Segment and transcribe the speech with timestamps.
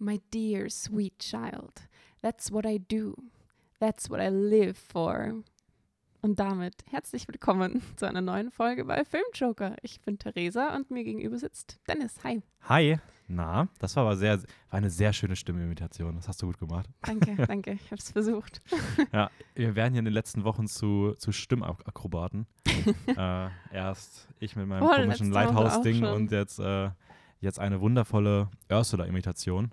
[0.00, 1.72] My dear sweet child,
[2.22, 3.16] that's what I do.
[3.80, 5.42] That's what I live for.
[6.22, 9.74] Und damit herzlich willkommen zu einer neuen Folge bei Filmjoker.
[9.82, 12.14] Ich bin Theresa und mir gegenüber sitzt Dennis.
[12.22, 12.42] Hi.
[12.68, 12.98] Hi.
[13.26, 16.14] Na, das war aber sehr, war eine sehr schöne Stimmimitation.
[16.14, 16.88] Das hast du gut gemacht.
[17.02, 17.72] Danke, danke.
[17.72, 18.62] Ich habe es versucht.
[19.12, 22.46] ja, wir werden hier in den letzten Wochen zu, zu Stimmakrobaten.
[23.16, 26.90] äh, erst ich mit meinem Oh, komischen Lighthouse-Ding und jetzt, äh,
[27.40, 29.72] jetzt eine wundervolle Ursula-Imitation.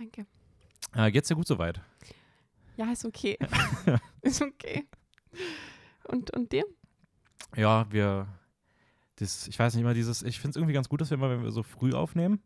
[0.00, 0.24] Danke.
[0.94, 1.78] Äh, geht's dir gut soweit?
[2.78, 3.36] Ja, ist okay.
[4.22, 4.88] ist okay.
[6.04, 6.64] Und, und dir?
[7.54, 8.26] Ja, wir,
[9.16, 11.28] das, ich weiß nicht immer dieses, ich finde es irgendwie ganz gut, dass wir immer,
[11.28, 12.40] wenn wir so früh aufnehmen,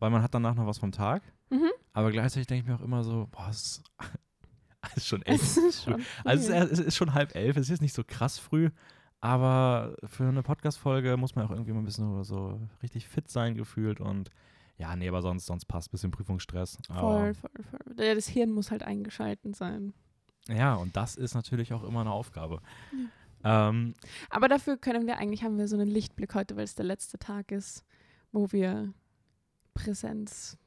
[0.00, 1.22] weil man hat danach noch was vom Tag.
[1.48, 1.70] Mhm.
[1.92, 3.92] Aber gleichzeitig denke ich mir auch immer so, boah, es ist,
[4.96, 7.66] ist schon echt Es ist schon Also es ist, es ist schon halb elf, es
[7.66, 8.70] ist jetzt nicht so krass früh,
[9.20, 13.54] aber für eine Podcast-Folge muss man auch irgendwie mal ein bisschen so richtig fit sein
[13.54, 14.32] gefühlt und
[14.78, 15.90] ja, nee, aber sonst, sonst passt.
[15.90, 16.78] Bisschen Prüfungsstress.
[16.88, 18.04] Voll, voll, voll.
[18.04, 19.94] Ja, Das Hirn muss halt eingeschalten sein.
[20.48, 22.60] ja, und das ist natürlich auch immer eine Aufgabe.
[23.44, 23.94] Ähm,
[24.30, 27.18] Aber dafür können wir eigentlich, haben wir so einen Lichtblick heute, weil es der letzte
[27.18, 27.84] Tag ist,
[28.32, 28.92] wo wir
[29.74, 30.58] Präsenz,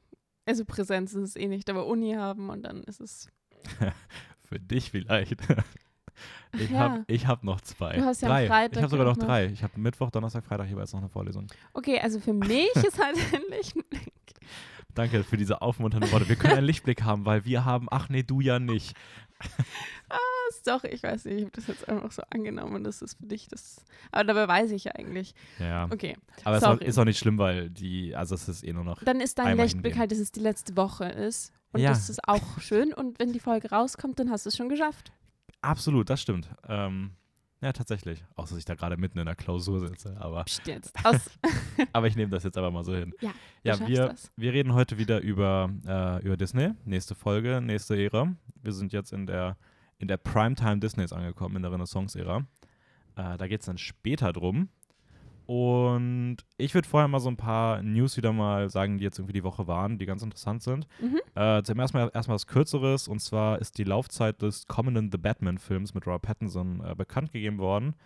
[0.46, 3.28] also Präsenz ist es eh nicht, aber Uni haben und dann ist es,
[4.44, 5.36] für dich vielleicht.
[6.52, 6.78] Ich ja.
[6.78, 7.96] habe hab noch zwei.
[7.96, 8.46] Du hast ja am drei.
[8.46, 9.46] Freitag ich habe sogar noch drei.
[9.46, 11.46] Ich habe Mittwoch, Donnerstag, Freitag jeweils noch eine Vorlesung.
[11.74, 14.12] okay, also für mich ist halt ein Lichtblick.
[14.94, 16.28] Danke für diese aufmunternden Worte.
[16.28, 18.96] Wir können einen Lichtblick haben, weil wir haben, ach nee, du ja nicht.
[20.50, 23.26] Was doch, ich weiß nicht, ich habe das jetzt einfach so angenommen, das ist für
[23.26, 25.34] dich das, aber dabei weiß ich ja eigentlich.
[25.60, 28.72] Ja, Okay, aber es ist ist auch nicht schlimm, weil die, also es ist eh
[28.72, 31.90] nur noch dann ist dein Lichtblick halt, dass es die letzte Woche ist und Ja.
[31.90, 35.12] das ist auch schön und wenn die Folge rauskommt, dann hast du es schon geschafft.
[35.62, 36.48] Absolut, das stimmt.
[36.68, 37.12] Ähm,
[37.62, 38.24] ja, tatsächlich.
[38.36, 40.16] Außer dass ich da gerade mitten in der Klausur sitze.
[40.18, 40.94] Aber, Psst jetzt.
[41.04, 41.30] Aus,
[41.92, 43.12] aber ich nehme das jetzt aber mal so hin.
[43.20, 44.32] ja, Ja, wir, das.
[44.36, 46.70] wir reden heute wieder über, äh, über Disney.
[46.86, 48.34] Nächste Folge, nächste Ära.
[48.62, 49.58] Wir sind jetzt in der,
[49.98, 52.46] in der Primetime Disneys angekommen, in der Renaissance-Ära.
[53.16, 54.70] Äh, da geht es dann später drum.
[55.52, 59.32] Und ich würde vorher mal so ein paar News wieder mal sagen, die jetzt irgendwie
[59.32, 60.86] die Woche waren, die ganz interessant sind.
[61.00, 61.18] Mhm.
[61.34, 65.18] Äh, zum ersten Mal erstmal was Kürzeres und zwar ist die Laufzeit des kommenden The
[65.18, 67.96] Batman-Films mit Robert Pattinson äh, bekannt gegeben worden,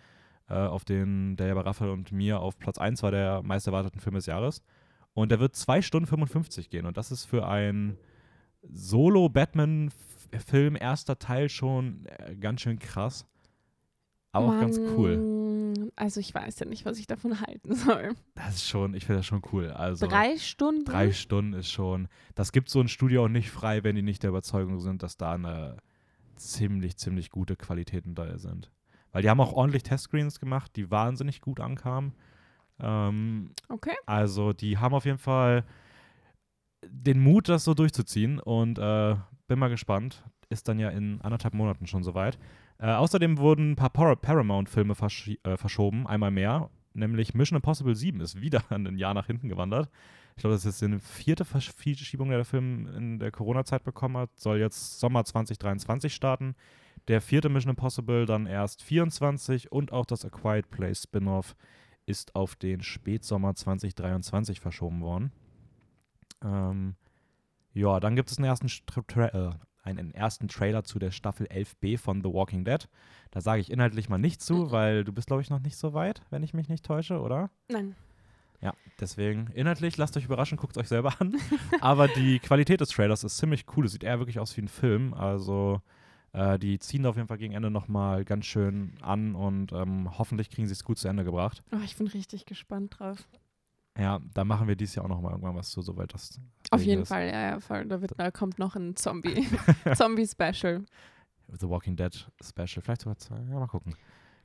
[0.49, 3.67] äh, auf den der ja bei Raphael und mir auf Platz 1 war der meist
[3.67, 4.63] erwarteten Film des Jahres.
[5.13, 7.99] Und der wird 2 Stunden 55 gehen und das ist für einen
[8.63, 13.27] Solo-Batman-Film erster Teil schon äh, ganz schön krass.
[14.31, 15.44] Aber auch ganz cool.
[15.97, 18.15] Also ich weiß ja nicht, was ich davon halten soll.
[18.35, 19.69] Das ist schon, ich finde das schon cool.
[19.71, 20.83] Also Drei Stunden?
[20.85, 22.07] Drei Stunden ist schon.
[22.35, 25.17] Das gibt so ein Studio auch nicht frei, wenn die nicht der Überzeugung sind, dass
[25.17, 25.77] da eine
[26.35, 28.71] ziemlich, ziemlich gute Qualitäten da sind.
[29.13, 32.13] Weil die haben auch ordentlich Testscreens gemacht, die wahnsinnig gut ankamen.
[32.79, 33.95] Ähm, Okay.
[34.05, 35.63] also die haben auf jeden Fall
[36.85, 39.15] den Mut, das so durchzuziehen und äh,
[39.47, 40.23] bin mal gespannt.
[40.49, 42.37] Ist dann ja in anderthalb Monaten schon soweit.
[42.79, 46.69] Äh, außerdem wurden ein paar Par Paramount-Filme verschi- äh, verschoben, einmal mehr.
[46.93, 49.89] Nämlich Mission Impossible 7 ist wieder ein Jahr nach hinten gewandert.
[50.35, 54.17] Ich glaube, das ist eine vierte Versch- Verschiebung, der der Film in der Corona-Zeit bekommen
[54.17, 54.29] hat.
[54.37, 56.55] Soll jetzt Sommer 2023 starten.
[57.07, 61.55] Der vierte Mission Impossible dann erst 24 und auch das A Quiet Place Spin-off
[62.07, 65.31] ist auf den Spätsommer 2023 verschoben worden.
[66.43, 66.95] Ähm,
[67.73, 68.67] ja, dann gibt es einen ersten,
[69.07, 69.51] Tra äh,
[69.85, 72.87] einen ersten Trailer zu der Staffel 11b von The Walking Dead.
[73.31, 74.71] Da sage ich inhaltlich mal nichts zu, Mhm.
[74.71, 77.49] weil du bist, glaube ich, noch nicht so weit, wenn ich mich nicht täusche, oder?
[77.69, 77.95] Nein.
[78.61, 81.35] Ja, deswegen inhaltlich, lasst euch überraschen, guckt euch selber an.
[81.81, 83.85] Aber die Qualität des Trailers ist ziemlich cool.
[83.85, 85.13] Es sieht eher wirklich aus wie ein Film.
[85.13, 85.81] Also
[86.31, 90.17] äh, die ziehen da auf jeden Fall gegen Ende nochmal ganz schön an und ähm,
[90.17, 91.63] hoffentlich kriegen sie es gut zu Ende gebracht.
[91.73, 93.27] Oh, ich bin richtig gespannt drauf.
[93.97, 96.39] Ja, da machen wir dieses Jahr auch nochmal irgendwann was zu, soweit das.
[96.69, 97.07] Auf jeden ist.
[97.07, 97.85] Fall, ja, ja, voll.
[97.85, 99.47] Da, wird, da kommt noch ein Zombie.
[99.95, 100.85] Zombie-Special.
[101.47, 102.81] The Walking Dead Special.
[102.81, 103.37] Vielleicht sogar zwei.
[103.37, 103.95] Ja, mal gucken.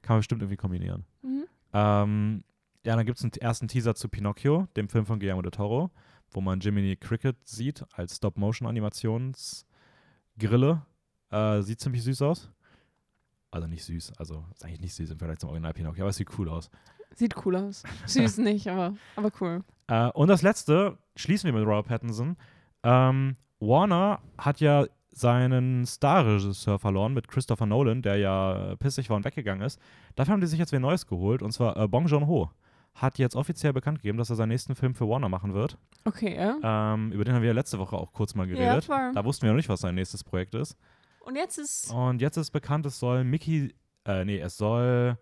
[0.02, 1.04] Kann man bestimmt irgendwie kombinieren.
[1.22, 1.44] Mhm.
[1.72, 2.44] Ähm,
[2.84, 5.90] ja, dann gibt es einen ersten Teaser zu Pinocchio, dem Film von Guillermo del Toro,
[6.30, 10.82] wo man Jiminy Cricket sieht als Stop-Motion-Animationsgrille.
[11.30, 12.50] Äh, sieht ziemlich süß aus.
[13.50, 16.16] Also nicht süß, also ist eigentlich nicht süß im Vergleich zum Original Pinocchio, aber es
[16.16, 16.70] sieht cool aus.
[17.14, 17.82] Sieht cool aus.
[18.06, 19.62] Süß nicht, aber, aber cool.
[19.88, 22.36] Äh, und das letzte, schließen wir mit Robert Pattinson.
[22.82, 29.24] Ähm, Warner hat ja seinen Starregisseur verloren mit Christopher Nolan, der ja pissig war und
[29.24, 29.80] weggegangen ist.
[30.14, 32.50] Dafür haben die sich jetzt wieder Neues geholt, und zwar äh, Bong Joon-ho
[32.94, 35.78] hat jetzt offiziell bekannt gegeben, dass er seinen nächsten Film für Warner machen wird.
[36.04, 36.94] Okay, ja.
[36.94, 38.84] Ähm, über den haben wir ja letzte Woche auch kurz mal Ja, geredet.
[38.84, 39.12] voll.
[39.14, 40.76] da wussten wir noch nicht, was sein nächstes Projekt ist.
[41.20, 41.92] Und jetzt ist.
[41.92, 43.74] Und jetzt ist bekannt, es soll Mickey,
[44.06, 45.16] äh, nee, es soll,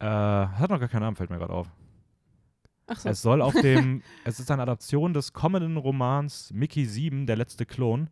[0.00, 1.70] äh, hat noch gar keinen Namen, fällt mir gerade auf.
[2.86, 3.08] Ach so.
[3.08, 7.66] Es soll auf dem, es ist eine Adaption des kommenden Romans Mickey 7, der letzte
[7.66, 8.10] Klon.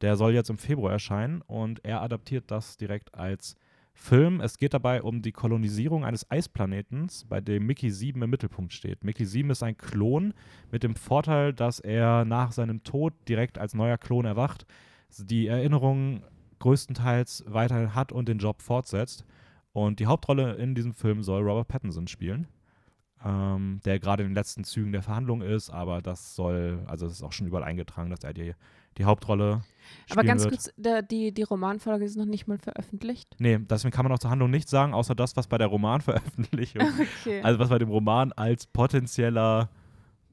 [0.00, 3.56] Der soll jetzt im Februar erscheinen und er adaptiert das direkt als
[3.94, 4.40] Film.
[4.40, 9.04] Es geht dabei um die Kolonisierung eines Eisplanetens, bei dem Mickey 7 im Mittelpunkt steht.
[9.04, 10.34] Mickey 7 ist ein Klon
[10.72, 14.66] mit dem Vorteil, dass er nach seinem Tod direkt als neuer Klon erwacht,
[15.16, 16.24] die Erinnerungen
[16.58, 19.24] größtenteils weiterhin hat und den Job fortsetzt.
[19.74, 22.46] Und die Hauptrolle in diesem Film soll Robert Pattinson spielen,
[23.24, 27.14] ähm, der gerade in den letzten Zügen der Verhandlung ist, aber das soll, also es
[27.14, 28.54] ist auch schon überall eingetragen, dass er die,
[28.98, 29.62] die Hauptrolle
[30.06, 30.50] spielen Aber ganz wird.
[30.52, 33.34] kurz, der, die, die Romanfolge ist noch nicht mal veröffentlicht.
[33.40, 36.82] Nee, deswegen kann man auch zur Handlung nichts sagen, außer das, was bei der Romanveröffentlichung,
[37.26, 37.42] Okay.
[37.42, 39.70] also was bei dem Roman als potenzieller,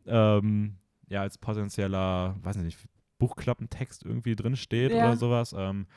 [0.06, 0.76] ähm,
[1.10, 2.80] ja, als potenzieller, weiß ich nicht,
[3.18, 5.00] Buchklappentext irgendwie drin steht Ja.
[5.08, 5.54] oder sowas.
[5.58, 5.88] Ähm,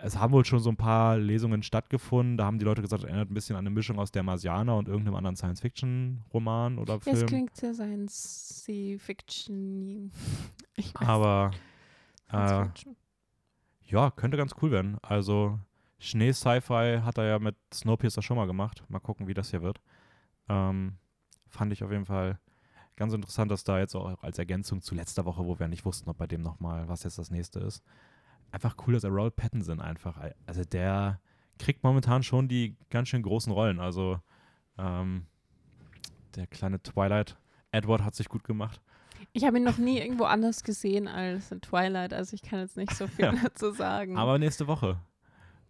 [0.00, 2.36] es haben wohl schon so ein paar Lesungen stattgefunden.
[2.36, 4.76] Da haben die Leute gesagt, es erinnert ein bisschen an eine Mischung aus der Marsianer
[4.76, 7.26] und irgendeinem anderen Science-Fiction-Roman oder ja, es Film.
[7.26, 10.12] klingt sehr Science-Fiction.
[10.76, 11.50] Ich weiß Aber
[12.28, 12.96] äh, Science-Fiction.
[13.86, 14.98] ja, könnte ganz cool werden.
[15.02, 15.58] Also
[15.98, 18.84] Schnee-Sci-Fi hat er ja mit Snowpiercer schon mal gemacht.
[18.88, 19.80] Mal gucken, wie das hier wird.
[20.48, 20.94] Ähm,
[21.48, 22.38] fand ich auf jeden Fall
[22.94, 26.08] ganz interessant, dass da jetzt auch als Ergänzung zu letzter Woche, wo wir nicht wussten,
[26.08, 27.82] ob bei dem nochmal, was jetzt das nächste ist,
[28.50, 31.20] einfach cool, dass er Robert Pattinson einfach, also der
[31.58, 33.80] kriegt momentan schon die ganz schön großen Rollen.
[33.80, 34.20] Also
[34.78, 35.26] ähm,
[36.36, 37.36] der kleine Twilight
[37.72, 38.80] Edward hat sich gut gemacht.
[39.32, 42.76] Ich habe ihn noch nie irgendwo anders gesehen als in Twilight, also ich kann jetzt
[42.76, 43.32] nicht so viel Ja.
[43.42, 44.16] dazu sagen.
[44.16, 44.98] Aber nächste Woche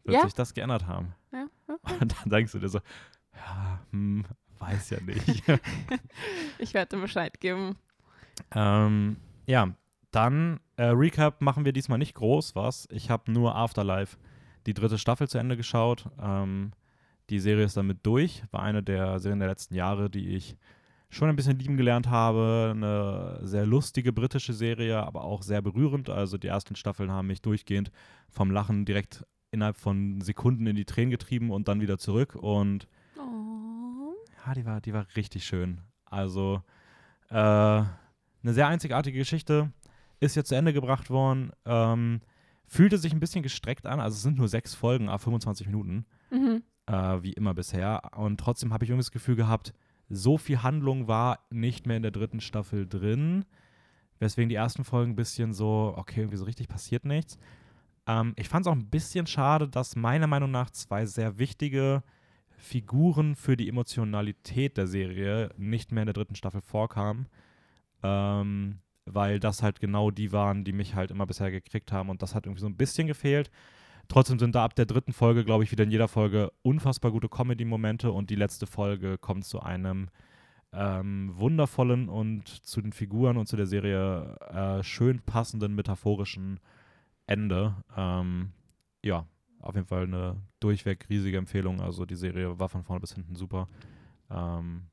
[0.05, 0.23] wird Ja?
[0.25, 1.15] sich das geändert haben.
[1.33, 1.77] ja, ja.
[2.01, 2.81] Und dann denkst du dir so,
[3.35, 4.25] ja, hm,
[4.59, 5.43] weiß ja nicht.
[6.59, 7.77] Ich werde Bescheid geben.
[8.55, 9.17] ähm,
[9.47, 9.73] ja,
[10.11, 12.89] dann äh, Recap machen wir diesmal nicht groß, was.
[12.91, 14.17] Ich habe nur Afterlife,
[14.67, 16.07] die dritte Staffel zu Ende geschaut.
[16.21, 16.73] Ähm,
[17.31, 18.43] die Serie ist damit durch.
[18.51, 20.57] War eine der Serien der letzten Jahre, die ich
[21.11, 22.73] schon ein bisschen lieben gelernt habe.
[22.75, 26.09] Eine sehr lustige britische Serie, aber auch sehr berührend.
[26.11, 27.91] Also die ersten Staffeln haben mich durchgehend
[28.31, 32.35] vom Lachen direkt innerhalb von Sekunden in die Tränen getrieben und dann wieder zurück.
[32.35, 32.89] Und
[33.19, 34.15] Oh.
[34.47, 35.81] ja, die war, die war richtig schön.
[36.05, 36.63] Also
[37.31, 37.89] äh, eine
[38.43, 39.71] sehr einzigartige Geschichte.
[40.21, 41.51] Ist jetzt zu Ende gebracht worden.
[41.65, 42.21] Ähm,
[42.67, 44.01] fühlte sich ein bisschen gestreckt an.
[44.01, 46.63] Also es sind nur sechs Folgen, a 25 Minuten, Mhm.
[46.87, 48.03] äh, wie immer bisher.
[48.17, 49.73] Und trotzdem habe ich irgendwie das Gefühl gehabt,
[50.11, 53.45] so viel Handlung war nicht mehr in der dritten Staffel drin.
[54.19, 57.39] Weswegen die ersten Folgen ein bisschen so, okay, irgendwie so richtig passiert nichts.
[58.07, 62.03] Ähm, ich fand es auch ein bisschen schade, dass meiner Meinung nach zwei sehr wichtige
[62.57, 67.29] Figuren für die Emotionalität der Serie nicht mehr in der dritten Staffel vorkamen.
[68.03, 68.79] Ähm,
[69.13, 72.35] weil das halt genau die waren, die mich halt immer bisher gekriegt haben und das
[72.35, 73.51] hat irgendwie so ein bisschen gefehlt.
[74.09, 77.29] Trotzdem sind da ab der dritten Folge, glaube ich, wieder in jeder Folge unfassbar gute
[77.29, 80.09] Comedy-Momente und die letzte Folge kommt zu einem
[80.73, 86.61] ähm, wundervollen und zu den Figuren und zu der Serie äh, schön passenden metaphorischen
[87.27, 87.77] Ende.
[87.97, 88.53] Ähm,
[89.05, 89.27] ja,
[89.61, 91.81] auf jeden Fall eine durchweg riesige Empfehlung.
[91.81, 93.69] Also die Serie war von vorne bis hinten super.
[94.31, 94.87] Ähm,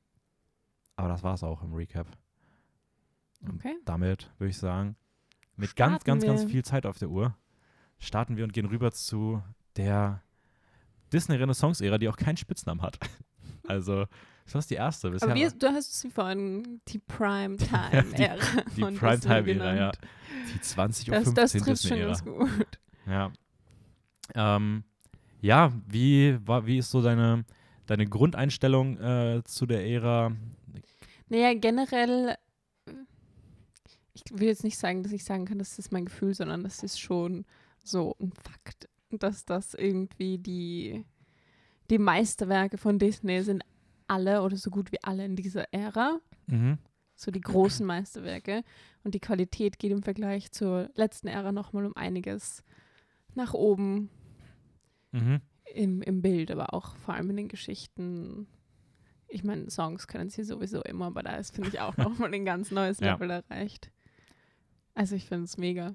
[0.96, 2.06] aber das war es auch im Recap.
[3.48, 3.74] Und Okay.
[3.84, 4.96] damit würde ich sagen,
[5.56, 6.48] mit ganz, Starten ganz, ganz wir.
[6.48, 7.34] viel Zeit auf der Uhr,
[7.98, 9.42] starten wir und gehen rüber zu
[9.76, 10.22] der
[11.12, 12.98] Disney-Renaissance-Ära, die auch keinen Spitznamen hat.
[13.68, 14.06] Also,
[14.44, 15.26] das war die erste bisher.
[15.28, 18.04] Aber wie, du hast sie vorhin die Primetime-Ära
[18.76, 19.92] die Disney Primetime-Ära, ja.
[20.54, 22.06] Die 20 Das, Uhr das 15 trifft schon Disney-Ära.
[22.12, 22.78] ganz gut.
[23.06, 23.32] Ja.
[24.36, 24.84] Ähm,
[25.40, 27.44] ja, wie, war, wie ist so deine,
[27.86, 30.30] deine Grundeinstellung äh, zu der Ära?
[31.28, 32.36] Naja, generell,
[34.16, 36.82] ich will jetzt nicht sagen, dass ich sagen kann, das ist mein Gefühl, sondern das
[36.82, 37.44] ist schon
[37.84, 41.04] so ein Fakt, dass das irgendwie die,
[41.90, 43.62] die Meisterwerke von Disney sind
[44.08, 46.18] alle oder so gut wie alle in dieser Ära.
[46.46, 46.78] Mhm.
[47.14, 48.62] So die großen Meisterwerke.
[49.04, 52.62] Und die Qualität geht im Vergleich zur letzten Ära nochmal um einiges
[53.34, 54.10] nach oben
[55.12, 55.40] Mhm.
[55.74, 58.46] im, im Bild, aber auch vor allem in den Geschichten.
[59.28, 62.44] Ich meine, Songs können sie sowieso immer, aber da ist, finde ich, auch nochmal ein
[62.44, 63.14] ganz neues Ja.
[63.14, 63.90] Level erreicht.
[64.96, 65.94] Also ich finde es mega.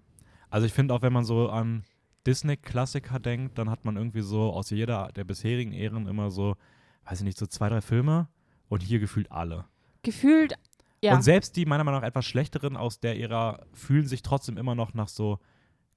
[0.50, 1.84] Also ich finde auch, wenn man so an
[2.25, 6.55] Disney-Klassiker denkt, dann hat man irgendwie so aus jeder der bisherigen Ehren immer so,
[7.05, 8.29] weiß ich nicht, so zwei, drei Filme
[8.70, 9.65] und hier gefühlt alle.
[10.03, 10.53] Gefühlt,
[11.01, 11.15] ja.
[11.15, 14.75] Und selbst die meiner Meinung nach etwas schlechteren aus der Ära fühlen sich trotzdem immer
[14.75, 15.39] noch nach so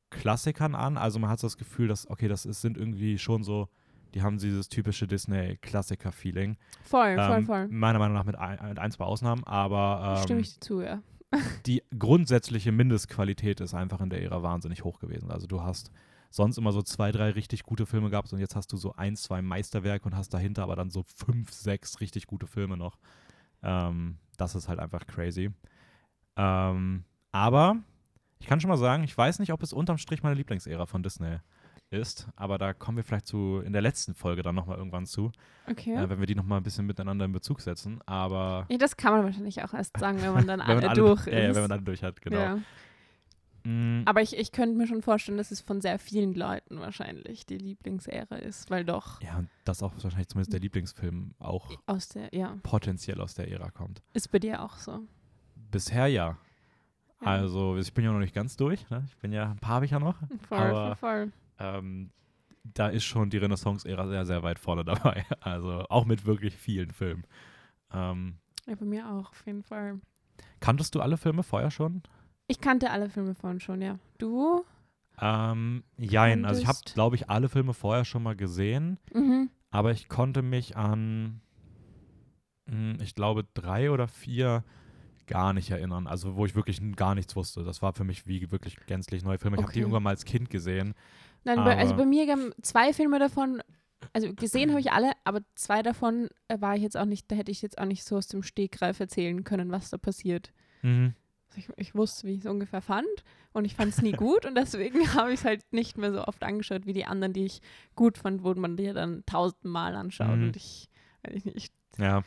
[0.09, 0.97] Klassikern an.
[0.97, 3.69] Also man hat so das Gefühl, dass, okay, das ist, sind irgendwie schon so,
[4.15, 6.57] die haben dieses typische Disney-Klassiker-Feeling.
[6.85, 7.69] voll, voll, Ähm, voll.
[7.69, 10.81] Meiner Meinung nach mit ein, mit ein zwei Ausnahmen, aber Stimme ähm, ich dir zu,
[10.81, 11.03] ja.
[11.67, 15.31] die grundsätzliche Mindestqualität ist einfach in der Ära wahnsinnig hoch gewesen.
[15.31, 15.91] Also du hast
[16.31, 19.17] sonst immer so zwei, drei richtig gute Filme gehabt und jetzt hast du so ein,
[19.17, 22.99] zwei Meisterwerke und hast dahinter aber dann so fünf, sechs richtig gute Filme noch.
[23.63, 25.51] Ähm, das ist halt einfach crazy.
[26.37, 27.77] Ähm, aber
[28.41, 31.03] ich kann schon mal sagen, ich weiß nicht, ob es unterm Strich meine Lieblingsära von
[31.03, 31.39] Disney
[31.95, 35.33] ist, aber da kommen wir vielleicht zu in der letzten Folge dann nochmal irgendwann zu,
[35.71, 35.95] Okay.
[35.95, 38.01] äh, wenn wir die nochmal ein bisschen miteinander in Bezug setzen.
[38.07, 41.01] Aber ja, das kann man wahrscheinlich auch erst sagen, wenn man dann wenn alle, alle,
[41.01, 41.33] durch ist.
[41.33, 42.37] ja, wenn man alle durch hat, genau.
[42.39, 42.59] Ja.
[43.67, 47.47] Mm, Aber ich, ich könnte mir schon vorstellen, dass es von sehr vielen Leuten wahrscheinlich
[47.47, 52.09] die Lieblingsära ist, weil doch ja, und das auch wahrscheinlich zumindest der Lieblingsfilm auch aus
[52.09, 54.03] der, ja, potenziell aus der Ära kommt.
[54.13, 55.01] ist bei dir auch so.
[55.71, 56.37] Bisher ja.
[57.23, 57.27] Ja.
[57.27, 58.89] Also ich bin ja noch nicht ganz durch.
[58.91, 59.05] Ne?
[59.09, 60.17] Ich bin ja, ein paar habe ich ja noch.
[60.49, 61.33] Voll, aber- voll, voll.
[61.79, 62.11] Ähm,
[62.63, 65.25] da ist schon die Renaissance-Ära sehr, sehr weit vorne dabei.
[65.41, 67.25] Also auch mit wirklich vielen Filmen.
[67.93, 70.01] Ähm, Ja, bei mir auch, auf jeden Fall.
[70.61, 72.03] kanntest du alle Filme vorher schon?
[72.47, 73.99] Ich kannte alle Filme vorhin schon, ja.
[74.19, 74.65] Du?
[75.21, 76.45] Ähm, jein.
[76.45, 78.99] Also ich habe, Kanntest- glaube ich, alle Filme vorher schon mal gesehen.
[79.13, 79.51] Mhm.
[79.71, 81.41] Aber ich konnte mich an,
[82.67, 84.65] mh, ich glaube, drei oder vier
[85.27, 86.07] gar nicht erinnern.
[86.07, 87.65] Also wo ich wirklich gar nichts wusste.
[87.65, 89.57] Das war für mich wie wirklich gänzlich neue Filme.
[89.57, 89.83] Ich habe die Okay.
[89.85, 90.95] irgendwann mal als Kind gesehen.
[91.45, 93.63] Nein, also Aber- bei mir gaben zwei Filme davon,
[94.13, 97.37] also gesehen habe ich alle, aber zwei davon äh, war ich jetzt auch nicht, da
[97.37, 100.53] hätte ich jetzt auch nicht so aus dem Stegreif erzählen können, was da passiert.
[100.83, 101.15] Mhm.
[101.49, 103.07] Also ich, ich wusste, wie ich es ungefähr fand
[103.53, 106.25] und ich fand es nie gut und deswegen habe ich es halt nicht mehr so
[106.27, 107.61] oft angeschaut wie die anderen, die ich
[107.95, 110.45] gut fand, wo man die dann tausendmal anschaut Mhm.
[110.49, 110.89] und ich,
[111.23, 112.23] weiß ich nicht, Ja,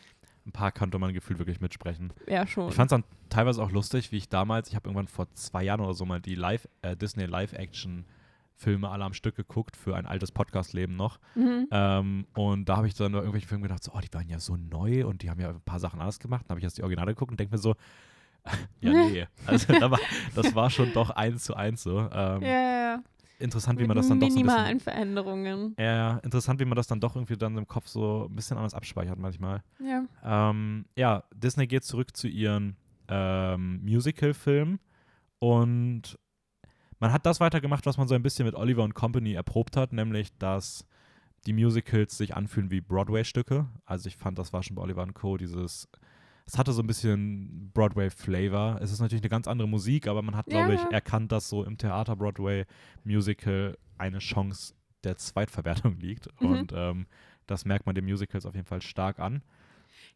[0.45, 2.13] ein paar konnte man gefühlt wirklich mitsprechen.
[2.27, 2.69] ja schon.
[2.69, 5.63] Ich fand es dann teilweise auch lustig, wie ich damals, ich habe irgendwann vor zwei
[5.63, 7.25] Jahren oder so mal die Live, äh, Disney
[8.57, 11.19] Live-Action-Filme alle am Stück geguckt für ein altes Podcast-Leben noch.
[11.35, 11.67] mhm.
[11.71, 14.39] Ähm, und da habe ich dann bei irgendwelchen Filmen gedacht, so, oh, die waren ja
[14.39, 16.45] so neu und die haben ja ein paar Sachen anders gemacht.
[16.45, 17.75] Dann habe ich erst die Originale geguckt und denke mir so,
[18.81, 19.27] ja, nee.
[19.45, 19.99] Also da war,
[20.35, 21.99] das war schon doch eins zu eins so.
[21.99, 23.03] Ähm, ja, ja, ja.
[23.39, 25.75] Interessant, wie Mit man das dann doch so ein bisschen Veränderungen.
[25.77, 28.57] ja, ja, interessant, wie man das dann doch irgendwie dann im Kopf so ein bisschen
[28.57, 29.61] anders abspeichert manchmal.
[29.79, 30.05] Ja.
[30.23, 32.77] Ähm, ja, Disney geht zurück zu ihren
[33.09, 34.79] ähm, Musical-Filmen
[35.37, 36.17] und
[36.99, 39.93] man hat das weitergemacht, was man so ein bisschen mit Oliver und Company erprobt hat,
[39.93, 40.85] nämlich, dass
[41.45, 43.67] die Musicals sich anfühlen wie Broadway-Stücke.
[43.85, 45.37] Also ich fand, das war schon bei Oliver und Co.
[45.37, 45.87] dieses,
[46.45, 48.79] es hatte so ein bisschen Broadway-Flavor.
[48.81, 50.89] Es ist natürlich eine ganz andere Musik, aber man hat, glaube ich, Ja.
[50.89, 54.73] erkannt, dass so im Theater-Broadway-Musical eine Chance
[55.03, 56.27] der Zweitverwertung liegt.
[56.41, 56.47] Mhm.
[56.51, 57.05] Und ähm,
[57.45, 59.41] das merkt man den Musicals auf jeden Fall stark an.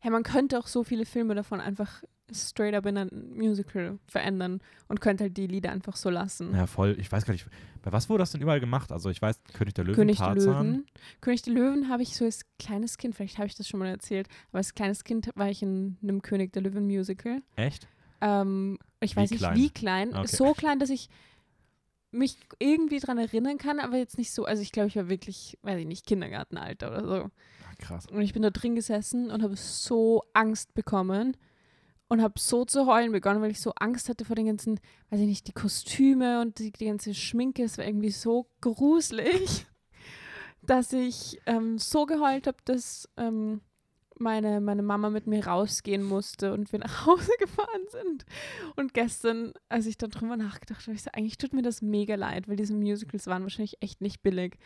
[0.04, 4.60] Ja, man könnte auch so viele Filme davon einfach straight up in ein Musical verändern
[4.88, 6.54] und könnte halt die Lieder einfach so lassen.
[6.54, 6.96] Ja, voll.
[7.00, 7.48] Ich weiß gar nicht,
[7.82, 8.92] bei was wurde das denn überall gemacht?
[8.92, 10.36] Also ich weiß, König der Löwen, König der.
[10.36, 10.86] Löwen.
[11.22, 13.88] König der Löwen habe ich so als kleines Kind, vielleicht habe ich das schon mal
[13.88, 17.42] erzählt, aber als kleines Kind war ich in einem König der Löwen Musical.
[17.56, 17.88] Echt?
[18.22, 19.56] Ähm, ich Wie weiß nicht klein?
[19.58, 20.16] wie klein.
[20.16, 20.28] Okay.
[20.28, 21.10] So klein, dass ich
[22.12, 24.46] mich irgendwie dran erinnern kann, aber jetzt nicht so.
[24.46, 27.14] Also ich glaube, ich war wirklich, weiß ich nicht, Kindergartenalter oder so.
[27.16, 28.06] Ah, krass.
[28.08, 31.38] Und ich bin da drin gesessen und habe so Angst bekommen
[32.12, 35.22] und habe so zu heulen begonnen, weil ich so Angst hatte vor den ganzen, weiß
[35.22, 37.64] ich nicht, die Kostüme und die, die ganze Schminke.
[37.64, 39.66] Es war irgendwie so gruselig,
[40.62, 43.62] dass ich ähm, so geheult habe, dass ähm,
[44.20, 48.26] meine, meine Mama mit mir rausgehen musste und wir nach Hause gefahren sind.
[48.76, 52.16] Und gestern, als ich dann drüber nachgedacht habe, ich so, eigentlich tut mir das mega
[52.16, 54.58] leid, weil diese Musicals waren wahrscheinlich echt nicht billig.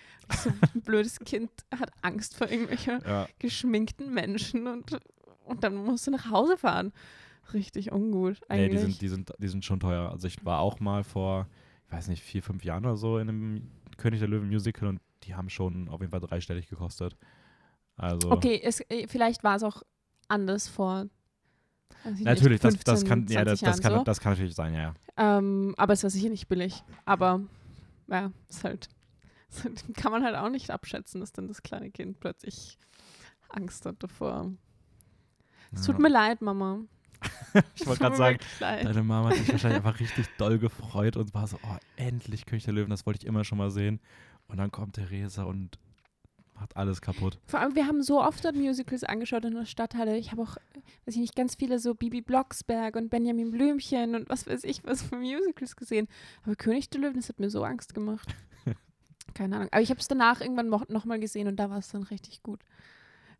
[0.43, 3.27] So ein blödes Kind hat Angst vor irgendwelchen Ja.
[3.37, 4.97] geschminkten Menschen und,
[5.45, 6.91] und dann musst du nach Hause fahren.
[7.53, 8.71] Richtig ungut Nee, eigentlich.
[8.71, 10.09] die sind, die, sind, die sind schon teuer.
[10.09, 11.47] Also ich war auch mal vor,
[11.87, 14.99] ich weiß nicht, vier, fünf Jahren oder so in einem König der Löwen Musical und
[15.23, 17.15] die haben schon auf jeden Fall dreistellig gekostet.
[17.97, 19.83] Also okay, es, äh, vielleicht war es auch
[20.27, 21.05] anders vor.
[22.03, 24.03] weiß ich nicht, natürlich, das, das 15, kann, ja, das, 20 das, kann, so.
[24.03, 24.81] das kann natürlich sein, ja.
[25.17, 25.37] ja.
[25.37, 26.83] Ähm, aber es war sicher nicht billig.
[27.05, 27.41] Aber
[28.07, 28.89] ja, ist halt,
[29.49, 32.77] ist halt, kann man halt auch nicht abschätzen, dass dann das kleine Kind plötzlich
[33.49, 34.51] Angst hat davor.
[35.71, 36.79] Es tut mir leid, Mama.
[37.75, 41.47] Ich wollte gerade sagen, deine Mama hat sich wahrscheinlich einfach richtig doll gefreut und war
[41.47, 44.01] so, oh, endlich König der Löwen, das wollte ich immer schon mal sehen.
[44.47, 45.79] Und dann kommt Theresa und
[46.55, 47.39] macht alles kaputt.
[47.45, 50.17] Vor allem, wir haben so oft dort Musicals angeschaut in der Stadthalle.
[50.17, 50.57] Ich habe auch,
[51.05, 54.83] weiß ich nicht, ganz viele so Bibi Blocksberg und Benjamin Blümchen und was weiß ich
[54.83, 56.07] was für Musicals gesehen.
[56.43, 58.35] Aber König der Löwen, das hat mir so Angst gemacht.
[59.33, 59.69] Keine Ahnung.
[59.71, 62.61] Aber ich habe es danach irgendwann nochmal gesehen und da war es dann richtig gut.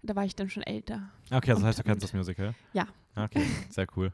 [0.05, 1.09] Da war ich dann schon älter.
[1.31, 2.53] Okay, also das heißt, du Und- kennst das Musical?
[2.74, 2.88] Ja.
[3.15, 4.12] Okay, sehr cool.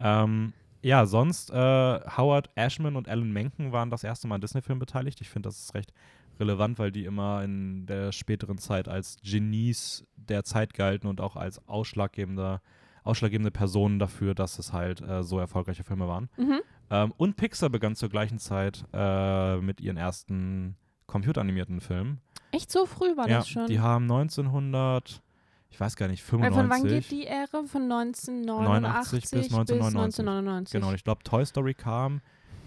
[0.00, 4.78] ähm, ja, sonst äh, Howard Ashman und Alan Menken waren das erste Mal an Disney-Filmen
[4.80, 5.20] beteiligt.
[5.22, 5.92] Ich finde, das ist recht
[6.38, 11.36] relevant, weil die immer in der späteren Zeit als Genies der Zeit galten und auch
[11.36, 12.60] als ausschlaggebender,
[13.02, 16.28] ausschlaggebende Personen dafür, dass es halt äh, so erfolgreiche Filme waren.
[16.36, 16.60] Mhm.
[16.90, 20.76] Ähm, und Pixar begann zur gleichen Zeit äh, mit ihren ersten
[21.06, 22.20] computeranimierten Filmen.
[22.50, 23.66] Echt so früh war ja, das schon.
[23.66, 25.22] die haben 1900,
[25.70, 26.60] ich weiß gar nicht, Weil 95.
[26.60, 27.64] von wann geht die Ära?
[27.64, 30.20] Von 1989 bis bis 1999.
[30.20, 30.72] 1999.
[30.72, 32.20] Genau, ich glaube, Toy Story kam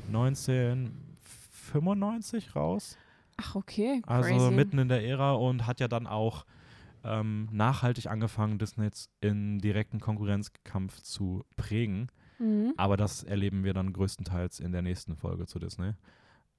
[0.07, 2.97] 1995 raus.
[3.37, 4.01] Ach, okay.
[4.05, 4.51] Also Crazy.
[4.51, 6.45] mitten in der Ära und hat ja dann auch
[7.03, 12.09] ähm, nachhaltig angefangen, Disney jetzt in direkten Konkurrenzkampf zu prägen.
[12.39, 12.73] Mhm.
[12.77, 15.91] Aber das erleben wir dann größtenteils in der nächsten Folge zu Disney.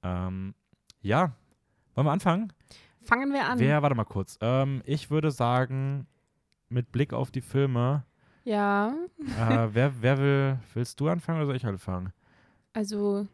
[0.02, 0.54] Ähm,
[1.00, 1.32] ja,
[1.98, 2.52] wollen wir anfangen?
[3.02, 3.58] Fangen wir an.
[3.58, 4.38] Wer, warte mal kurz.
[4.40, 6.06] Ähm, ich würde sagen,
[6.68, 8.04] mit Blick auf die Filme,
[8.44, 12.12] Ja, äh, wer, wer will, willst du anfangen oder soll ich anfangen?
[12.72, 13.26] also,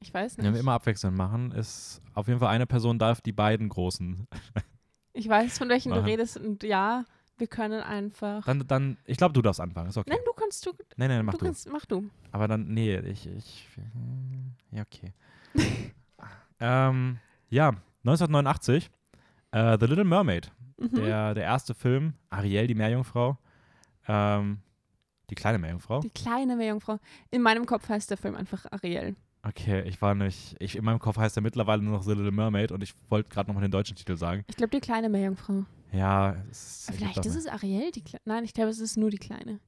[0.00, 0.46] ich weiß nicht.
[0.46, 4.26] Wenn wir immer abwechselnd machen, ist auf jeden Fall eine Person darf die beiden großen.
[5.12, 6.08] ich weiß, von welchen du Machen.
[6.08, 7.04] redest und ja,
[7.36, 8.44] wir können einfach.
[8.46, 10.08] Dann, dann ich glaube, du darfst anfangen, ist okay.
[10.10, 11.44] Nein, du kannst, du, Nein, nein, mach du du.
[11.44, 12.08] kannst, mach du.
[12.30, 13.68] Aber dann, nee, ich, ich,
[14.70, 15.12] ja, okay.
[16.60, 17.18] ähm,
[17.52, 17.68] ja,
[18.04, 18.90] 1989,
[19.52, 20.94] äh, The Little Mermaid, Mhm.
[20.96, 23.38] der, der erste Film, Ariel, die Meerjungfrau,
[24.08, 24.58] ähm,
[25.30, 26.00] die kleine Meerjungfrau.
[26.00, 26.98] Die kleine Meerjungfrau.
[27.30, 29.14] In meinem Kopf heißt der Film einfach Ariel.
[29.44, 32.30] Okay, ich war nicht, ich, in meinem Kopf heißt er mittlerweile nur noch The Little
[32.32, 34.44] Mermaid und ich wollte gerade nochmal den deutschen Titel sagen.
[34.48, 35.64] Ich glaube, die kleine Meerjungfrau.
[35.92, 39.10] Ja, es ergibt Vielleicht ist es Ariel, die Kle Nein, ich glaube, es ist nur
[39.10, 39.60] die kleine.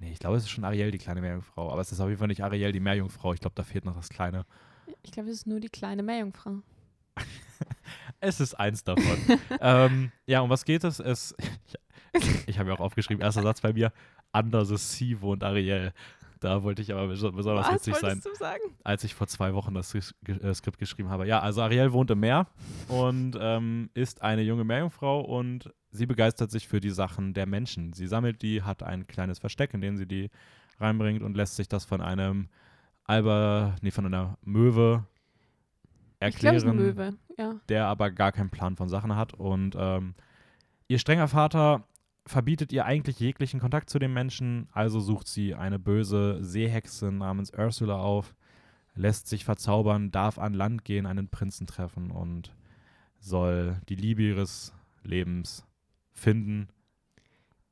[0.00, 1.70] Nee, ich glaube, es ist schon Ariel, die kleine Meerjungfrau.
[1.72, 3.32] Aber es ist auf jeden Fall nicht Ariel, die Meerjungfrau.
[3.32, 4.44] Ich glaube, da fehlt noch das Kleine.
[5.04, 6.62] Ich glaube, es ist nur die kleine Meerjungfrau.
[8.20, 9.18] Es ist eins davon.
[9.60, 10.98] ähm, ja, um was geht es?
[10.98, 11.34] es
[12.14, 13.92] ich ich habe ja auch aufgeschrieben, erster Satz bei mir,
[14.32, 15.92] Under the Sea wohnt Ariel.
[16.40, 18.22] Da wollte ich aber bes- besonders Was witzig sein,
[18.82, 21.26] als ich vor zwei Wochen das äh, Skript geschrieben habe.
[21.26, 22.46] Ja, also Ariel wohnt im Meer
[22.88, 27.92] und ähm, ist eine junge Meerjungfrau und sie begeistert sich für die Sachen der Menschen.
[27.92, 30.30] Sie sammelt die, hat ein kleines Versteck, in dem sie die
[30.80, 32.48] reinbringt und lässt sich das von einem
[33.04, 35.06] Alber, nee, von einer Möwe
[36.20, 37.14] erklären eine Möwe.
[37.36, 37.60] Ja.
[37.68, 39.34] der aber gar keinen Plan von Sachen hat.
[39.34, 40.14] Und ähm,
[40.88, 41.86] ihr strenger Vater
[42.26, 47.52] verbietet ihr eigentlich jeglichen Kontakt zu den Menschen, also sucht sie eine böse Seehexe namens
[47.52, 48.34] Ursula auf,
[48.94, 52.54] lässt sich verzaubern, darf an Land gehen, einen Prinzen treffen und
[53.18, 55.66] soll die Liebe ihres Lebens
[56.12, 56.68] finden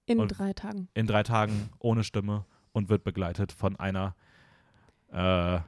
[0.07, 0.89] In drei Tagen.
[0.95, 4.15] in drei Tagen ohne Stimme und wird begleitet von einer,
[5.13, 5.61] äh,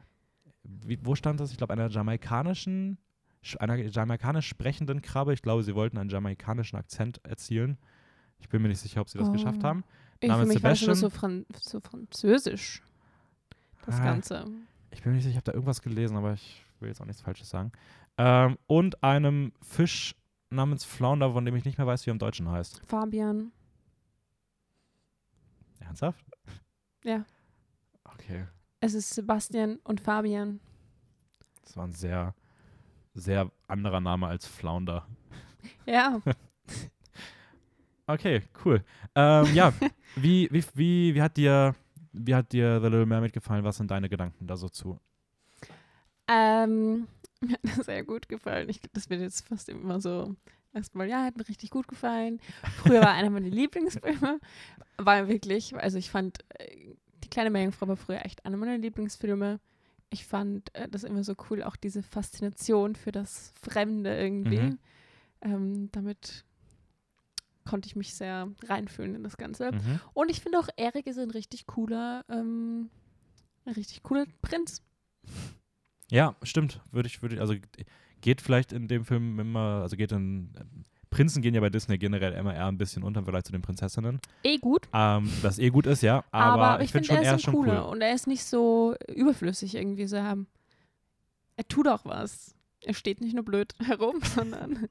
[0.65, 1.51] wie, wo stand das?
[1.53, 2.99] Ich glaube, einer jamaikanischen,
[3.45, 5.33] sch- einer jamaikanisch sprechenden Krabbe.
[5.35, 7.79] Ich glaube, sie wollten einen jamaikanischen Akzent erzielen.
[8.39, 9.33] Ich bin mir nicht sicher, ob sie das Oh.
[9.33, 9.85] geschafft haben.
[10.21, 11.11] Ich, für Namens mich war das immer Sebastian.
[11.11, 12.83] so, Fran so französisch.
[13.87, 14.05] Das Ah.
[14.05, 14.45] Ganze.
[14.91, 17.07] Ich bin mir nicht sicher, ich habe da irgendwas gelesen, aber ich will jetzt auch
[17.07, 17.73] nichts Falsches sagen.
[18.17, 20.15] Ähm, und einem Fisch
[20.51, 22.81] namens Flounder, von dem ich nicht mehr weiß, wie er im Deutschen heißt.
[22.87, 23.51] Fabian.
[25.81, 26.25] Ernsthaft?
[27.05, 27.25] Ja.
[28.05, 28.47] Okay.
[28.85, 30.61] Es ist Sebastian und Fabian.
[31.63, 32.35] Das war ein sehr,
[33.15, 35.07] sehr anderer Name als Flounder.
[35.87, 36.21] Ja.
[38.07, 38.85] Okay, cool.
[39.15, 39.73] Ähm, ja,
[40.17, 41.75] wie, wie, wie, wie, hat dir,
[42.13, 43.65] wie hat dir The Little Mermaid gefallen?
[43.65, 45.01] Was sind deine Gedanken da so zu?
[46.29, 47.09] ähm,
[47.41, 48.69] mir hat das sehr gut gefallen.
[48.69, 50.37] Ich, das wird jetzt fast immer so.
[50.75, 52.41] Erstmal, ja, hat mir richtig gut gefallen.
[52.83, 54.39] Früher war einer meiner Lieblingsfilme.
[54.99, 56.95] War wirklich, also ich fand, äh,
[57.25, 59.61] die kleine Meerjungfrau war früher echt einer meiner Lieblingsfilme.
[60.11, 64.61] Ich fand äh, das immer so cool, auch diese Faszination für das Fremde irgendwie.
[64.61, 64.79] Mhm.
[65.41, 66.45] Ähm, damit
[67.65, 69.73] konnte ich mich sehr reinfühlen in das Ganze.
[69.73, 70.01] Mhm.
[70.13, 72.91] Und ich finde auch, Erik ist ein richtig cooler, ähm,
[73.65, 74.83] ein richtig cooler Prinz.
[76.11, 76.81] Ja, stimmt.
[76.93, 77.55] Würde ich, würde ich, also
[78.21, 80.53] geht vielleicht in dem Film immer, also geht in,
[81.15, 83.63] Prinzen gehen ja bei Disney generell immer eher ein bisschen unter im Vergleich zu den
[83.63, 84.19] Prinzessinnen.
[84.43, 84.89] Eh gut.
[84.93, 86.25] Ähm, was eh gut ist, ja.
[86.33, 87.93] Aber, Aber, ich, ich finde schon, er ist schon cooler cool.
[87.93, 90.49] und er ist nicht so überflüssig irgendwie so haben.
[91.57, 92.57] Er tut auch was.
[92.81, 94.89] Er steht nicht nur blöd herum, sondern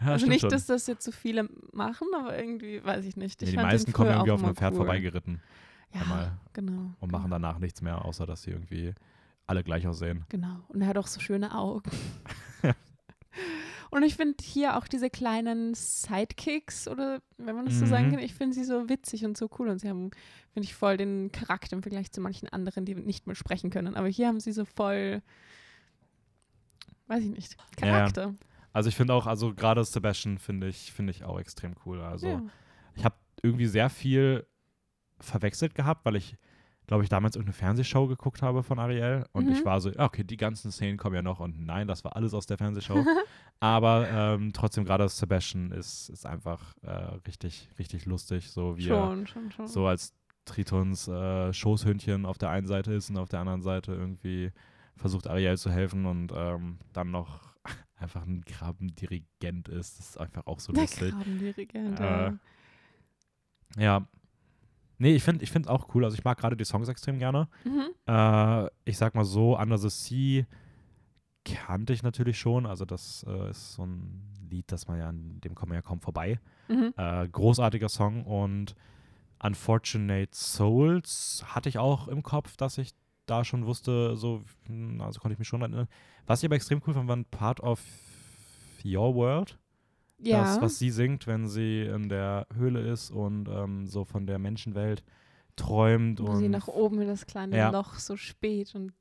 [0.00, 0.48] Ja, also nicht, schon.
[0.50, 3.42] dass das jetzt so viele machen, aber irgendwie weiß ich nicht.
[3.42, 4.78] Ich Nee, die meisten kommen irgendwie auf einem Pferd cool.
[4.78, 5.42] vorbeigeritten
[5.94, 6.94] Ja, einmal genau.
[6.98, 8.94] und machen danach nichts mehr, außer dass sie irgendwie
[9.46, 10.24] alle gleich aussehen.
[10.30, 10.60] Genau.
[10.68, 11.90] Und er hat auch so schöne Augen.
[13.92, 18.10] Und ich finde hier auch diese kleinen Sidekicks oder wenn man das so sagen Mhm.
[18.12, 20.10] kann, ich finde sie so witzig und so cool und sie haben,
[20.54, 23.94] finde ich, voll den Charakter im Vergleich zu manchen anderen, die nicht mehr sprechen können.
[23.94, 25.20] Aber hier haben sie so voll,
[27.08, 27.92] weiß ich nicht, Ja, ja.
[27.98, 28.34] Charakter.
[28.72, 32.00] Also ich finde auch, also gerade Sebastian finde ich, finde ich auch extrem cool.
[32.00, 32.42] Also Ja.
[32.94, 34.46] ich habe irgendwie sehr viel
[35.20, 36.36] verwechselt gehabt, weil ich,
[36.92, 39.52] glaube ich, damals irgendeine Fernsehshow geguckt habe von Ariel und Mhm.
[39.52, 42.34] ich war so, okay, die ganzen Szenen kommen ja noch und nein, das war alles
[42.34, 43.02] aus der Fernsehshow.
[43.60, 46.90] Aber ähm, trotzdem gerade Sebastian ist, ist einfach äh,
[47.26, 49.66] richtig, richtig lustig, so wie er schon, schon, schon.
[49.68, 50.12] so als
[50.44, 54.52] Tritons äh, Schoßhündchen auf der einen Seite ist und auf der anderen Seite irgendwie
[54.94, 57.54] versucht Ariel zu helfen und ähm, dann noch
[57.96, 59.98] einfach ein Krabbendirigent ist.
[59.98, 61.10] Das ist einfach auch so Der lustig.
[61.12, 62.00] Krabbendirigent.
[62.00, 62.32] Äh,
[63.78, 64.06] ja.
[64.98, 66.04] Nee, ich finde ich auch cool.
[66.04, 67.48] Also ich mag gerade die Songs extrem gerne.
[67.64, 67.88] Mhm.
[68.06, 70.46] Äh, ich sag mal so, Under the Sea
[71.44, 72.66] kannte ich natürlich schon.
[72.66, 75.82] Also das äh, ist so ein Lied, das man ja, an dem kommt man ja
[75.82, 76.38] kaum vorbei.
[76.68, 76.94] Mhm.
[76.96, 78.74] Äh, großartiger Song und
[79.42, 82.94] Unfortunate Souls hatte ich auch im Kopf, dass ich
[83.26, 85.88] da schon wusste, so, hm, also konnte ich mich schon erinnern.
[86.26, 87.82] Was ich aber extrem cool fand, war ein Part of
[88.84, 89.58] Your World.
[90.22, 90.42] Ja.
[90.44, 94.38] Das, was sie singt, wenn sie in der Höhle ist und ähm, so von der
[94.38, 95.02] Menschenwelt
[95.56, 96.20] träumt.
[96.20, 97.70] wo und sie nach oben in das kleine Ja.
[97.70, 98.92] Loch so spät und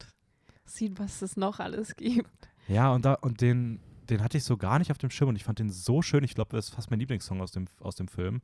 [0.65, 2.49] sieht, was es noch alles gibt.
[2.67, 3.79] Ja, und, da, und den,
[4.09, 6.23] den hatte ich so gar nicht auf dem Schirm und ich fand den so schön.
[6.23, 8.41] Ich glaube, das ist fast mein Lieblingssong aus dem, aus dem Film.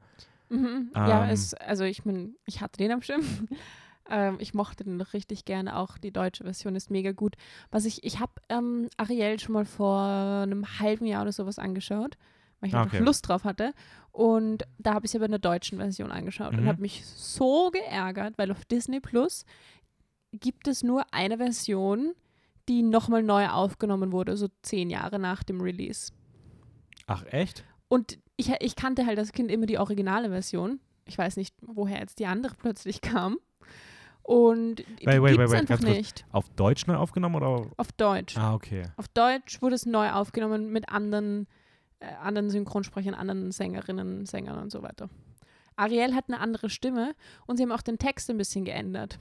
[0.49, 0.91] Mhm.
[0.95, 1.29] ja, Ähm.
[1.31, 3.21] es, also ich mein, ich hatte den am Schirm.
[4.09, 5.75] ähm, ich mochte den noch richtig gerne.
[5.77, 7.35] Auch die deutsche Version ist mega gut.
[7.71, 12.17] Was ich, ich habe ähm, Ariel schon mal vor einem halben Jahr oder sowas angeschaut,
[12.59, 13.03] weil ich Ah, einfach okay.
[13.03, 13.73] Lust drauf hatte.
[14.11, 16.67] Und da habe ich es aber in der deutschen Version angeschaut und Mhm.
[16.67, 19.45] habe mich so geärgert, weil auf Disney Plus
[20.33, 22.13] gibt es nur eine Version,
[22.67, 26.11] die nochmal neu aufgenommen wurde, so zehn Jahre nach dem Release.
[27.05, 27.63] Ach, echt?
[27.87, 30.79] Und ich, ich kannte halt als Kind immer die originale Version.
[31.05, 33.37] Ich weiß nicht, woher jetzt die andere plötzlich kam.
[34.23, 35.95] Und Wait, wait, wait, einfach ganz kurz.
[35.97, 36.25] nicht.
[36.33, 37.67] Auf Deutsch neu aufgenommen oder?
[37.77, 38.35] Auf Deutsch.
[38.37, 38.83] Ah, okay.
[38.97, 41.47] Auf Deutsch wurde es neu aufgenommen mit anderen,
[41.99, 45.09] äh, anderen Synchronsprechern, anderen Sängerinnen, Sängern und so weiter.
[45.75, 49.19] Ariel hat eine andere Stimme und sie haben auch den Text ein bisschen geändert.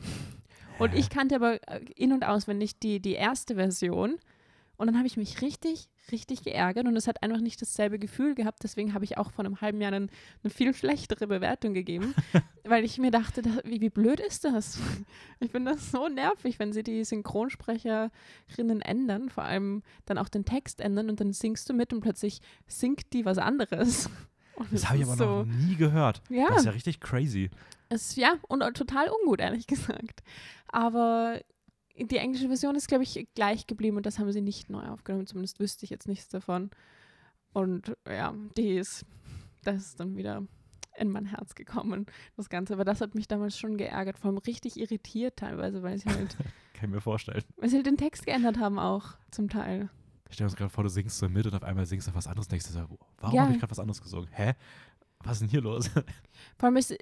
[0.78, 4.18] Und ich kannte aber äh, in- und auswendig die, die erste Version.
[4.76, 8.34] Und dann habe ich mich richtig, richtig geärgert und es hat einfach nicht dasselbe Gefühl
[8.34, 8.62] gehabt.
[8.62, 10.10] Deswegen habe ich auch vor einem halben Jahr einen,
[10.42, 12.14] eine viel schlechtere Bewertung gegeben,
[12.64, 14.78] weil ich mir dachte, da, wie, wie blöd ist das?
[15.38, 20.46] Ich finde das so nervig, wenn sie die Synchronsprecherinnen ändern, vor allem dann auch den
[20.46, 24.08] Text ändern und dann singst du mit und plötzlich singt die was anderes.
[24.56, 26.22] Und Das habe ich aber so, noch nie gehört.
[26.30, 26.48] Ja.
[26.48, 27.50] Das ist ja richtig crazy.
[27.90, 30.22] ist, ja, und total ungut, ehrlich gesagt.
[30.68, 31.42] Aber
[31.98, 35.26] die englische Version ist, glaube ich, gleich geblieben und das haben sie nicht neu aufgenommen.
[35.26, 36.70] Zumindest wüsste ich jetzt nichts davon.
[37.52, 39.04] Und ja, die ist,
[39.64, 40.42] das ist dann wieder
[40.98, 42.06] in mein Herz gekommen,
[42.36, 42.74] das Ganze.
[42.74, 46.36] Aber das hat mich damals schon geärgert, vor allem richtig irritiert teilweise, weil sie halt,
[46.74, 47.42] Kann ich mir vorstellen.
[47.56, 49.88] weil sie halt den Text geändert haben auch zum Teil.
[50.30, 52.26] Stell dir das gerade vor, du singst so mit und auf einmal singst du was
[52.26, 52.48] anderes.
[52.48, 53.42] Denkst du so, warum Ja.
[53.42, 54.28] habe ich gerade was anderes gesungen?
[54.32, 54.54] Hä?
[55.20, 55.88] Was ist denn hier los?
[56.58, 56.94] Vor allem ist,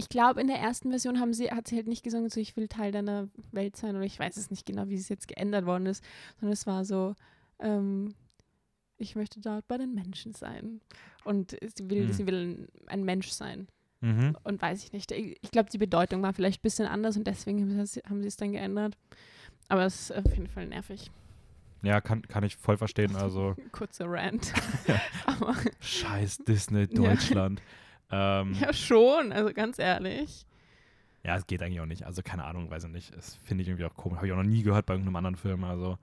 [0.00, 2.56] ich- glaube, in der ersten Version haben sie, hat sie halt nicht gesungen, so ich
[2.56, 5.66] will Teil deiner Welt sein oder ich weiß es nicht genau, wie es jetzt geändert
[5.66, 6.04] worden ist,
[6.38, 7.14] sondern es war so,
[7.60, 8.14] ähm,
[8.98, 10.80] ich möchte dort bei den Menschen sein.
[11.24, 12.12] Und sie will, Hm.
[12.12, 13.68] sie will ein Mensch sein.
[14.02, 14.34] mhm.
[14.44, 15.12] Und weiß ich nicht.
[15.12, 17.60] Ich, glaube, die Bedeutung war vielleicht ein bisschen anders und deswegen
[18.08, 18.96] haben sie, es dann geändert.
[19.68, 21.10] Aber es ist auf jeden Fall nervig.
[21.82, 23.14] Ja, kann, kann ich voll verstehen.
[23.16, 24.52] Also, Kurzer Rant.
[25.80, 27.60] Scheiß Disney Deutschland.
[27.60, 27.64] Ja.
[28.10, 28.66] Ähm, ja.
[28.68, 30.46] ja, schon, also ganz ehrlich.
[31.22, 32.04] es geht eigentlich auch nicht.
[32.04, 33.14] Also, keine Ahnung, weiß ich nicht.
[33.14, 34.16] Das finde ich irgendwie auch komisch.
[34.16, 35.64] Habe ich auch noch nie gehört bei irgendeinem anderen Film.
[35.64, 35.98] Also,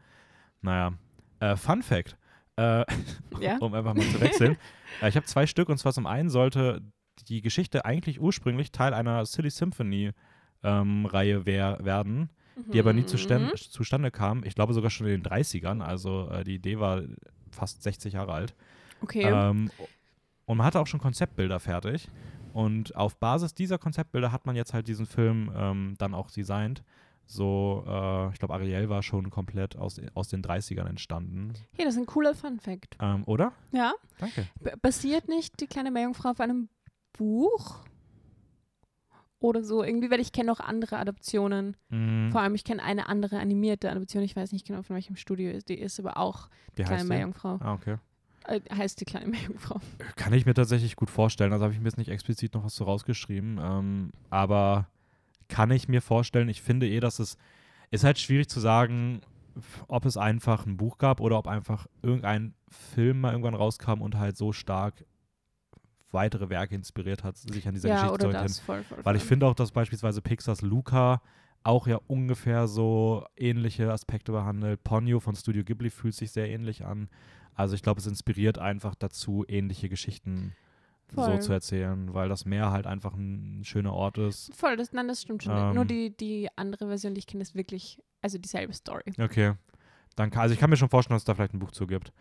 [0.61, 0.93] naja.
[1.39, 2.17] Äh, Fun Fact.
[2.55, 2.85] Äh,
[3.39, 3.57] Ja.
[3.59, 4.57] um einfach mal zu wechseln.
[5.01, 6.81] äh, ich habe zwei Stück und zwar zum einen sollte
[7.27, 10.11] die Geschichte eigentlich ursprünglich Teil einer Silly Symphony
[10.63, 12.29] ähm, Reihe wer werden,
[12.73, 13.55] die aber nie Mhm.
[13.55, 14.43] zustande kam.
[14.43, 15.81] Ich glaube sogar schon in den 30ern.
[15.81, 17.03] Also äh, die Idee war
[17.51, 18.55] fast 60 Jahre alt.
[19.01, 19.21] Okay.
[19.23, 19.69] Ähm,
[20.47, 22.09] und man hatte auch schon Konzeptbilder fertig.
[22.53, 26.83] Und auf Basis dieser Konzeptbilder hat man jetzt halt diesen Film ähm, dann auch designt.
[27.25, 31.53] So, äh, ich glaube, Ariel war schon komplett aus, aus den 30ern entstanden.
[31.73, 32.97] Hier, das ist ein cooler Fun Fact.
[33.01, 33.51] Ähm, oder?
[33.73, 33.93] Ja.
[34.17, 34.47] Danke.
[34.61, 36.69] B basiert nicht die kleine Meerjungfrau auf einem
[37.11, 37.83] Buch?
[39.39, 41.75] Oder so irgendwie, weil ich kenne noch andere Adaptionen.
[41.89, 42.31] Mhm.
[42.31, 44.23] Vor allem, ich kenne eine andere animierte Adaption.
[44.23, 47.03] Ich weiß nicht genau, von welchem Studio die ist, aber auch Wie Kleine?
[47.03, 47.59] Meerjungfrau.
[47.59, 47.97] Ah, okay.
[48.47, 49.79] Äh, heißt die kleine Meerjungfrau.
[50.15, 51.53] Kann ich mir tatsächlich gut vorstellen.
[51.53, 53.59] Also habe ich mir jetzt nicht explizit noch was so rausgeschrieben.
[53.61, 54.87] Ähm, aber
[55.49, 57.37] kann ich mir vorstellen, ich finde eh, dass es
[57.91, 59.21] ist halt schwierig zu sagen,
[59.87, 64.15] ob es einfach ein Buch gab oder ob einfach irgendein Film mal irgendwann rauskam und
[64.15, 65.05] halt so stark
[66.11, 68.47] weitere Werke inspiriert hat, sich an dieser Ja, Geschichte zu orientieren.
[68.47, 68.59] das.
[68.59, 71.21] Voll, voll, Weil ich finde auch, dass beispielsweise Pixars Luca
[71.63, 74.83] auch ja ungefähr so ähnliche Aspekte behandelt.
[74.83, 77.09] Ponyo von Studio Ghibli fühlt sich sehr ähnlich an.
[77.57, 80.55] Also ich glaube, es inspiriert einfach dazu, ähnliche Geschichten
[81.15, 81.41] so Voll.
[81.41, 84.53] zu erzählen, weil das Meer halt einfach ein schöner Ort ist.
[84.55, 85.57] Voll, das, nein, das stimmt schon.
[85.57, 85.73] Ähm.
[85.73, 89.13] Nur die, die andere Version, die ich kenne, ist wirklich, also dieselbe Story.
[89.19, 89.53] Okay.
[90.15, 91.87] Dann kann, also ich kann mir schon vorstellen, dass es da vielleicht ein Buch zu
[91.87, 92.11] gibt.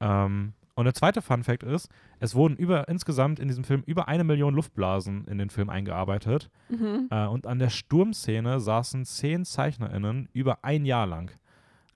[0.00, 4.08] Ähm, und der zweite Fun Fact ist, es wurden über insgesamt in diesem Film über
[4.08, 6.50] eine Million Luftblasen in den Film eingearbeitet.
[6.68, 7.08] Mhm.
[7.10, 11.30] Äh, und an der Sturmszene saßen zehn ZeichnerInnen über ein Jahr lang.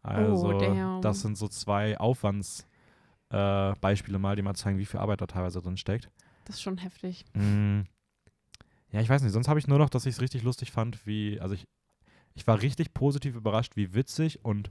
[0.02, 2.67] Also, Oh, das sind so zwei Aufwands,
[3.30, 6.10] äh, Beispiele mal, die mal zeigen, wie viel Arbeit da teilweise drin steckt.
[6.44, 7.24] Das ist schon heftig.
[7.34, 7.80] Mm,
[8.90, 9.32] ja, ich weiß nicht.
[9.32, 11.66] Sonst habe ich nur noch, dass ich es richtig lustig fand, wie, also ich,
[12.34, 14.70] ich war richtig positiv überrascht, wie witzig und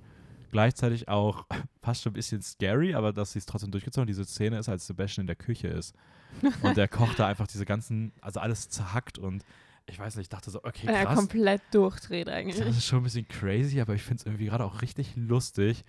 [0.52, 1.46] gleichzeitig auch
[1.82, 4.08] fast schon ein bisschen scary, aber dass sie es trotzdem durchgezogen haben.
[4.08, 5.94] Diese Szene ist, als Sebastian in der Küche ist
[6.64, 9.44] und der kocht da einfach diese ganzen, also alles zerhackt und
[9.90, 11.16] ich weiß nicht, ich dachte so, okay, Er krass.
[11.16, 12.60] komplett durchdreht Das eigentlich.
[12.60, 15.84] ist schon ein bisschen crazy, aber ich finde es irgendwie gerade auch richtig lustig,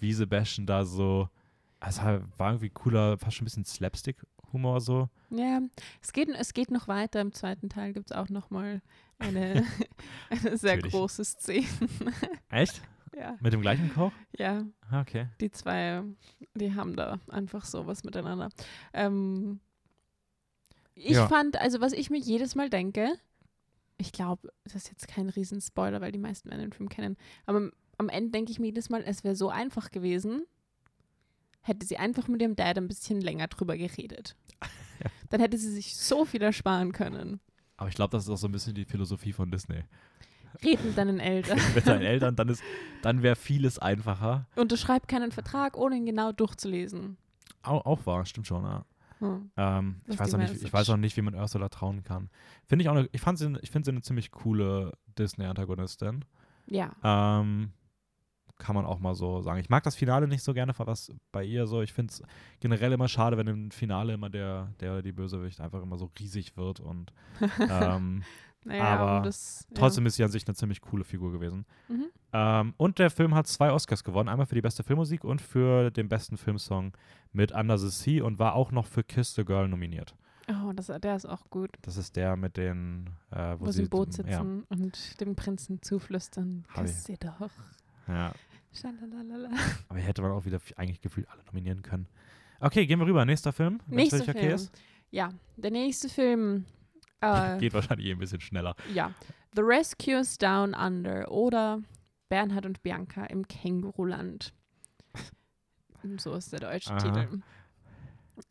[0.00, 1.28] wie Sebastian da so,
[1.84, 2.00] also
[2.38, 5.08] war irgendwie cooler, fast schon ein bisschen Slapstick-Humor so.
[5.30, 5.60] Ja,
[6.02, 7.20] es geht, es geht noch weiter.
[7.20, 8.80] Im zweiten Teil gibt es auch noch mal
[9.18, 9.64] eine,
[10.30, 10.92] eine sehr Natürlich.
[10.92, 11.66] große Szene.
[12.50, 12.80] Echt?
[13.16, 14.12] ja, Mit dem gleichen Koch?
[14.38, 15.28] ja, Ah, Okay.
[15.40, 16.02] die zwei,
[16.54, 18.48] die haben da einfach sowas miteinander.
[18.92, 19.60] Ähm,
[20.94, 21.26] ich Ja.
[21.26, 23.12] fand, also was ich mir jedes Mal denke,
[23.98, 27.16] ich glaube, das ist jetzt kein Riesenspoiler, weil die meisten Männer den Film kennen,
[27.46, 30.44] aber am Ende denke ich mir jedes Mal, es wäre so einfach gewesen,
[31.64, 34.36] hätte sie einfach mit ihrem Dad ein bisschen länger drüber geredet.
[35.02, 35.10] Ja.
[35.28, 37.40] Dann hätte sie sich so viel ersparen können.
[37.76, 39.82] Aber ich glaube, das ist auch so ein bisschen die Philosophie von Disney.
[40.62, 41.58] Red mit deinen Eltern.
[41.74, 42.62] Mit deinen Eltern, dann, ist,
[43.02, 44.46] dann wäre vieles einfacher.
[44.54, 47.16] Unterschreib keinen Vertrag, ohne ihn genau durchzulesen.
[47.62, 48.84] Auch, auch wahr, stimmt schon, ja.
[49.18, 49.50] Hm.
[49.56, 52.30] Ähm, ich, weiß auch nicht, ich weiß auch nicht, wie man Ursula trauen kann.
[52.66, 56.24] Finde ich auch eine, ich, fand sie, ich finde sie eine ziemlich coole Disney-Antagonistin.
[56.66, 56.92] Ja.
[57.02, 57.72] Ähm,
[58.64, 59.60] kann man auch mal so sagen.
[59.60, 61.82] Ich mag das Finale nicht so gerne, was bei ihr so.
[61.82, 62.22] Ich finde es
[62.60, 66.10] generell immer schade, wenn im Finale immer der, der oder die Bösewicht einfach immer so
[66.18, 67.12] riesig wird und
[67.60, 68.22] ähm,
[68.64, 69.74] Naja, Aber das, ja.
[69.74, 71.66] trotzdem ist sie an sich eine ziemlich coole Figur gewesen.
[71.88, 72.06] Mhm.
[72.32, 75.90] Ähm, und der Film hat zwei Oscars gewonnen, einmal für die beste Filmmusik und für
[75.90, 76.96] den besten Filmsong
[77.32, 80.14] mit Under the Sea und war auch noch für Kiss the Girl nominiert.
[80.48, 81.70] Oh, das, der ist auch gut.
[81.82, 85.36] Das ist der mit den, äh, wo, Wo sie im Boot ja, sitzen und dem
[85.36, 86.64] Prinzen zuflüstern.
[86.74, 87.50] Küss sie doch.
[88.08, 88.32] ja.
[88.74, 89.50] Schalalala.
[89.88, 92.06] Aber hätte man auch wieder eigentlich gefühlt alle nominieren können.
[92.60, 93.24] Okay, gehen wir rüber.
[93.24, 93.80] Nächster Film.
[93.86, 94.54] Nächster dich okay Film.
[94.54, 94.72] ist.
[95.10, 96.64] Ja, der nächste Film.
[97.20, 98.74] Äh, Geht wahrscheinlich eh ein bisschen schneller.
[98.92, 99.12] ja.
[99.56, 101.80] The Rescuers Down Under oder
[102.28, 104.52] Bernhard und Bianca im Känguruland.
[106.18, 106.98] So ist der deutsche Aha.
[106.98, 107.40] Titel.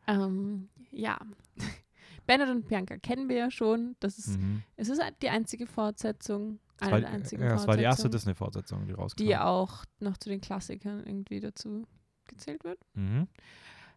[0.07, 1.19] Ähm, ja.
[2.25, 3.95] Bernhard und Bianca kennen wir ja schon.
[3.99, 4.63] Das ist, Mhm.
[4.77, 6.59] es ist die einzige Fortsetzung.
[6.83, 9.23] Das Eine war, der einzigen ja, das war die erste Disney-Fortsetzung, die rauskam.
[9.23, 11.85] die auch noch zu den Klassikern irgendwie dazu
[12.27, 12.79] gezählt wird.
[12.93, 13.27] Mhm.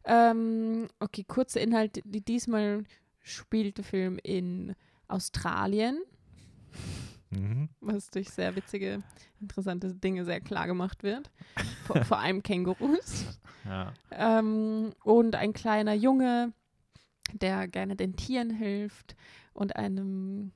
[0.05, 2.01] Ähm, okay, kurzer Inhalt.
[2.05, 2.85] Die, diesmal
[3.20, 4.75] spielt der Film in
[5.09, 6.01] Australien,
[7.31, 7.68] Mhm.
[7.81, 9.03] was durch sehr witzige,
[9.40, 11.31] interessante Dinge sehr klar gemacht wird.
[11.85, 13.38] Vor, vor allem Kängurus.
[13.64, 13.92] Ja.
[14.12, 16.53] Ähm, und ein kleiner Junge,
[17.33, 19.16] der gerne den Tieren hilft
[19.55, 20.53] und einem,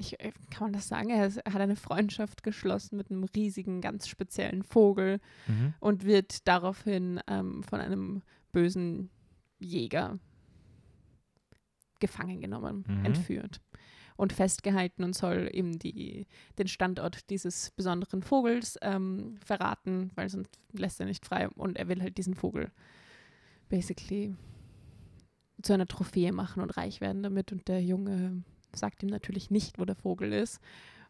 [0.00, 3.80] ich, äh, kann man das sagen, er, er hat eine Freundschaft geschlossen mit einem riesigen,
[3.80, 5.74] ganz speziellen Vogel Mhm.
[5.80, 9.10] und wird daraufhin ähm, von einem bösen
[9.58, 10.18] Jäger
[12.00, 13.04] gefangen genommen, Mhm.
[13.04, 13.60] entführt
[14.16, 16.26] und festgehalten und soll eben die,
[16.58, 21.88] den Standort dieses besonderen Vogels ähm, verraten, weil sonst lässt er nicht frei und er
[21.88, 22.70] will halt diesen Vogel
[23.68, 24.34] basically
[25.62, 28.42] zu einer Trophäe machen und reich werden damit und der Junge
[28.76, 30.60] sagt ihm natürlich nicht, wo der Vogel ist.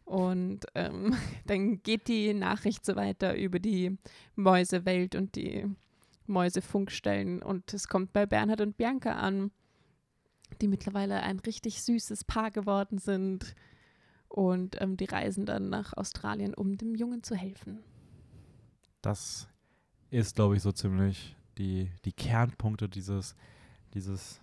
[0.05, 3.97] Und ähm, dann geht die Nachricht so weiter über die
[4.35, 5.65] Mäusewelt und die
[6.27, 7.41] Mäusefunkstellen.
[7.41, 9.51] Und es kommt bei Bernhard und Bianca an,
[10.61, 13.55] die mittlerweile ein richtig süßes Paar geworden sind.
[14.27, 17.83] Und ähm, die reisen dann nach Australien, um dem Jungen zu helfen.
[19.01, 19.49] Das
[20.09, 23.35] ist, glaube ich, so ziemlich die, die Kernpunkte dieses,
[23.93, 24.39] dieses,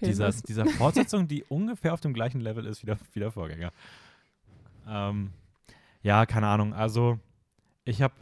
[0.00, 0.42] dieser, Filmes.
[0.42, 3.72] dieser Fortsetzung, die ungefähr auf dem gleichen Level ist wie der, wie der Vorgänger.
[4.88, 5.30] Ähm,
[6.02, 6.74] ja, keine Ahnung.
[6.74, 7.18] Also,
[7.84, 8.14] ich habe,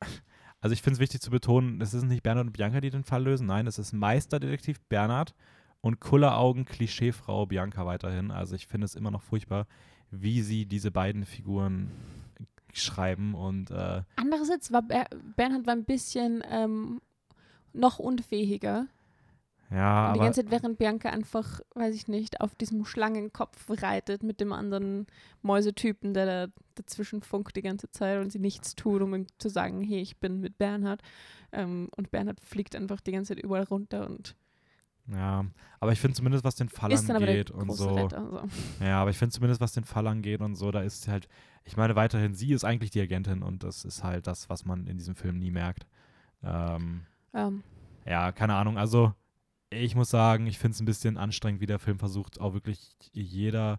[0.60, 3.04] also ich finde es wichtig zu betonen, es ist nicht Bernhard und Bianca, die den
[3.04, 3.46] Fall lösen.
[3.46, 5.34] Nein, es ist Meisterdetektiv Bernhard
[5.80, 8.30] und Kulleraugen Klischeefrau Bianca weiterhin.
[8.30, 9.66] Also ich finde es immer noch furchtbar,
[10.10, 11.90] wie sie diese beiden Figuren
[12.72, 17.00] schreiben und äh, Andererseits war Ber Bernhard war ein bisschen ähm,
[17.72, 18.86] noch unfähiger.
[19.70, 24.22] Ja, Und die ganze Zeit, während Bianca einfach, weiß ich nicht, auf diesem Schlangenkopf reitet
[24.22, 25.06] mit dem anderen
[25.42, 29.48] Mäusetypen, der da dazwischen funkt die ganze Zeit und sie nichts tut, um ihm zu
[29.48, 31.02] sagen, hey, ich bin mit Bernhard.
[31.52, 34.36] Ähm, und Bernhard fliegt einfach die ganze Zeit überall runter und
[35.08, 35.44] ja,
[35.78, 37.94] aber ich finde zumindest, was den Fall ist angeht und so.
[37.94, 38.28] Retter.
[38.28, 38.84] So.
[38.84, 41.28] Ja, aber ich finde zumindest, was den Fall angeht und so, da ist sie halt,
[41.64, 44.88] ich meine weiterhin, sie ist eigentlich die Agentin und das ist halt das, was man
[44.88, 45.86] in diesem Film nie merkt.
[46.42, 47.02] Ähm,
[47.32, 47.62] Ähm,
[48.04, 49.14] ja, keine Ahnung, also
[49.70, 52.78] ich muss sagen, ich finde es ein bisschen anstrengend, wie der Film versucht, auch wirklich
[53.12, 53.78] jeder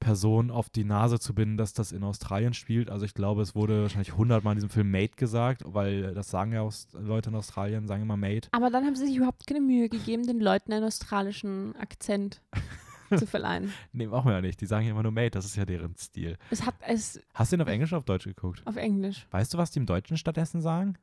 [0.00, 2.90] Person auf die Nase zu binden, dass das in Australien spielt.
[2.90, 6.52] Also ich glaube, es wurde wahrscheinlich hundertmal in diesem Film Mate gesagt, weil das sagen
[6.52, 8.48] ja auch Leute in Australien, sagen immer Mate.
[8.52, 12.42] Aber dann haben sie sich überhaupt keine Mühe gegeben, den Leuten einen australischen Akzent
[13.16, 13.72] zu verleihen.
[13.92, 14.60] Nee, machen wir ja nicht.
[14.60, 16.36] Die sagen ja immer nur Mate, das ist ja deren Stil.
[16.50, 18.62] Es hat es Hast du den auf Englisch oder auf Deutsch geguckt?
[18.66, 20.98] auf Englisch Weißt du, was die im Deutschen stattdessen sagen?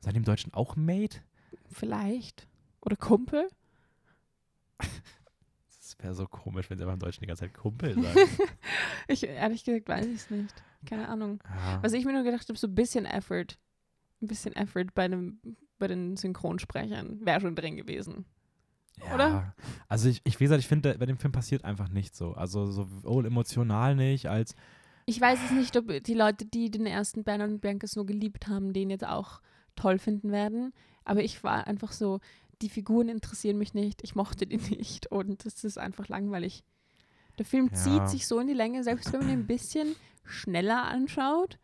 [0.00, 1.18] Sagen die im Deutschen auch Mate?
[1.70, 2.46] vielleicht.
[2.84, 3.48] Oder Kumpel.
[5.68, 8.28] Das wäre so komisch, wenn sie aber im Deutschen die ganze Zeit Kumpel sagen.
[9.06, 10.54] Ich, ehrlich gesagt, weiß ich es nicht.
[10.86, 11.42] Keine Ahnung.
[11.48, 11.82] ja.
[11.82, 13.58] Was ich mir nur gedacht habe, so ein bisschen Effort.
[14.20, 15.38] Ein bisschen Effort bei, dem,
[15.78, 18.24] bei den Synchronsprechern wäre schon drin gewesen.
[18.98, 19.54] Ja, oder?
[19.88, 22.32] Also ich, ich wie gesagt, ich finde, bei dem Film passiert einfach nicht so.
[22.32, 24.54] Also sowohl emotional nicht, als
[25.06, 28.48] Ich weiß es nicht, ob die Leute, die den ersten Bernhard und Bianca so geliebt
[28.48, 29.40] haben, den jetzt auch
[29.76, 30.72] toll finden werden.
[31.04, 32.20] Aber ich war einfach so,
[32.62, 36.64] die Figuren interessieren mich nicht, ich mochte die nicht und es ist einfach langweilig.
[37.38, 37.74] Der Film Ja.
[37.74, 41.58] zieht sich so in die Länge, selbst wenn man ihn ein bisschen schneller anschaut,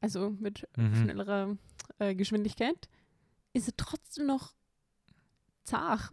[0.00, 0.94] also mit Mhm.
[0.96, 1.56] schnellerer
[1.98, 2.88] äh, Geschwindigkeit,
[3.54, 4.54] ist er trotzdem noch
[5.64, 6.10] zart.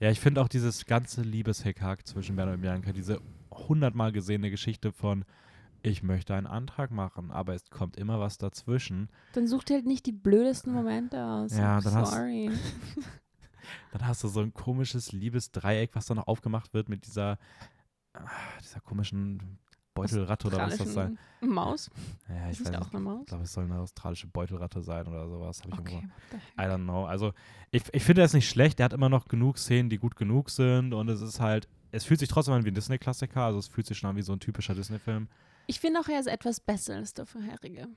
[0.00, 4.92] Ja, ich finde auch dieses ganze Liebeshickhack zwischen Bernhard und Bianca, diese hundertmal gesehene Geschichte
[4.92, 5.24] von
[5.82, 9.08] ich möchte einen Antrag machen, aber es kommt immer was dazwischen.
[9.32, 11.56] Dann sucht er halt nicht die blödesten Momente aus.
[11.56, 12.50] Ja, I'm dann hast- sorry.
[13.92, 17.38] Dann hast du so ein komisches Liebesdreieck, was dann noch aufgemacht wird mit dieser,
[18.14, 18.20] ah,
[18.62, 19.58] dieser komischen
[19.94, 21.18] Beutelratte oder was das sein.
[21.40, 21.90] Maus.
[22.28, 22.80] Ja, ich Ist weiß nicht.
[22.80, 23.20] auch eine Maus?
[23.22, 25.62] Ich glaube, es soll eine australische Beutelratte sein oder sowas.
[25.62, 26.08] Hab ich Okay.
[26.58, 27.06] I don't know.
[27.06, 27.32] Also
[27.72, 28.78] ich, ich finde das nicht schlecht.
[28.78, 32.04] Der hat immer noch genug Szenen, die gut genug sind und es ist halt, es
[32.04, 33.42] fühlt sich trotzdem an wie ein Disney-Klassiker.
[33.42, 35.28] Also es fühlt sich schon an wie so ein typischer Disney-Film.
[35.66, 37.88] Ich finde auch, er ist etwas besser als der vorherige.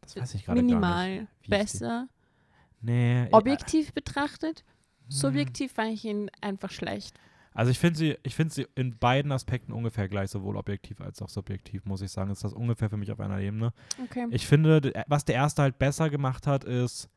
[0.00, 0.74] Das weiß ich gerade gar nicht.
[0.74, 2.08] Minimal ich die- besser.
[2.84, 3.28] Nee.
[3.32, 4.64] Objektiv betrachtet.
[5.04, 5.10] Hm.
[5.10, 7.18] Subjektiv fand ich ihn einfach schlecht.
[7.56, 11.22] Also ich finde sie, ich finde sie in beiden Aspekten ungefähr gleich, sowohl objektiv als
[11.22, 12.30] auch subjektiv, muss ich sagen.
[12.30, 13.72] Ist das ungefähr für mich auf einer Ebene.
[14.02, 14.26] Okay.
[14.30, 17.08] Ich finde, d- was der erste halt besser gemacht hat, ist,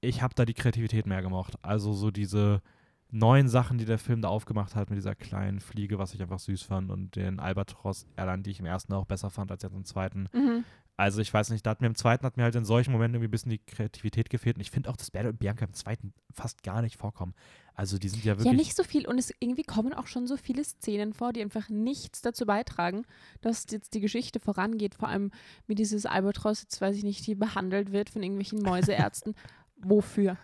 [0.00, 1.54] ich habe da die Kreativität mehr gemocht.
[1.60, 2.62] Also so diese
[3.10, 6.38] neuen Sachen, die der Film da aufgemacht hat mit dieser kleinen Fliege, was ich einfach
[6.38, 9.74] süß fand und den Albatros Airline, die ich im ersten auch besser fand als jetzt
[9.74, 10.28] im zweiten.
[10.32, 10.64] mhm.
[10.98, 13.14] Also ich weiß nicht, da hat mir im zweiten hat mir halt in solchen Momenten
[13.14, 15.72] irgendwie ein bisschen die Kreativität gefehlt und ich finde auch, dass Bernhard und Bianca im
[15.72, 17.34] zweiten fast gar nicht vorkommen.
[17.74, 19.06] Also die sind ja wirklich Ja, nicht so viel.
[19.06, 23.04] Und es irgendwie kommen auch schon so viele Szenen vor, die einfach nichts dazu beitragen,
[23.42, 24.96] dass jetzt die Geschichte vorangeht.
[24.96, 25.30] Vor allem
[25.68, 29.36] wie dieses Albatros, jetzt weiß ich nicht, die behandelt wird von irgendwelchen Mäuseärzten.
[29.76, 30.36] Wofür?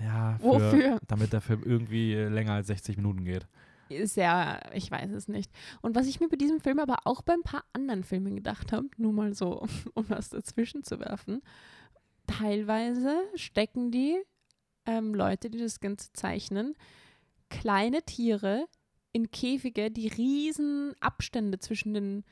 [0.00, 1.00] ja, für, Wofür?
[1.08, 3.48] damit der Film irgendwie äh, länger als 60 Minuten geht.
[3.88, 5.50] Ja, ich weiß es nicht.
[5.82, 8.72] Und was ich mir bei diesem Film aber auch bei ein paar anderen Filmen gedacht
[8.72, 11.42] habe, nur mal so, um was dazwischen zu werfen,
[12.26, 14.16] teilweise stecken die
[14.86, 16.74] ähm, Leute, die das Ganze zeichnen,
[17.50, 18.66] kleine Tiere
[19.12, 22.24] in Käfige, die riesen Abstände zwischen den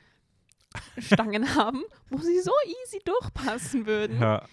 [0.97, 4.19] Stangen haben, wo sie so easy durchpassen würden.
[4.19, 4.45] Ja,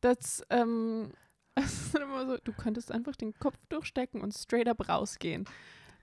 [0.00, 1.12] Das, ähm,
[1.56, 5.44] es ist immer so, du könntest einfach den Kopf durchstecken und straight up rausgehen.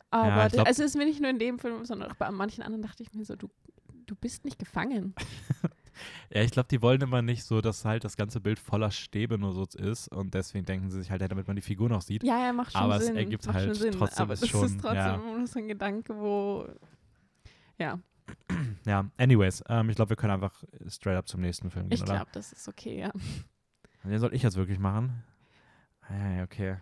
[0.10, 2.30] Aber ich glaub- also es ist mir nicht nur in dem Film, sondern auch bei
[2.32, 3.50] manchen anderen dachte ich mir so, du,
[4.06, 5.14] du bist nicht gefangen.
[6.30, 9.40] Ja, ich glaube, die wollen immer nicht so, dass halt das ganze Bild voller Stäbe
[9.40, 12.04] nur so ist und deswegen denken sie sich halt, ja, damit man die Figur noch
[12.04, 12.24] sieht.
[12.24, 13.16] Ja, ja, macht schon Aber es Sinn.
[13.16, 13.94] ergibt macht halt Sinn.
[13.94, 15.18] trotzdem Aber ist das schon, ist trotzdem ja.
[15.18, 16.68] nur so ein Gedanke, wo,
[17.80, 17.98] ja,
[18.86, 22.06] Ja, anyways, ähm, ich glaube, wir können einfach straight up zum nächsten Film gehen, ich
[22.06, 23.12] glaube, das ist okay, ja.
[24.04, 25.24] Den soll ich jetzt wirklich machen?
[26.02, 26.78] Ah, Ja, ja, okay.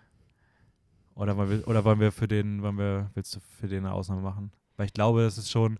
[1.15, 3.93] Oder wollen wir, oder wollen wir für den, wollen wir, willst du für den eine
[3.93, 4.51] Ausnahme machen?
[4.75, 5.79] Weil ich glaube, das ist schon,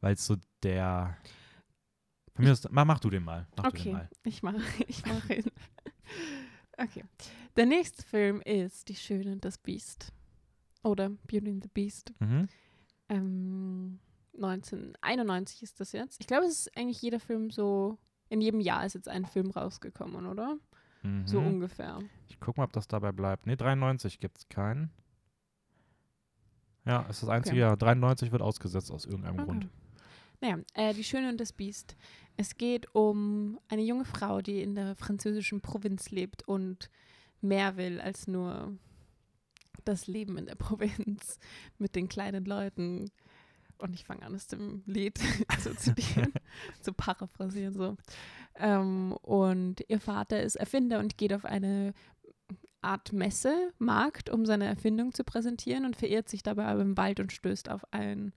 [0.00, 1.16] weil es so der.
[2.34, 3.46] Von mir aus, mach, mach du den mal.
[3.56, 4.10] Mach du den Okay, mal.
[4.24, 4.56] ich mache
[4.88, 5.44] ich mach ihn.
[6.76, 7.04] Okay.
[7.56, 10.12] Der nächste Film ist Die Schöne und das Biest.
[10.82, 12.12] Oder Beauty and the Beast.
[12.18, 12.48] Mhm.
[13.08, 14.00] Ähm,
[14.34, 16.20] 1991 ist das jetzt.
[16.20, 19.50] Ich glaube, es ist eigentlich jeder Film so, in jedem Jahr ist jetzt ein Film
[19.50, 20.58] rausgekommen, oder?
[21.04, 21.26] Mhm.
[21.26, 22.00] So ungefähr.
[22.28, 23.46] Ich guck mal, ob das dabei bleibt.
[23.46, 24.90] Ne, 93 gibt es keinen.
[26.86, 27.60] Ja, ist das einzige Okay.
[27.60, 27.76] Jahr.
[27.76, 29.44] 93 wird ausgesetzt aus irgendeinem Okay.
[29.44, 29.68] Grund.
[30.40, 31.96] Naja, äh, Die Schöne und das Biest.
[32.36, 36.90] Es geht um eine junge Frau, die in der französischen Provinz lebt und
[37.40, 38.76] mehr will als nur
[39.84, 41.38] das Leben in der Provinz
[41.78, 43.10] mit den kleinen Leuten.
[43.84, 45.18] Und ich fange an, aus dem Lied
[45.62, 46.32] zu zitieren,
[46.80, 47.98] zu paraphrasieren so.
[48.54, 51.92] Ähm, und ihr Vater ist Erfinder und geht auf eine
[52.80, 57.20] Art Messe, Markt, um seine Erfindung zu präsentieren und verirrt sich dabei aber im Wald
[57.20, 58.32] und stößt auf ein,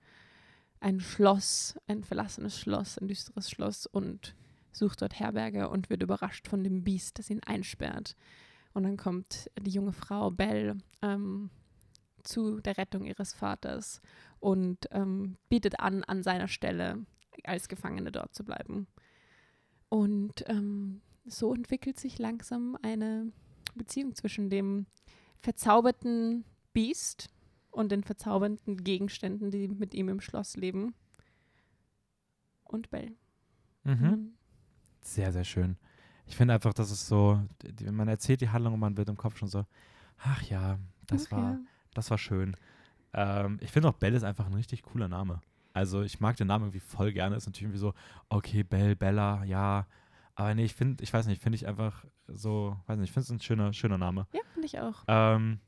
[0.81, 4.35] ein Schloss, ein verlassenes Schloss, ein düsteres Schloss und
[4.73, 8.17] sucht dort Herberge und wird überrascht von dem Biest, das ihn einsperrt.
[8.73, 11.51] Und dann kommt die junge Frau Belle ähm,
[12.23, 14.01] zu der Rettung ihres Vaters
[14.39, 17.05] und ähm, bietet an, an seiner Stelle
[17.43, 18.87] als Gefangene dort zu bleiben.
[19.89, 23.31] Und ähm, so entwickelt sich langsam eine
[23.75, 24.85] Beziehung zwischen dem
[25.39, 27.29] verzauberten Beast
[27.71, 30.93] und den verzaubernden Gegenständen, die mit ihm im Schloss leben.
[32.63, 33.13] Und Belle.
[33.83, 34.33] Mhm.
[35.01, 35.77] Sehr, sehr schön.
[36.25, 39.15] Ich finde einfach, das ist so, die, man erzählt die Handlung und man wird im
[39.15, 39.65] Kopf schon so,
[40.17, 41.35] ach ja, das Okay.
[41.35, 41.59] war,
[41.93, 42.57] das war schön.
[43.13, 45.41] Ähm, ich finde auch Belle ist einfach ein richtig cooler Name.
[45.73, 47.35] Also ich mag den Namen irgendwie voll gerne.
[47.35, 47.93] Ist natürlich irgendwie so,
[48.29, 49.85] okay, Belle, Bella, ja.
[50.35, 53.23] Aber nee, ich finde, ich weiß nicht, finde ich einfach so, weiß nicht, ich finde
[53.25, 54.27] es ein schöner, schöner Name.
[54.33, 55.03] Ja, finde ich auch.
[55.07, 55.59] Ähm,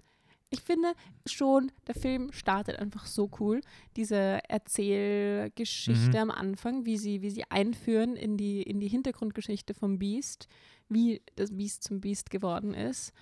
[0.51, 0.93] Ich finde
[1.27, 3.61] schon, der Film startet einfach so cool.
[3.95, 6.29] Diese Erzählgeschichte Mhm.
[6.29, 10.47] am Anfang, wie sie, wie sie einführen in die, in die Hintergrundgeschichte vom Beast,
[10.87, 13.13] wie das Beast zum Beast geworden ist.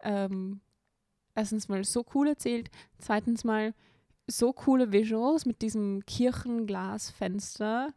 [0.00, 0.60] Ähm,
[1.36, 3.74] erstens mal so cool erzählt, zweitens mal
[4.26, 7.92] so coole Visuals mit diesem Kirchenglasfenster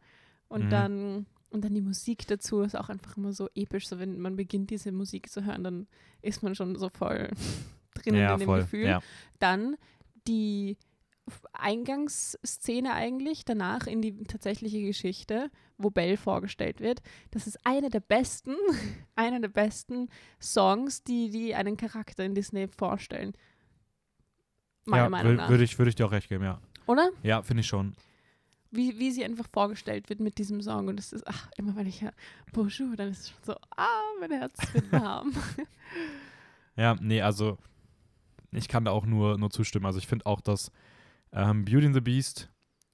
[0.47, 0.69] und Mhm.
[0.69, 3.87] dann und dann die Musik dazu ist auch einfach immer so episch.
[3.87, 5.87] So wenn man beginnt, diese Musik zu hören, dann
[6.21, 7.29] ist man schon so voll
[7.95, 8.59] drinnen ja, in dem voll.
[8.61, 8.85] Gefühl.
[8.85, 9.01] Ja.
[9.39, 9.75] Dann
[10.27, 10.77] die
[11.53, 17.01] Eingangsszene eigentlich, danach in die tatsächliche Geschichte, wo Belle vorgestellt wird.
[17.31, 18.55] Das ist eine der besten,
[19.15, 20.09] einer der besten
[20.41, 23.33] Songs, die, die einen Charakter in Disney vorstellen.
[24.85, 25.49] Meiner ja, Meinung nach.
[25.49, 26.59] Würde ich, würde ich dir auch recht geben, ja.
[26.87, 27.09] Oder?
[27.23, 27.93] Ja, finde ich schon.
[28.71, 30.87] Wie, wie sie einfach vorgestellt wird mit diesem Song.
[30.87, 32.13] Und es ist, ach, immer wenn ich höre
[32.53, 35.33] Bonjour, dann ist es schon so, ah, mein Herz wird warm.
[36.75, 37.57] Ja, nee, also
[38.51, 39.85] ich kann da auch nur, nur zustimmen.
[39.85, 40.71] Also ich finde auch, dass
[41.33, 42.49] ähm, Beauty and the Beast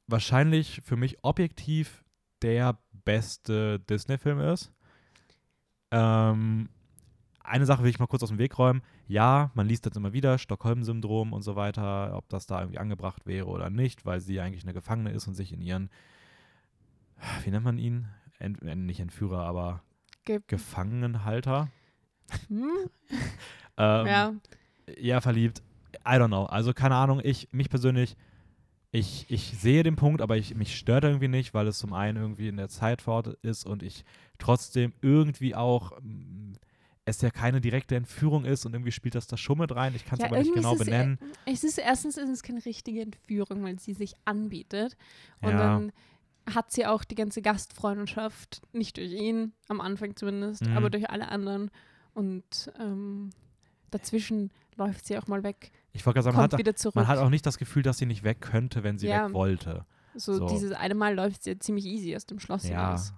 [0.07, 2.03] wahrscheinlich für mich objektiv
[2.41, 4.71] der beste Disney-Film ist.
[5.91, 6.69] Ähm,
[7.39, 8.81] eine Sache will ich mal kurz aus dem Weg räumen.
[9.07, 13.25] Ja, man liest das immer wieder, Stockholm-Syndrom und so weiter, ob das da irgendwie angebracht
[13.25, 15.89] wäre oder nicht, weil sie eigentlich eine Gefangene ist und sich in ihren,
[17.43, 18.07] wie nennt man ihn?
[18.39, 19.83] Ent, äh, nicht Entführer, aber
[20.25, 21.69] Ge Gefangenenhalter.
[22.47, 22.89] hm?
[23.77, 24.33] Ähm, Ja,
[24.97, 25.61] ja, verliebt.
[26.07, 26.45] I don't know.
[26.45, 28.15] Also keine Ahnung, ich, mich persönlich,
[28.91, 32.17] ich, ich sehe den Punkt, aber ich, mich stört irgendwie nicht, weil es zum einen
[32.17, 34.05] irgendwie in der Zeit verortet ist und ich
[34.37, 36.53] trotzdem irgendwie auch mm,
[37.05, 39.93] es ja keine direkte Entführung ist und irgendwie spielt das da schon mit rein.
[39.95, 41.19] Ich kann es Ja, aber nicht genau ist es, äh, benennen.
[41.45, 44.97] Es ist erstens ist es keine richtige Entführung, weil sie sich anbietet.
[45.41, 45.57] Und Ja.
[45.77, 45.91] dann
[46.51, 50.77] hat sie auch die ganze Gastfreundschaft, nicht durch ihn, am Anfang zumindest, Mhm.
[50.77, 51.69] aber durch alle anderen.
[52.13, 53.29] Und ähm,
[53.91, 57.29] dazwischen läuft sie auch mal weg, Ich wollte gerade sagen, man hat, man hat auch
[57.29, 59.27] nicht das Gefühl, dass sie nicht weg könnte, wenn sie Ja.
[59.27, 59.85] weg wollte.
[60.13, 60.47] so, so.
[60.47, 62.69] dieses eine Mal läuft sie ziemlich easy aus dem Schloss Ja.
[62.87, 63.13] hinaus.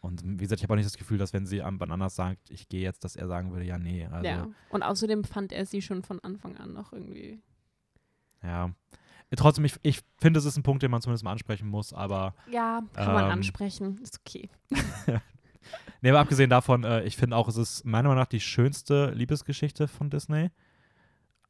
[0.00, 2.16] Und wie gesagt, ich habe auch nicht das Gefühl, dass wenn sie am wann anders
[2.16, 4.04] sagt, ich gehe jetzt, dass er sagen würde, ja, nee.
[4.06, 4.48] Also, ja.
[4.70, 7.40] Und außerdem fand er sie schon von Anfang an noch irgendwie.
[8.42, 8.72] Ja.
[9.36, 12.34] Trotzdem, ich, ich finde, es ist ein Punkt, den man zumindest mal ansprechen muss, aber
[12.50, 13.98] Ja, kann man Ähm, ansprechen.
[14.02, 14.50] Ist okay.
[16.02, 19.10] nee, aber abgesehen davon, äh, ich finde auch, es ist meiner Meinung nach die schönste
[19.12, 20.50] Liebesgeschichte von Disney.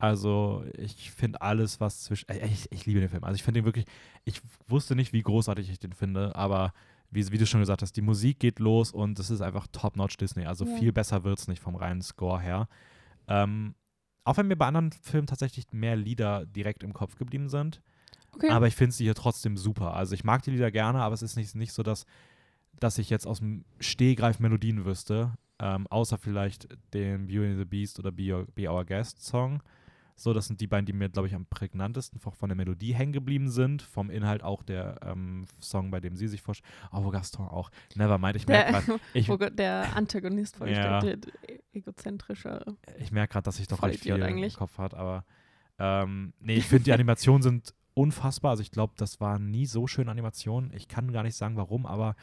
[0.02, 2.26] Also, ich finde alles, was zwischen.
[2.44, 3.22] Ich, ich liebe den Film.
[3.22, 3.86] Also, ich finde ihn wirklich.
[4.24, 6.72] Ich wusste nicht, wie großartig ich den finde, aber
[7.12, 10.16] wie, wie du schon gesagt hast, die Musik geht los und es ist einfach top-notch
[10.16, 10.44] Disney.
[10.44, 10.76] Also, Ja.
[10.76, 12.68] viel besser wird es nicht vom reinen Score her.
[13.28, 13.76] Ähm,
[14.24, 17.80] auch wenn mir bei anderen Filmen tatsächlich mehr Lieder direkt im Kopf geblieben sind.
[18.34, 18.50] Okay.
[18.50, 19.94] Aber ich finde sie hier trotzdem super.
[19.94, 22.06] Also ich mag die Lieder gerne, aber es ist nicht, nicht so, dass,
[22.80, 25.34] dass ich jetzt aus dem Stehgreif Melodien wüsste.
[25.60, 29.62] Ähm, außer vielleicht den Beauty and the Beast oder Be, Your, Be Our Guest Song.
[30.22, 32.94] So, das sind die beiden, die mir, glaube ich, am prägnantesten von von der Melodie
[32.94, 33.82] hängen geblieben sind.
[33.82, 36.70] Vom Inhalt auch der ähm, Song, bei dem sie sich vorstellt.
[36.92, 37.70] Oh, wo Gaston auch.
[37.96, 38.72] Nevermind, ich merke
[39.14, 41.02] der, gerade, der Antagonist vorgestellt Ja.
[41.02, 42.64] wird, e- egozentrischer.
[42.98, 44.54] ich merk grad, dass ich doch recht viel eigentlich.
[44.54, 44.94] im Kopf hat.
[44.94, 45.24] Aber
[45.78, 48.52] ähm, nee, ich finde, die Animationen sind unfassbar.
[48.52, 50.72] Also ich glaube, das waren nie so schöne Animationen.
[50.72, 52.14] Ich kann gar nicht sagen, warum, aber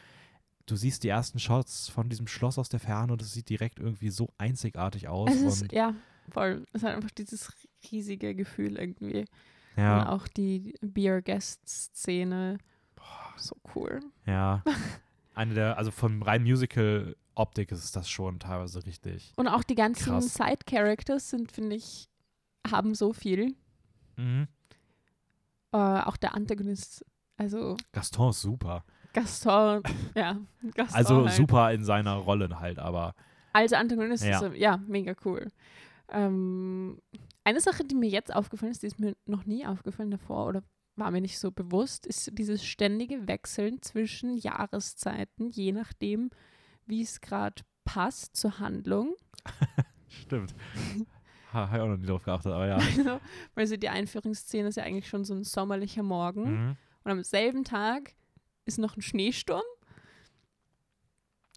[0.66, 3.78] du siehst die ersten Shots von diesem Schloss aus der Ferne und es sieht direkt
[3.78, 5.30] irgendwie so einzigartig aus.
[5.30, 5.94] Es ist, ja,
[6.30, 6.64] voll.
[6.72, 7.52] Es hat einfach dieses
[7.90, 9.20] riesige Gefühl irgendwie.
[9.76, 12.58] Und ja, auch die Be Your Guest-Szene.
[13.36, 14.00] So cool.
[14.26, 14.62] ja.
[15.34, 19.32] Eine der, also von rein Musical-Optik ist das schon teilweise richtig.
[19.36, 20.34] Und auch die ganzen Krass.
[20.34, 22.08] Side-Characters sind, finde ich,
[22.70, 23.54] haben so viel.
[24.16, 24.48] Mhm.
[25.72, 27.06] Äh, auch der Antagonist,
[27.38, 28.84] also Gaston ist super.
[29.14, 29.82] Gaston,
[30.14, 30.36] ja,
[30.74, 31.32] Gaston Also halt.
[31.36, 33.14] super in seiner Rolle halt, aber
[33.54, 34.40] Als Antagonist Ja.
[34.44, 35.48] ist ja, mega cool.
[36.10, 37.00] Ähm,
[37.44, 40.62] eine Sache, die mir jetzt aufgefallen ist, die ist mir noch nie aufgefallen davor oder
[40.96, 46.30] war mir nicht so bewusst, ist dieses ständige Wechseln zwischen Jahreszeiten, je nachdem,
[46.86, 49.14] wie es gerade passt zur Handlung.
[50.08, 50.54] stimmt.
[51.52, 52.76] Ha, habe ich auch noch nie drauf geachtet, aber ja.
[52.96, 53.20] Also,
[53.54, 56.42] weil so die Einführungsszene ist ja eigentlich schon so ein sommerlicher Morgen.
[56.42, 56.76] Mhm.
[57.04, 58.14] Und am selben Tag
[58.66, 59.62] ist noch ein Schneesturm.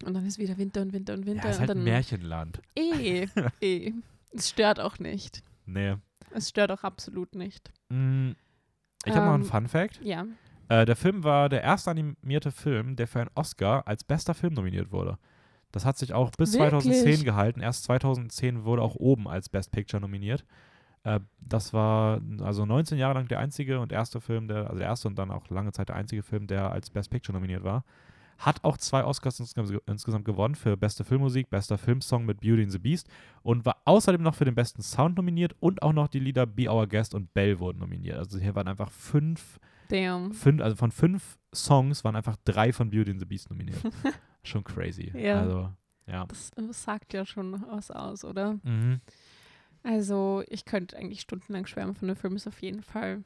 [0.04, 1.44] Und dann ist wieder Winter und Winter und Winter.
[1.44, 2.60] Ja, ist und halt dann ein Märchenland.
[2.74, 3.26] Eh,
[3.60, 3.92] eh.
[4.36, 5.44] Es stört auch nicht.
[5.66, 5.96] Nee.
[6.32, 7.72] Es stört auch absolut nicht.
[7.88, 8.32] Mm,
[9.04, 10.00] Ich habe noch einen Ähm, Fun Fact.
[10.02, 10.24] Ja.
[10.68, 14.54] Äh, der Film war der erste animierte Film, der für einen Oscar als bester Film
[14.54, 15.18] nominiert wurde.
[15.72, 16.70] Das hat sich auch bis Wirklich?
[16.82, 17.60] 2010 gehalten.
[17.60, 20.44] Erst 2010 wurde auch oben als Best Picture nominiert.
[21.02, 24.86] Äh, das war also 19 Jahre lang der einzige und erste Film, der, also der
[24.88, 27.84] erste und dann auch lange Zeit der einzige Film, der als Best Picture nominiert war.
[28.38, 32.78] Hat auch zwei Oscars insgesamt, gewonnen für beste Filmmusik, bester Filmsong mit Beauty and the
[32.78, 33.08] Beast
[33.42, 36.70] und war außerdem noch für den besten Sound nominiert und auch noch die Lieder Be
[36.70, 38.18] Our Guest und Bell wurden nominiert.
[38.18, 39.58] Also hier waren einfach fünf
[39.88, 40.32] Damn.
[40.32, 43.78] fünf, also von fünf Songs waren einfach drei von Beauty and the Beast nominiert.
[44.42, 45.12] Schon crazy.
[45.16, 45.40] Ja.
[45.40, 45.70] Also,
[46.06, 46.26] ja.
[46.26, 48.58] Das, das sagt ja schon was aus, oder?
[48.62, 49.00] Mhm.
[49.82, 52.36] Also, ich könnte eigentlich stundenlang schwärmen von dem Film.
[52.36, 53.24] Ist auf jeden Fall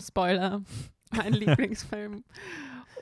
[0.00, 0.62] Spoiler,
[1.16, 2.24] mein Lieblingsfilm.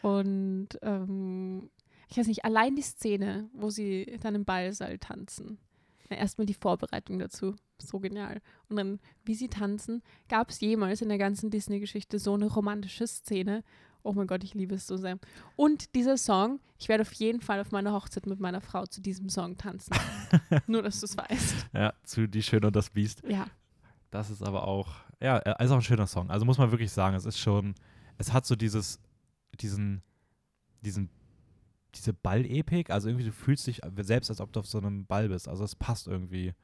[0.03, 1.71] Und ähm,
[2.09, 5.59] ich weiß nicht, allein die Szene, wo sie dann im Ballsaal tanzen.
[6.09, 7.55] Erstmal die Vorbereitung dazu.
[7.81, 8.41] So genial.
[8.69, 13.07] Und dann, wie sie tanzen, gab es jemals in der ganzen Disney-Geschichte so eine romantische
[13.07, 13.63] Szene.
[14.03, 15.19] Oh mein Gott, ich liebe es so sehr.
[15.55, 19.03] Und dieser Song, ich werde auf jeden Fall auf meiner Hochzeit mit meiner Frau zu
[19.03, 19.95] diesem Song tanzen.
[20.67, 21.67] Nur, dass du es weißt.
[21.75, 23.23] Ja, zu Die Schöne und das Biest.
[23.29, 23.47] Ja.
[24.11, 26.31] Das ist aber auch, ja, äh, ist auch ein schöner Song.
[26.31, 27.75] Also muss man wirklich sagen, es ist schon,
[28.19, 29.01] es hat so dieses,
[29.61, 30.03] diesen,
[30.83, 31.09] diesen,
[31.95, 32.91] diese Ball-Epik.
[32.91, 35.49] Also irgendwie, du fühlst dich selbst, als ob du auf so einem Ball bist.
[35.49, 36.55] Also es passt irgendwie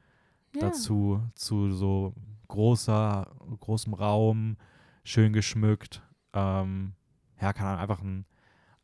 [0.53, 0.61] ja.
[0.61, 2.13] dazu, zu so
[2.47, 4.57] großer, großem Raum,
[5.03, 6.03] schön geschmückt.
[6.33, 6.93] Ähm,
[7.41, 8.25] ja, Ahnung, einfach ein,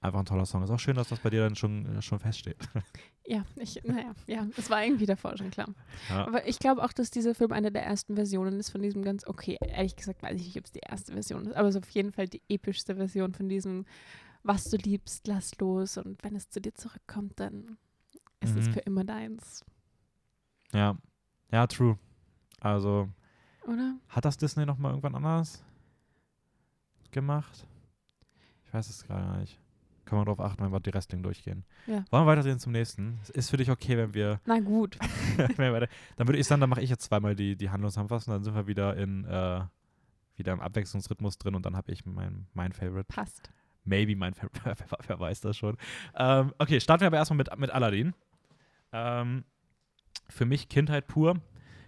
[0.01, 0.63] einfach ein toller Song.
[0.63, 2.57] Ist auch schön, dass das bei dir dann schon, äh, schon feststeht.
[3.23, 5.69] Ja, ich, naja, ja, es war irgendwie davor schon klar.
[6.09, 6.25] Ja.
[6.27, 9.25] Aber ich glaube auch, dass dieser Film eine der ersten Versionen ist von diesem ganz,
[9.25, 11.83] okay, ehrlich gesagt weiß ich nicht, ob es die erste Version ist, aber es ist
[11.83, 13.85] auf jeden Fall die epischste Version von diesem,
[14.43, 17.77] was du liebst, lass los und wenn es zu dir zurückkommt, dann
[18.41, 18.73] ist es Mhm.
[18.73, 19.63] für immer deins,
[20.73, 20.97] ja.
[21.51, 21.97] Ja, true.
[22.59, 23.07] Also,
[23.65, 23.95] oder?
[24.09, 25.63] hat das Disney noch mal irgendwann anders
[27.11, 27.65] gemacht?
[28.65, 29.57] Ich weiß es gerade nicht.
[30.11, 31.63] Können wir darauf achten, wenn wir die Wrestling durchgehen.
[31.87, 32.03] Ja.
[32.11, 33.21] Wollen wir weitergehen zum nächsten?
[33.31, 34.97] Ist für dich okay, wenn wir Na gut,
[35.37, 35.87] wir
[36.17, 38.67] dann würde ich sagen, dann mache ich jetzt zweimal die, die Handlungszusammenfassung, dann sind wir
[38.67, 39.61] wieder in äh,
[40.35, 43.05] wieder im Abwechslungsrhythmus drin und dann habe ich mein, mein Favorite.
[43.07, 43.53] passt.
[43.85, 45.77] Maybe mein Favorite, wer, wer weiß das schon.
[46.17, 48.13] Ähm, okay, starten wir aber erstmal mit, mit Aladdin.
[48.91, 49.45] Ähm,
[50.27, 51.39] für mich Kindheit pur.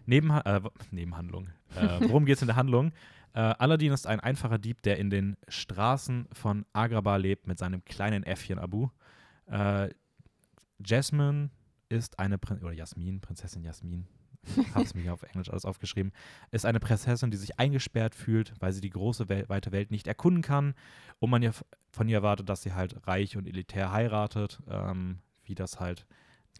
[0.05, 0.61] Nebenha äh,
[0.91, 1.49] Nebenhandlung.
[1.76, 2.93] Äh, worum geht es in der Handlung?
[3.34, 7.84] Äh, Aladdin ist ein einfacher Dieb, der in den Straßen von Agrabah lebt mit seinem
[7.86, 8.89] kleinen Äffchen Abu.
[9.47, 9.89] Äh,
[10.86, 11.49] Jasmine
[11.89, 14.07] ist eine Prin oder Jasmin, Prinzessin Jasmin.
[14.73, 16.11] Habe es mir auf Englisch alles aufgeschrieben.
[16.51, 20.05] Ist eine Prinzessin, die sich eingesperrt fühlt, weil sie die große Wel weite Welt nicht
[20.05, 20.73] erkunden kann
[21.19, 21.53] und man ihr
[21.91, 26.05] von ihr erwartet, dass sie halt reich und elitär heiratet, ähm, wie das halt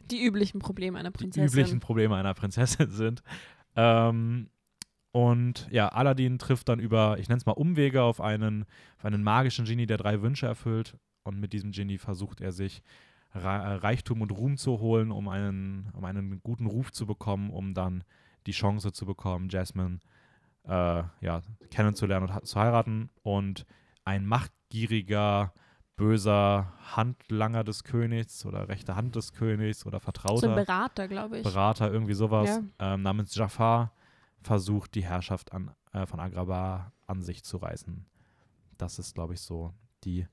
[0.10, 1.48] Die üblichen Probleme einer die Prinzessin.
[1.48, 3.22] üblichen Probleme einer Prinzessin sind.
[3.76, 4.50] Ähm,
[5.14, 8.66] und ja, Aladdin trifft dann über, ich nenne es mal Umwege, auf einen,
[8.98, 10.98] auf einen magischen Genie, der drei Wünsche erfüllt.
[11.24, 12.84] Und mit diesem Genie versucht er sich
[13.34, 17.74] Ra- Reichtum und Ruhm zu holen, um einen, um einen guten Ruf zu bekommen, um
[17.74, 18.04] dann
[18.48, 20.00] die Chance zu bekommen, Jasmine
[20.66, 23.10] äh, ja, kennenzulernen und zu heiraten.
[23.22, 23.66] Und
[24.04, 25.54] ein machtgieriger,
[25.96, 30.50] böser Handlanger des Königs oder rechte Hand des Königs oder so Vertrauter.
[30.50, 31.44] ein Berater, glaube ich.
[31.44, 32.50] Berater, irgendwie sowas,
[32.80, 32.94] Ja.
[32.96, 33.94] ähm, namens Jafar,
[34.44, 38.06] versucht, die Herrschaft an, äh, von Agrabah an sich zu reißen.
[38.78, 39.74] Das ist, glaube ich, so
[40.04, 40.28] die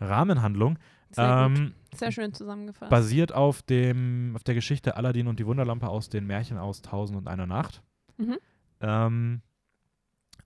[0.00, 0.78] Rahmenhandlung.
[1.10, 1.46] Sehr.
[1.46, 2.90] Ähm, Sehr schön zusammengefasst.
[2.90, 7.16] basiert auf, dem, auf der Geschichte Aladdin und die Wunderlampe aus den Märchen aus Tausend
[7.16, 7.82] und einer Nacht.
[8.16, 8.38] Mhm.
[8.80, 9.42] Ähm,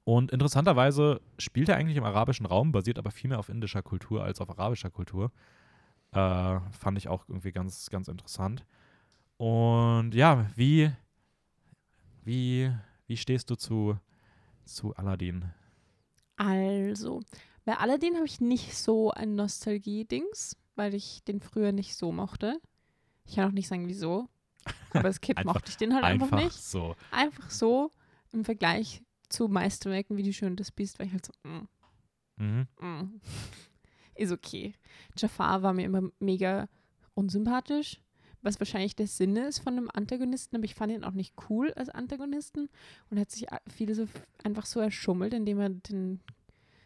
[0.05, 4.25] und interessanterweise spielt er eigentlich im arabischen Raum, basiert aber viel mehr auf indischer Kultur
[4.25, 5.33] als auf arabischer Kultur.
[6.13, 8.65] Äh, fand ich auch irgendwie ganz, ganz interessant.
[9.37, 10.91] Und ja, wie,
[12.25, 12.73] wie,
[13.09, 13.99] wie stehst du zu,
[14.65, 15.51] zu Aladdin?
[16.37, 17.21] Also,
[17.65, 22.61] bei Aladdin habe ich nicht so ein Nostalgie-Dings, weil ich den früher nicht so mochte.
[23.25, 24.29] Ich kann auch nicht sagen, wieso.
[24.93, 26.53] Aber als Kind Einfach- mochte ich den halt einfach, nicht.
[26.63, 26.95] so.
[27.11, 27.91] Einfach so
[28.33, 31.69] im Vergleich zu Meisterwerken wie die Schön und das Biest, war ich halt so, mm,
[32.37, 32.69] Mhm.
[32.81, 33.21] mm.
[34.15, 34.75] ist okay.
[35.17, 36.69] Jafar war mir immer mega
[37.15, 38.01] unsympathisch,
[38.49, 41.73] was wahrscheinlich der Sinn ist von einem Antagonisten, aber ich fand ihn auch nicht cool
[41.75, 42.69] als Antagonisten
[43.11, 44.07] und hat sich viele so
[44.43, 46.21] einfach so erschummelt, indem er den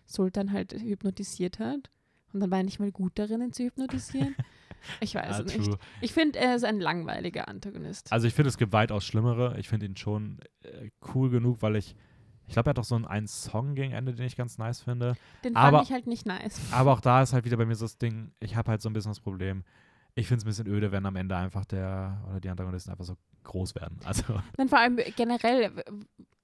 [0.07, 1.91] Sultan halt hypnotisiert hat.
[2.33, 4.35] Und dann war er nicht mal gut darin, ihn zu hypnotisieren.
[4.99, 5.65] Ich weiß Ah, es nicht.
[5.65, 5.79] true.
[6.01, 8.11] Ich finde, er ist ein langweiliger Antagonist.
[8.11, 9.57] Also ich finde, es gibt weitaus schlimmere.
[9.61, 11.95] Ich finde ihn schon äh, cool genug, weil ich,
[12.49, 14.81] ich glaube, er hat auch so einen, einen Song gegen Ende, den ich ganz nice
[14.81, 15.15] finde.
[15.45, 16.59] Den aber- fand ich halt nicht nice.
[16.73, 18.91] Aber auch da ist halt wieder bei mir so das Ding, ich habe halt so
[18.91, 19.63] ein bisschen das Problem.
[20.15, 23.05] Ich finde es ein bisschen öde, wenn am Ende einfach der oder die Antagonisten einfach
[23.05, 23.99] so groß werden.
[24.05, 24.23] Also,
[24.57, 25.73] Dann vor allem generell,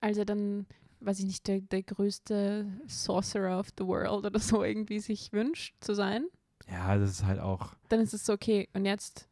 [0.01, 0.67] also dann,
[1.01, 5.75] weiß ich nicht, der, der größte Sorcerer of the World oder so irgendwie sich wünscht
[5.81, 6.27] zu sein,
[6.71, 7.73] ja, das ist halt auch.
[7.89, 9.27] dann ist es so, okay, und jetzt?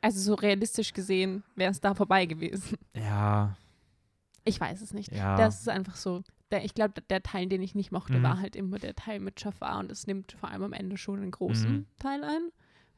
[0.00, 2.78] Also so realistisch gesehen wäre es da vorbei gewesen.
[2.94, 3.56] Ja,
[4.44, 5.12] Ich weiß es nicht.
[5.12, 5.36] ja.
[5.36, 6.22] Das ist einfach so.
[6.50, 8.22] Der, ich glaube, der Teil, den ich nicht mochte, Mhm.
[8.24, 11.20] war halt immer der Teil mit Jafar und es nimmt vor allem am Ende schon
[11.20, 11.86] einen großen Mhm.
[11.98, 12.50] Teil ein.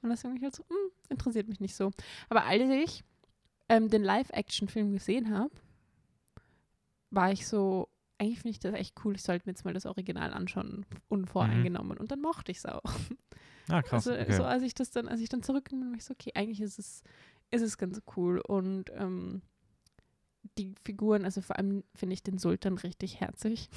[0.03, 1.90] Und das finde ich halt so, hm, interessiert mich nicht so.
[2.28, 3.05] Aber als ich
[3.68, 5.50] ähm, den Live-Action-Film gesehen habe,
[7.11, 7.88] war ich so,
[8.18, 11.98] eigentlich finde ich das echt cool, ich sollte mir jetzt mal das Original anschauen, unvoreingenommen.
[11.98, 12.82] Und dann mochte ich es auch.
[13.68, 14.07] ah, krass.
[14.07, 14.32] Also okay.
[14.32, 16.61] so als ich das dann, als ich dann zurückgekommen bin, war ich so, okay, eigentlich
[16.61, 17.03] ist es,
[17.50, 18.40] ist es ganz cool.
[18.40, 19.42] Und ähm,
[20.59, 23.68] die Figuren, also vor allem finde ich den Sultan richtig herzig.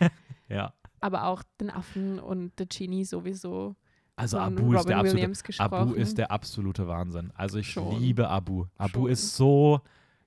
[0.48, 0.72] ja.
[1.00, 3.76] Aber auch den Affen und der Genie sowieso.
[4.16, 5.60] Also von Abu ist absolute.
[5.60, 7.30] Abu ist der absolute Wahnsinn.
[7.34, 8.00] Also ich Schon.
[8.00, 8.64] liebe Abu.
[8.78, 9.10] Abu Schon.
[9.10, 9.80] ist so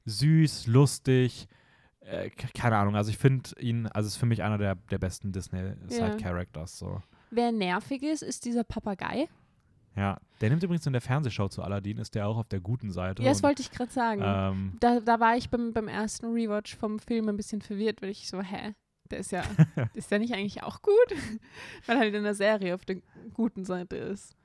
[0.06, 1.48] süß, lustig.
[2.02, 2.96] Äh, ke- keine Ahnung.
[2.96, 6.78] Also ich finde ihn, also ist für mich einer der, der besten Disney Side Characters.
[6.78, 7.02] So.
[7.32, 9.28] Wer nervig ist, ist dieser Papagei.
[9.96, 10.18] Ja.
[10.40, 13.22] Der nimmt übrigens in der Fernsehshow zu Aladdin, ist der auch auf der guten Seite.
[13.24, 14.22] Ja, das und, wollte ich gerade sagen.
[14.24, 18.10] ähm, Da, da war ich beim, beim ersten Rewatch vom Film ein bisschen verwirrt, weil
[18.10, 18.74] ich so, hä?
[19.12, 19.44] Der ist ja,
[19.94, 20.96] ist der nicht eigentlich auch gut?
[21.86, 22.98] weil er halt in der Serie auf der
[23.34, 24.36] guten Seite ist.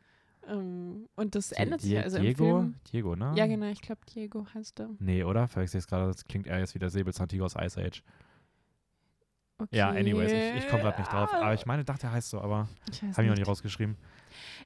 [0.46, 2.02] Ähm, und das ändert sich ja.
[2.02, 2.44] Also im Diego?
[2.44, 2.74] Film.
[2.92, 3.32] Diego, ne?
[3.36, 4.90] Ja, genau, ich glaube, Diego heißt er.
[4.98, 5.48] Nee, oder?
[5.48, 8.02] Verwechsel ich es gerade, das klingt eher jetzt wie der Säbelzahntiger aus Ice Age.
[9.56, 9.76] Okay.
[9.76, 11.32] Ja, anyways, ich, ich komme gerade nicht drauf.
[11.32, 13.38] Aber ich meine, dachte, der heißt so, aber habe ich noch nicht.
[13.38, 13.96] nicht rausgeschrieben.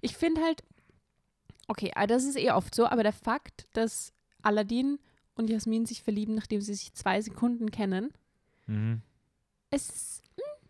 [0.00, 0.64] Ich finde halt,
[1.68, 4.98] okay, ah, das ist eh oft so, aber der Fakt, dass Aladdin
[5.34, 8.12] und Jasmin sich verlieben, nachdem sie sich zwei Sekunden kennen,
[8.68, 9.00] Mhm.
[9.70, 10.68] Es ist, hm,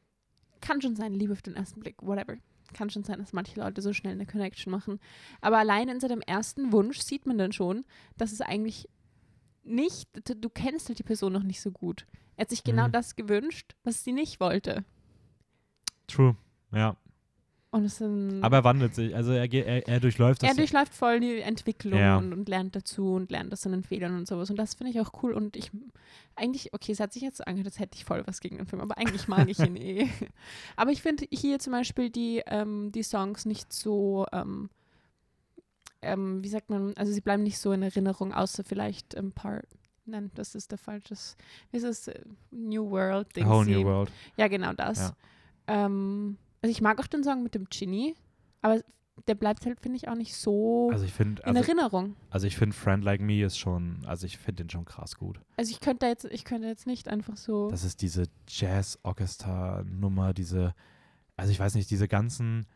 [0.60, 2.36] kann schon sein, Liebe auf den ersten Blick, whatever.
[2.74, 5.00] Kann schon sein, dass manche Leute so schnell eine Connection machen.
[5.40, 7.84] Aber allein in seinem ersten Wunsch sieht man dann schon,
[8.18, 8.88] dass es eigentlich
[9.64, 12.06] nicht, du, du kennst halt die Person noch nicht so gut.
[12.36, 12.92] Er hat sich genau Mhm.
[12.92, 14.84] das gewünscht, was sie nicht wollte.
[16.06, 16.36] True,
[16.72, 16.96] ja.
[17.70, 20.48] Und es sind, Aber er wandelt sich, also er, er, er durchläuft das.
[20.50, 22.16] er durchläuft voll die Entwicklung Ja.
[22.16, 24.48] und, und lernt dazu und lernt aus seinen Fehlern und sowas.
[24.48, 25.34] Und das finde ich auch cool.
[25.34, 25.70] Und ich,
[26.34, 28.66] eigentlich, okay, es hat sich jetzt so angehört, als hätte ich voll was gegen den
[28.66, 30.08] Film, aber eigentlich mag ich ihn eh.
[30.76, 34.70] Aber ich finde hier zum Beispiel die, ähm, die Songs nicht so, ähm,
[36.00, 39.60] ähm, wie sagt man, also sie bleiben nicht so in Erinnerung, außer vielleicht ein paar.
[40.06, 41.14] Nein, das ist der falsche.
[41.70, 42.08] Wie ist es?
[42.08, 43.46] Äh, New World Ding.
[43.46, 44.10] Whole New World.
[44.38, 45.12] Ja, genau das.
[45.66, 48.14] Ähm, also ich mag auch den Song mit dem Genie,
[48.62, 48.82] aber
[49.26, 52.14] der bleibt halt, finde ich, auch nicht so Also ich finde, in also, Erinnerung.
[52.30, 55.40] also ich finde Friend Like Me ist schon, also ich finde den schon krass gut.
[55.56, 57.68] Also ich könnte jetzt, ich könnte jetzt nicht einfach so.
[57.70, 60.74] Das ist diese Jazz-Orchester-Nummer, diese,
[61.36, 62.66] also ich weiß nicht, diese ganzen,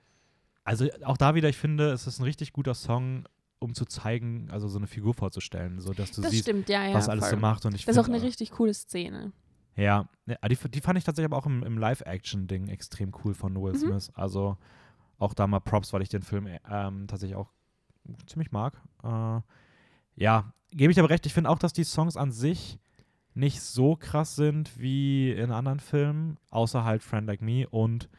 [0.64, 3.24] also auch da wieder, ich finde, es ist ein richtig guter Song,
[3.58, 6.88] um zu zeigen, also so eine Figur vorzustellen, so dass du das siehst, stimmt, ja,
[6.88, 6.94] ja.
[6.94, 7.34] was alles voll.
[7.34, 9.32] so macht und ich Das ist auch eine richtig coole Szene.
[9.76, 13.72] Ja, die, die fand ich tatsächlich aber auch im, im Live-Action-Ding extrem cool von Will
[13.72, 13.76] Mhm.
[13.78, 14.12] Smith.
[14.14, 14.56] Also
[15.18, 17.50] auch da mal Props, weil ich den Film ähm, tatsächlich auch
[18.26, 18.80] ziemlich mag.
[19.02, 19.40] Äh,
[20.16, 21.24] ja, gebe ich aber recht.
[21.26, 22.78] Ich finde auch, dass die Songs an sich
[23.34, 28.10] nicht so krass sind wie in anderen Filmen, außer halt Friend Like Me und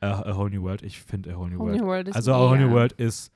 [0.00, 0.82] äh, A Whole New World.
[0.82, 1.80] Ich finde A Whole New Whole World.
[1.82, 3.30] New World Also A Whole New World ist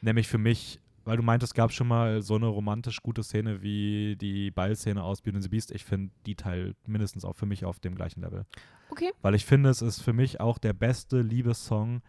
[0.00, 0.80] nämlich für mich,
[1.10, 5.02] weil du meintest, es gab schon mal so eine romantisch gute Szene wie die Ballszene
[5.02, 5.72] aus Beauty and the Beast.
[5.72, 8.46] Ich finde die Teil mindestens auch für mich auf dem gleichen Level.
[8.90, 9.10] Okay.
[9.20, 12.02] Weil ich finde, es ist für mich auch der beste Liebessong,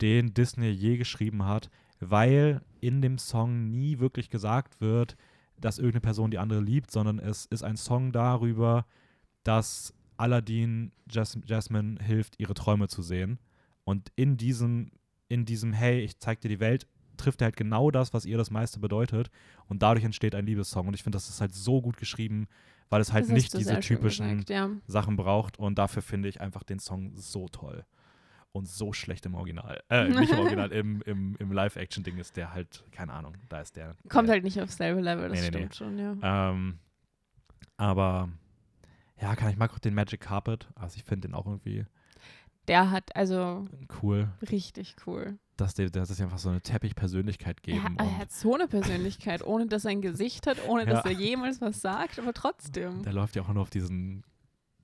[0.00, 1.68] den Disney je geschrieben hat,
[2.00, 5.18] weil in dem Song nie wirklich gesagt wird,
[5.60, 8.86] dass irgendeine Person die andere liebt, sondern es ist ein Song darüber,
[9.42, 13.38] dass Aladdin Jas Jasmine hilft, ihre Träume zu sehen.
[13.84, 14.92] Und in diesem,
[15.28, 16.86] in diesem, hey, ich zeig dir die Welt,
[17.16, 19.30] trifft er halt genau das, was ihr das meiste bedeutet.
[19.66, 20.88] Und dadurch entsteht ein Liebessong.
[20.88, 22.48] Und ich finde, das ist halt so gut geschrieben,
[22.88, 24.70] weil es halt Das nicht diese typischen gesagt, ja.
[24.86, 25.58] Sachen braucht.
[25.58, 27.84] Und dafür finde ich einfach den Song so toll.
[28.52, 29.82] Und so schlecht im Original.
[29.90, 33.76] Äh, nicht im Original, im, im, im Live-Action-Ding ist der halt, keine Ahnung, da ist
[33.76, 33.96] der.
[34.08, 35.58] Kommt der, halt nicht aufs selbe Level, das Nee, nee, nee.
[35.58, 36.50] stimmt schon, ja.
[36.50, 36.78] Ähm,
[37.76, 38.30] aber
[39.20, 40.68] ja, kann ich mag auch den Magic Carpet.
[40.74, 41.84] Also ich finde den auch irgendwie
[42.68, 43.66] Der hat also
[44.02, 45.38] cool, richtig cool.
[45.56, 47.96] Dass der, dass es einfach so eine Teppich-Persönlichkeit Er, geben.
[47.98, 51.10] er und hat so eine Persönlichkeit, ohne dass er ein Gesicht hat, ohne dass Ja.
[51.10, 53.02] er jemals was sagt, aber trotzdem.
[53.02, 54.22] der läuft ja auch nur auf diesen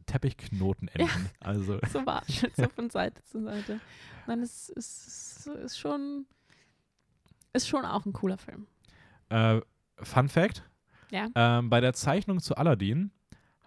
[0.07, 1.29] Teppichknotenenden.
[1.41, 3.81] Also so watschelt so von Seite zu Seite.
[4.27, 6.27] Nein, es ist, ist schon.
[7.55, 8.67] Ist schon auch ein cooler Film.
[9.29, 9.61] Äh,
[9.99, 10.63] Fun Fact:
[11.11, 11.29] Ja.
[11.35, 13.11] ähm, Bei der Zeichnung zu Aladdin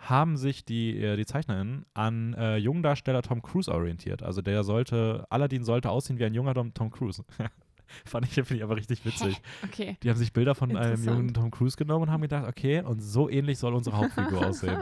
[0.09, 4.23] haben sich die, äh, die ZeichnerInnen an äh, jungen Darsteller Tom Cruise orientiert.
[4.23, 7.23] Also der sollte, Aladdin sollte aussehen wie ein junger Tom, Tom Cruise.
[8.05, 9.39] Fand ich, finde ich aber richtig witzig.
[9.63, 9.97] Okay.
[10.01, 12.99] Die haben sich Bilder von einem jungen Tom Cruise genommen und haben gedacht, okay, und
[12.99, 14.79] so ähnlich soll unsere Hauptfigur aussehen.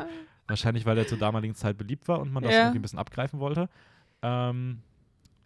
[0.48, 2.60] Wahrscheinlich, weil er zur damaligen Zeit beliebt war und man das Ja.
[2.62, 3.70] irgendwie ein bisschen abgreifen wollte.
[4.22, 4.82] Ähm,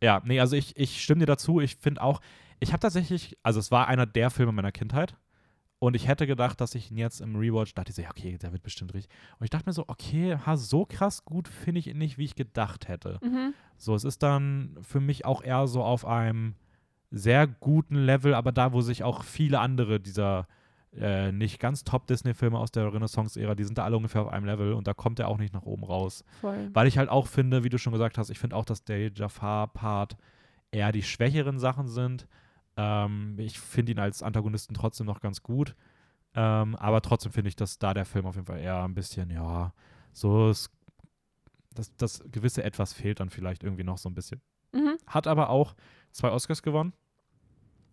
[0.01, 1.59] ja, nee, also ich, ich stimme dir dazu.
[1.59, 2.21] Ich finde auch,
[2.59, 5.15] ich habe tatsächlich, also es war einer der Filme meiner Kindheit.
[5.79, 8.37] Und ich hätte gedacht, dass ich ihn jetzt im Rewatch dachte, ich so, ja, okay,
[8.37, 9.13] der wird bestimmt richtig.
[9.39, 12.25] Und ich dachte mir so, okay, ha, so krass gut finde ich ihn nicht, wie
[12.25, 13.19] ich gedacht hätte.
[13.21, 13.53] Mhm.
[13.77, 16.55] So, es ist dann für mich auch eher so auf einem
[17.11, 20.47] sehr guten Level, aber da, wo sich auch viele andere dieser
[20.99, 24.73] äh, nicht ganz Top-Disney-Filme aus der Renaissance-Ära, die sind da alle ungefähr auf einem Level
[24.73, 26.23] und da kommt er auch nicht nach oben raus.
[26.41, 26.69] Voll.
[26.73, 29.11] Weil ich halt auch finde, wie du schon gesagt hast, ich finde auch, dass der
[29.11, 30.17] Jafar-Part
[30.71, 32.27] eher die schwächeren Sachen sind.
[32.77, 35.75] Ähm, ich finde ihn als Antagonisten trotzdem noch ganz gut.
[36.35, 39.31] Ähm, aber trotzdem finde ich, dass da der Film auf jeden Fall eher ein bisschen,
[39.31, 39.73] ja,
[40.13, 40.69] so ist,
[41.73, 44.41] das, das gewisse Etwas fehlt dann vielleicht irgendwie noch so ein bisschen.
[44.71, 44.97] Mhm.
[45.07, 45.75] Hat aber auch
[46.11, 46.93] zwei Oscars gewonnen.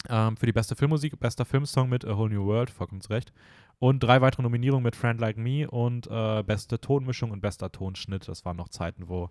[0.09, 3.33] Ähm, für die beste Filmmusik, bester Filmsong mit A Whole New World, vollkommen zu Recht.
[3.79, 8.29] Und drei weitere Nominierungen mit Friend Like Me und äh, beste Tonmischung und bester Tonschnitt.
[8.29, 9.31] Das waren noch Zeiten, wo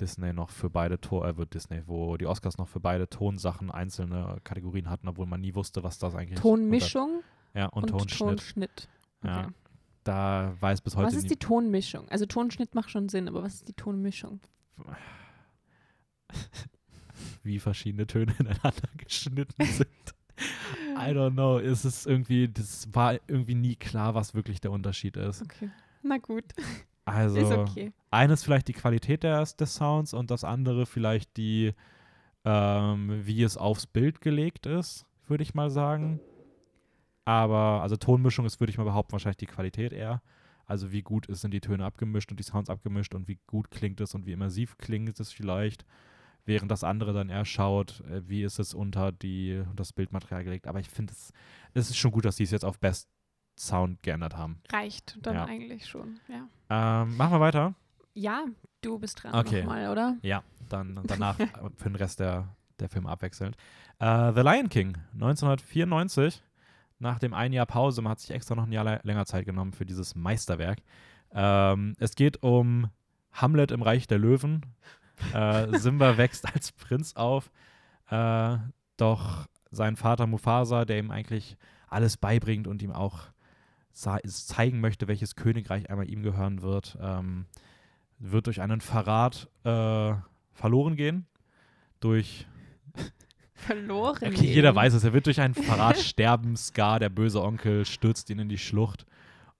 [0.00, 4.38] Disney noch für beide Ton, äh, Disney, wo die Oscars noch für beide Tonsachen einzelne
[4.44, 8.18] Kategorien hatten, obwohl man nie wusste, was das eigentlich Tonmischung Unter, ja, und, und, Tonschnitt.
[8.18, 8.88] Tonschnitt.
[9.24, 9.52] Ja, Okay.
[10.04, 12.08] Da weiß bis heute Was ist die Tonmischung?
[12.08, 14.40] Also Tonschnitt macht schon Sinn, aber was ist die Tonmischung?
[17.42, 19.88] wie verschiedene Töne ineinander geschnitten sind.
[20.96, 21.58] I don't know.
[21.58, 25.42] Es ist irgendwie, das war irgendwie nie klar, was wirklich der Unterschied ist.
[25.42, 25.70] Okay.
[26.02, 26.44] Na gut,
[27.08, 27.92] Also, ist okay.
[28.10, 31.74] eines vielleicht die Qualität des, des Sounds und das andere vielleicht die,
[32.44, 36.20] ähm, wie es aufs Bild gelegt ist, würde ich mal sagen.
[37.24, 40.22] Aber, also Tonmischung ist, würde ich mal behaupten, wahrscheinlich die Qualität eher.
[40.64, 43.70] Also wie gut ist, sind die Töne abgemischt und die Sounds abgemischt und wie gut
[43.70, 45.84] klingt es und wie immersiv klingt es vielleicht.
[46.44, 50.66] Während das andere dann eher schaut, äh, wie ist es unter die, das Bildmaterial gelegt.
[50.66, 51.32] Aber ich finde, es,
[51.74, 53.08] es ist schon gut, dass die es jetzt auf Best
[53.58, 54.60] Sound geändert haben.
[54.72, 55.44] Reicht dann Ja.
[55.46, 57.02] eigentlich schon, ja.
[57.02, 57.74] Ähm, machen wir weiter.
[58.14, 58.44] Ja,
[58.80, 59.60] du bist dran Okay.
[59.62, 60.16] nochmal, oder?
[60.22, 62.48] Ja, dann danach für den Rest der,
[62.78, 63.56] der Filme abwechselnd.
[63.98, 66.42] Äh, The Lion King, 1994.
[67.00, 69.72] Nach dem ein Jahr Pause, man hat sich extra noch ein Jahr länger Zeit genommen
[69.72, 70.78] für dieses Meisterwerk.
[71.32, 72.88] Ähm, es geht um
[73.32, 74.62] Hamlet im Reich der Löwen.
[75.32, 77.52] Äh, Simba wächst als Prinz auf,
[78.10, 78.56] äh,
[78.96, 81.56] doch sein Vater Mufasa, der ihm eigentlich
[81.88, 83.20] alles beibringt und ihm auch
[83.98, 87.46] zeigen möchte, welches Königreich einmal ihm gehören wird, ähm,
[88.18, 90.14] wird durch einen Verrat äh,
[90.52, 91.26] verloren gehen.
[92.00, 92.46] Durch,
[93.54, 94.28] Verloren.
[94.28, 96.56] okay, jeder weiß es, er wird durch einen Verrat sterben.
[96.56, 99.04] Scar, der böse Onkel, stürzt ihn in die Schlucht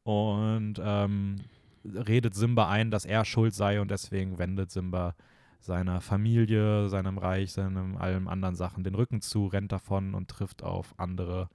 [0.04, 1.36] und ähm,
[1.84, 5.14] redet Simba ein, dass er schuld sei und deswegen wendet Simba
[5.60, 10.62] seiner Familie, seinem Reich, seinem allem anderen Sachen den Rücken zu, rennt davon und trifft
[10.62, 11.48] auf andere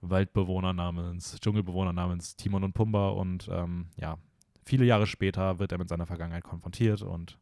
[0.00, 4.16] Waldbewohner namens, Dschungelbewohner namens Timon und Pumba und ähm, ja,
[4.64, 7.38] viele Jahre später wird er mit seiner Vergangenheit konfrontiert und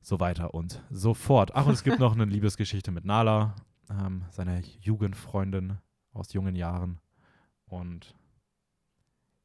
[0.00, 1.54] so weiter und so fort.
[1.54, 3.54] Ach, und es gibt noch eine Liebesgeschichte mit Nala,
[3.90, 5.78] ähm, seiner Jugendfreundin
[6.12, 6.98] aus jungen Jahren.
[7.66, 8.14] Und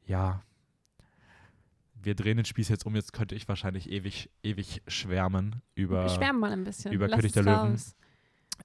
[0.05, 0.41] ja,
[1.93, 2.95] wir drehen den Spieß jetzt um.
[2.95, 6.09] Jetzt könnte ich wahrscheinlich ewig, ewig schwärmen über.
[6.09, 6.91] Schwärmen mal ein bisschen.
[6.91, 7.79] über Lass König der Löwen.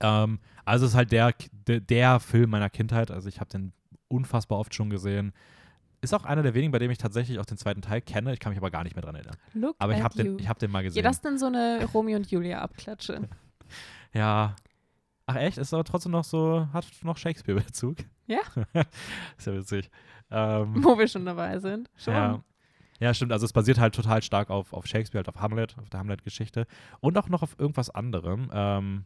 [0.00, 1.34] Ähm, also es ist halt der,
[1.66, 3.10] der, der Film meiner Kindheit.
[3.10, 3.72] Also ich habe den
[4.08, 5.32] unfassbar oft schon gesehen.
[6.00, 8.32] Ist auch einer der wenigen, bei dem ich tatsächlich auch den zweiten Teil kenne.
[8.32, 9.36] Ich kann mich aber gar nicht mehr dran erinnern.
[9.54, 11.04] Look Aber ich habe den, ich hab den mal Ja, gesehen.
[11.04, 13.28] das ist dann so eine Romeo und Julia Abklatsche.
[14.14, 14.56] Ja.
[15.24, 15.56] Ach echt?
[15.56, 17.98] Ist aber trotzdem noch so, hat noch Shakespeare-Bezug.
[18.26, 18.40] Ja.
[19.38, 19.90] ist ja witzig.
[20.30, 21.88] Ähm, Wo wir schon dabei sind.
[21.96, 22.12] Schon.
[22.12, 22.44] ja.
[23.00, 23.32] ja, stimmt.
[23.32, 26.66] Also es basiert halt total stark auf, auf Shakespeare, halt auf Hamlet, auf der Hamlet-Geschichte.
[27.00, 28.50] Und auch noch auf irgendwas anderem.
[28.52, 29.04] Ähm,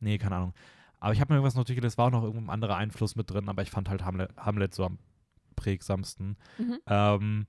[0.00, 0.54] nee, keine Ahnung.
[1.00, 3.48] Aber ich habe mir irgendwas notiert, es war auch noch irgendein anderer Einfluss mit drin,
[3.48, 4.98] aber ich fand halt Hamlet, Hamlet so am
[5.56, 6.36] prägsamsten.
[6.58, 6.78] Mhm.
[6.86, 7.46] Ähm,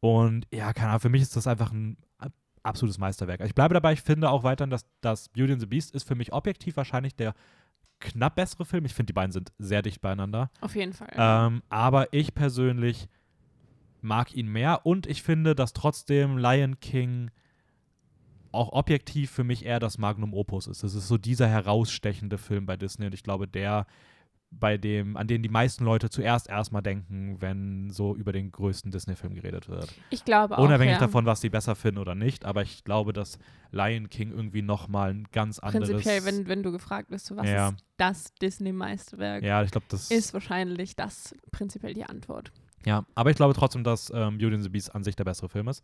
[0.00, 3.40] und ja, keine Ahnung, für mich ist das einfach ein ab- absolutes Meisterwerk.
[3.40, 6.06] Also ich bleibe dabei, ich finde auch weiterhin, dass, dass Beauty and the Beast ist
[6.06, 7.34] für mich objektiv wahrscheinlich der
[8.00, 8.84] knapp bessere Film.
[8.84, 10.50] Ich finde, die beiden sind sehr dicht beieinander.
[10.60, 11.12] Auf jeden Fall.
[11.16, 13.08] Ähm, aber ich persönlich
[14.02, 17.30] mag ihn mehr und ich finde, dass trotzdem Lion King
[18.54, 20.82] auch objektiv für mich eher das Magnum Opus ist.
[20.82, 23.86] Das ist so dieser herausstechende Film bei Disney und ich glaube, der
[24.58, 28.90] bei dem, an den die meisten Leute zuerst erstmal denken, wenn so über den größten
[28.90, 29.92] Disney-Film geredet wird.
[30.10, 30.62] Ich glaube auch.
[30.62, 31.00] Unabhängig ja.
[31.00, 33.38] davon, was sie besser finden oder nicht, aber ich glaube, dass
[33.70, 35.90] Lion King irgendwie nochmal ein ganz anderes.
[35.90, 37.68] Prinzipiell, wenn, wenn du gefragt wirst, was Ja.
[37.70, 42.52] ist das Disney-Meisterwerk, ja, ich glaube, das ist wahrscheinlich das prinzipiell die Antwort.
[42.86, 45.48] Ja, aber ich glaube trotzdem, dass ähm, Beauty and the Beast an sich der bessere
[45.48, 45.82] Film ist.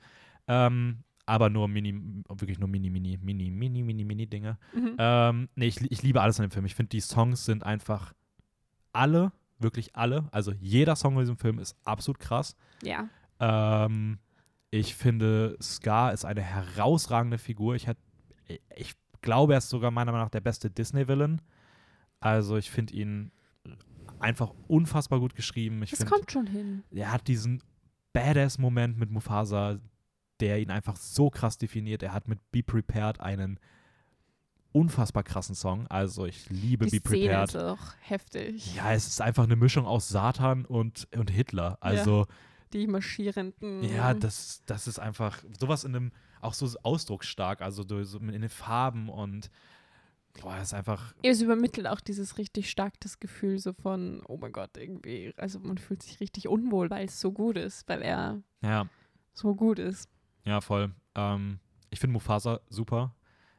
[0.49, 1.95] Ähm, aber nur mini,
[2.28, 4.59] wirklich nur mini, mini, mini, mini, mini, mini Dinge.
[4.74, 4.97] Mhm.
[4.99, 6.66] Ähm, nee, ich, ich liebe alles an dem Film.
[6.66, 8.12] Ich finde, die Songs sind einfach
[8.93, 10.28] alle, wirklich alle.
[10.33, 12.57] Also jeder Song in diesem Film ist absolut krass.
[12.83, 13.09] ja.
[13.39, 14.18] Ähm,
[14.72, 17.74] ich finde, Scar ist eine herausragende Figur.
[17.74, 17.99] Ich, hätt,
[18.76, 21.41] ich glaube, er ist sogar meiner Meinung nach der beste Disney-Villain.
[22.20, 23.33] Also ich finde ihn
[24.20, 25.83] einfach unfassbar gut geschrieben.
[25.83, 26.83] Ich Das find, kommt schon hin.
[26.93, 27.62] er hat diesen
[28.12, 29.78] Badass-Moment mit Mufasa,
[30.41, 32.03] der ihn einfach so krass definiert.
[32.03, 33.59] Er hat mit Be Prepared einen
[34.72, 35.86] unfassbar krassen Song.
[35.88, 37.49] Also ich liebe Die Be Szene Prepared.
[37.49, 38.74] ist auch heftig.
[38.76, 41.76] Ja, es ist einfach eine Mischung aus Satan und, und Hitler.
[41.80, 42.26] Also
[42.72, 43.82] Die marschierenden.
[43.82, 49.09] ja, das, das ist einfach sowas in einem, auch so ausdrucksstark, also in den Farben
[49.09, 49.51] und
[50.41, 54.53] boah, ist einfach, Es übermittelt auch dieses richtig stark das Gefühl so von, oh mein
[54.53, 58.41] Gott, irgendwie, also man fühlt sich richtig unwohl, weil es so gut ist, weil er
[58.62, 58.86] ja,
[59.34, 60.09] so gut ist.
[60.45, 60.93] Ja, voll.
[61.14, 61.59] Ähm,
[61.91, 63.14] ich finde Mufasa super.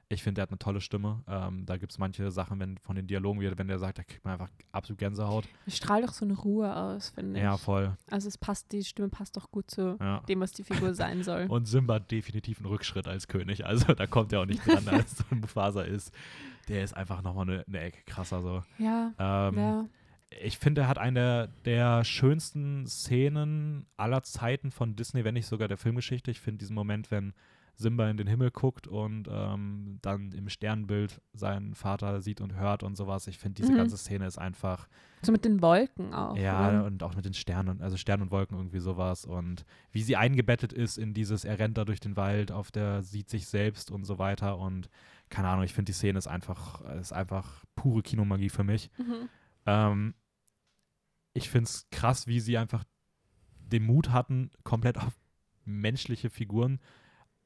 [0.09, 1.23] Ich finde, der hat eine tolle Stimme.
[1.25, 4.25] Ähm, da gibt es manche Sachen, wenn von den Dialogen, wenn der sagt, da kriegt
[4.25, 5.47] man einfach absolut Gänsehaut.
[5.65, 7.43] Es strahlt auch so eine Ruhe aus, finde ich.
[7.45, 7.95] Ja, voll.
[8.09, 10.19] Also es passt, die Stimme passt doch gut zu Ja.
[10.27, 11.45] dem, was die Figur sein soll.
[11.47, 13.65] Und Simba hat definitiv einen Rückschritt als König.
[13.65, 16.13] Also da kommt er auch nicht dran, als ein Mufasa ist.
[16.67, 18.63] Der ist einfach nochmal eine, eine Ecke krasser so.
[18.79, 19.86] ja, Ähm, ja.
[20.39, 25.67] Ich finde, er hat eine der schönsten Szenen aller Zeiten von Disney, wenn nicht sogar
[25.67, 26.32] der Filmgeschichte.
[26.32, 27.34] Ich finde diesen Moment, wenn
[27.75, 32.84] Simba in den Himmel guckt und ähm, dann im Sternbild seinen Vater sieht und hört
[32.84, 33.27] und sowas.
[33.27, 33.77] Ich finde, diese Mhm.
[33.77, 34.88] ganze Szene ist einfach,
[35.21, 36.38] So mit den Wolken auch.
[36.38, 36.86] ja, oder?
[36.86, 39.25] und auch mit den Sternen, also Sternen und Wolken irgendwie sowas.
[39.25, 43.03] Und wie sie eingebettet ist in dieses, er rennt da durch den Wald, auf der
[43.03, 44.57] sieht sich selbst und so weiter.
[44.59, 44.89] Und
[45.29, 48.89] keine Ahnung, ich finde, die Szene ist einfach, ist einfach pure Kinomagie für mich.
[48.97, 49.29] Mhm.
[49.65, 50.13] Ähm,
[51.34, 52.84] ich finde es krass, wie sie einfach
[53.59, 55.17] den Mut hatten, komplett auf
[55.65, 56.79] menschliche Figuren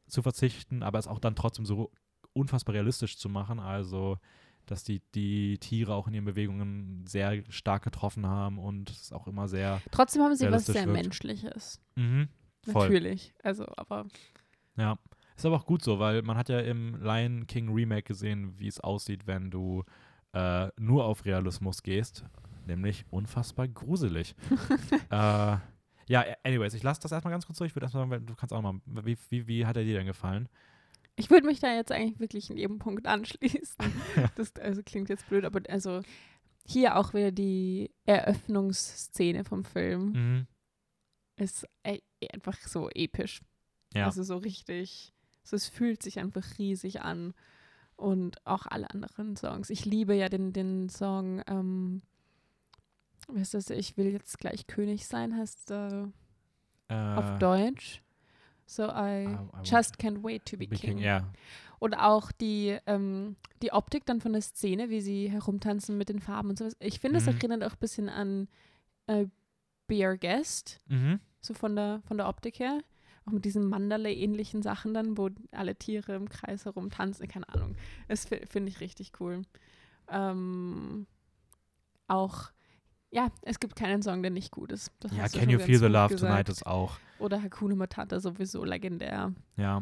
[0.07, 1.91] zu verzichten, aber es auch dann trotzdem so
[2.33, 3.59] unfassbar realistisch zu machen.
[3.59, 4.17] Also,
[4.65, 9.27] dass die, die Tiere auch in ihren Bewegungen sehr stark getroffen haben und es auch
[9.27, 11.03] immer sehr Trotzdem haben sie was sehr wirkt.
[11.03, 11.81] Menschliches.
[11.95, 12.29] mhm.
[12.65, 13.35] Natürlich.
[13.43, 14.07] Also, aber
[14.75, 14.97] Ja.
[15.37, 18.67] Ist aber auch gut so, weil man hat ja im Lion King Remake gesehen, wie
[18.67, 19.83] es aussieht, wenn du
[20.31, 22.23] äh, nur auf Realismus gehst.
[22.65, 24.35] Nämlich unfassbar gruselig.
[25.11, 25.57] äh,
[26.07, 27.69] ja, anyways, ich lasse das erstmal ganz kurz durch.
[27.69, 28.79] Ich würde erstmal sagen, du kannst auch mal.
[28.85, 30.49] Wie, wie, wie hat er dir denn gefallen?
[31.17, 33.77] ich würde mich da jetzt eigentlich wirklich in jedem Punkt anschließen.
[34.35, 36.01] das also klingt jetzt blöd, aber also
[36.67, 40.47] hier auch wieder die Eröffnungsszene vom Film Mhm.
[41.37, 41.67] ist
[42.33, 43.41] einfach so episch.
[43.93, 44.05] Ja.
[44.05, 45.13] Also so richtig,
[45.43, 47.33] so es fühlt sich einfach riesig an.
[47.95, 49.69] Und auch alle anderen Songs.
[49.69, 52.01] Ich liebe ja den, den Song, ähm,
[53.27, 56.03] was ist das, ich will jetzt gleich König sein, heißt äh,
[56.89, 58.01] äh, auf Deutsch.
[58.67, 60.97] So I, I- I just can't wait to be, Be king.
[60.97, 61.31] Ja.
[61.79, 66.19] Und auch die, ähm, die Optik dann von der Szene, wie sie herumtanzen mit den
[66.19, 66.75] Farben und sowas.
[66.79, 67.33] Ich finde, es Mhm.
[67.37, 68.47] erinnert auch ein bisschen an
[69.07, 69.27] äh,
[69.87, 71.19] Be Our Guest, Mhm.
[71.41, 72.79] so von der, von der Optik her.
[73.27, 77.27] Auch mit diesen Mandala-ähnlichen Sachen dann, wo alle Tiere im Kreis herumtanzen.
[77.27, 77.75] Keine Ahnung.
[78.07, 79.41] Das fi- finde ich richtig cool.
[80.07, 81.05] Ähm,
[82.07, 82.51] auch,
[83.15, 84.91] ja, es gibt keinen Song, der nicht gut ist.
[84.99, 86.31] Das Ja, Can You Feel the Love gesagt.
[86.31, 86.97] Tonight ist auch.
[87.17, 89.33] Oder Hakuna Matata sowieso legendär.
[89.55, 89.77] Ja.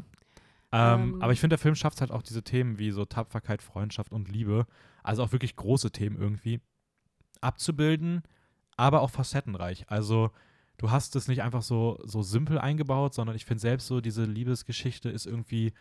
[0.71, 3.63] Ähm, Ähm, aber ich finde, der Film schafft halt auch diese Themen wie so Tapferkeit,
[3.63, 4.67] Freundschaft und Liebe,
[5.01, 6.61] also auch wirklich große Themen irgendwie,
[7.41, 8.21] abzubilden,
[8.77, 9.85] aber auch facettenreich.
[9.89, 10.29] Also
[10.77, 14.25] du hast es nicht einfach so, so simpel eingebaut, sondern ich finde selbst so, diese
[14.25, 15.73] Liebesgeschichte ist irgendwie,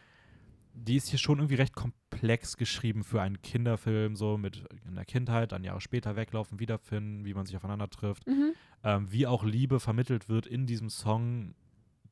[0.74, 5.04] die ist hier schon irgendwie recht komplex geschrieben für einen Kinderfilm, so mit in der
[5.04, 8.52] Kindheit, dann Jahre später weglaufen, wiederfinden, wie man sich aufeinander trifft Mhm.
[8.84, 11.54] ähm, wie auch Liebe vermittelt wird in diesem Song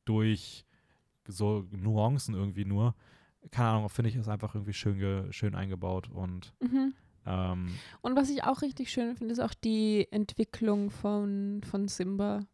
[0.05, 0.65] durch
[1.27, 2.95] so Nuancen irgendwie nur.
[3.51, 6.93] Keine Ahnung, finde ich, ist einfach irgendwie schön, schön eingebaut und Mhm.
[7.25, 7.69] ähm,
[8.01, 12.45] Und was ich auch richtig schön finde, ist auch die Entwicklung von, von Simba,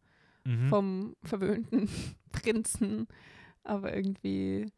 [0.45, 0.67] mhm.
[0.69, 1.89] vom verwöhnten
[2.31, 3.07] Prinzen,
[3.63, 4.71] aber irgendwie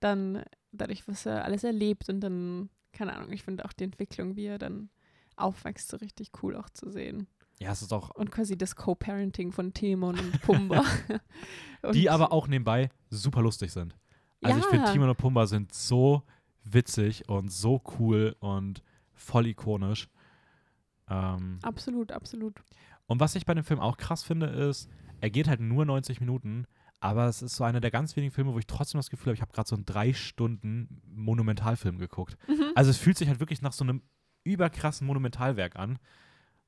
[0.00, 0.42] dann
[0.72, 4.46] dadurch, was er alles erlebt und dann, keine Ahnung, ich finde auch die Entwicklung, wie
[4.46, 4.88] er dann
[5.36, 7.26] aufwächst, so richtig cool auch zu sehen.
[7.58, 10.84] ja, es ist auch, Und quasi das Co-Parenting von Timon und Pumba.
[11.94, 13.94] die Und- aber auch nebenbei super lustig sind.
[14.42, 14.92] Also ich finde, Ja.
[14.92, 16.22] Timon und Pumba sind so
[16.64, 20.08] witzig und so cool und voll ikonisch.
[21.08, 22.62] Ähm, Absolut, absolut.
[23.06, 24.88] und was ich bei dem Film auch krass finde, ist,
[25.20, 26.66] er geht halt nur 90 Minuten,
[27.02, 29.34] aber es ist so einer der ganz wenigen Filme, wo ich trotzdem das Gefühl habe,
[29.34, 32.36] ich habe gerade so einen drei Stunden Monumentalfilm geguckt.
[32.48, 32.72] Mhm.
[32.74, 34.02] Also es fühlt sich halt wirklich nach so einem
[34.44, 35.98] überkrassen Monumentalwerk an.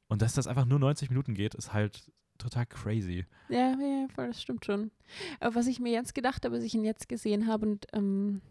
[0.08, 3.26] Und dass das einfach nur 90 Minuten geht, ist halt total crazy.
[3.48, 4.90] Ja, ja, voll, das stimmt schon.
[5.40, 8.42] Aber was ich mir jetzt gedacht habe, als ich ihn jetzt gesehen habe und ähm,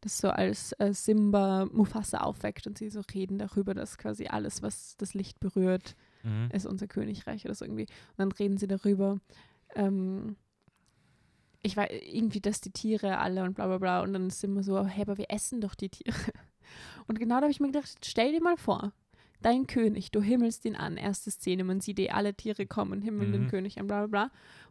[0.00, 4.62] das so als äh, Simba Mufasa aufweckt und sie so reden darüber, dass quasi alles,
[4.62, 6.50] was das Licht berührt, Mhm.
[6.52, 7.82] ist unser Königreich oder so irgendwie.
[7.82, 9.18] Und dann reden sie darüber,
[9.74, 10.36] ähm,
[11.62, 14.00] ich weiß, irgendwie, dass die Tiere alle und bla bla bla.
[14.02, 16.14] Und dann ist immer so, hey, aber wir essen doch die Tiere.
[17.06, 18.92] Und genau da habe ich mir gedacht, stell dir mal vor,
[19.42, 23.02] dein König, du himmelst ihn an, erste Szene, man sieht eh, alle Tiere kommen und
[23.02, 23.48] himmeln den Mhm.
[23.48, 24.22] König an, bla bla bla.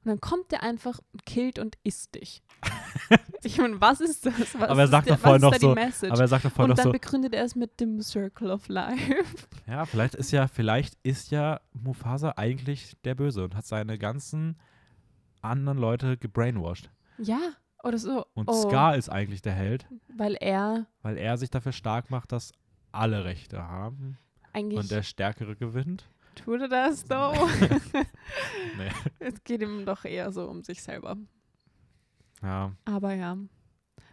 [0.04, 2.42] Und dann kommt der einfach und killt und isst dich.
[3.44, 4.34] ich meine, was ist das?
[4.40, 6.12] Was Aber er sagt doch was noch so- Message?
[6.12, 8.68] Aber er sagt doch und noch dann so, begründet er es mit dem Circle of
[8.70, 9.16] Life.
[9.68, 14.58] ja, vielleicht ist ja, vielleicht ist ja Mufasa eigentlich der Böse und hat seine ganzen
[15.44, 16.90] anderen Leute gebrainwashed.
[17.18, 17.40] ja,
[17.84, 18.26] oder so.
[18.36, 18.54] Und oh.
[18.54, 22.52] Scar ist eigentlich der Held, Weil er weil er sich dafür stark macht, dass
[22.92, 24.18] alle Rechte haben
[24.54, 26.08] eigentlich und der Stärkere gewinnt.
[26.36, 27.34] tut er das doch.
[28.78, 28.92] Nee.
[29.20, 31.18] es geht ihm doch eher so um sich selber.
[32.44, 33.38] Ja, Aber ja,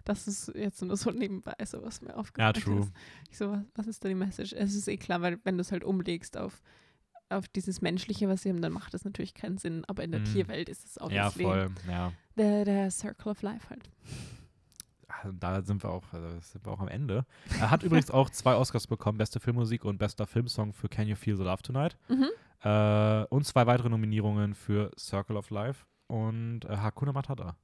[0.05, 2.81] das ist jetzt nur so nebenbei, so was mir ja, aufgefallen true.
[2.81, 2.93] ist.
[3.31, 4.53] Ich so, was, was ist da die Message?
[4.55, 6.63] Es ist eh klar, weil wenn du es halt umlegst auf,
[7.31, 9.85] auf dieses Menschliche, was sie haben, dann macht das natürlich keinen Sinn.
[9.87, 10.25] Aber in der Mhm.
[10.25, 11.71] Tierwelt ist es Ja, obviously voll.
[11.89, 12.13] Ja.
[12.37, 13.89] der, der Circle of Life halt.
[15.09, 17.25] Also Da sind wir auch, also sind wir auch am Ende.
[17.61, 21.17] Er hat übrigens auch zwei Oscars bekommen: Beste Filmmusik und bester Filmsong für Can You
[21.17, 21.97] Feel the Love Tonight.
[22.09, 22.29] Mhm.
[22.63, 27.57] Äh, und zwei weitere Nominierungen für Circle of Life und äh, Hakuna Matata.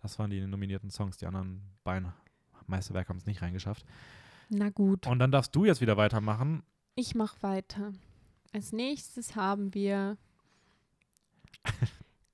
[0.00, 1.16] Das waren die nominierten Songs.
[1.16, 2.12] Die anderen beiden
[2.66, 3.84] Meisterwerke haben es nicht reingeschafft.
[4.50, 6.62] Na gut, Und dann darfst du jetzt wieder weitermachen.
[6.94, 7.92] ich mache weiter.
[8.52, 10.16] Als nächstes haben wir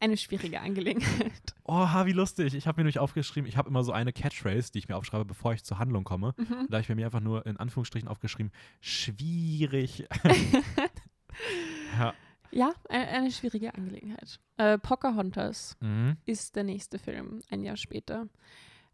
[0.01, 1.33] eine schwierige Angelegenheit.
[1.67, 2.53] Oh, wie lustig.
[2.53, 5.25] Ich habe mir nämlich aufgeschrieben, ich habe immer so eine Catchphrase, die ich mir aufschreibe,
[5.25, 6.35] bevor ich zur Handlung komme.
[6.37, 6.67] Mhm.
[6.69, 8.53] Da habe ich mir einfach nur in Anführungsstrichen aufgeschrieben,
[8.83, 10.07] schwierig.
[11.99, 12.13] ja.
[12.51, 14.41] Ja, eine, eine schwierige Angelegenheit.
[14.59, 16.19] Äh, Pocahontas Mhm.
[16.27, 18.29] ist der nächste Film, ein Jahr später.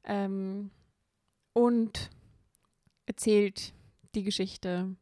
[0.05, 0.71] Ähm,
[1.53, 2.09] und
[3.07, 3.75] erzählt
[4.14, 4.95] die Geschichte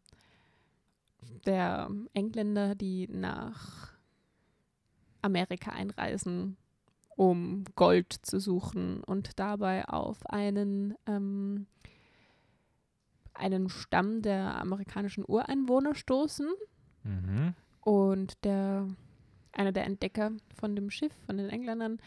[1.47, 3.93] der Engländer, die nach
[5.23, 6.57] Amerika einreisen,
[7.17, 11.67] um Gold zu suchen und dabei auf einen, ähm,
[13.35, 16.49] einen Stamm der amerikanischen Ureinwohner stoßen.
[17.03, 17.55] Mhm.
[17.81, 18.87] Und der,
[19.53, 21.99] einer der Entdecker von dem Schiff, von den Engländern,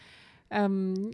[0.50, 1.10] ähm,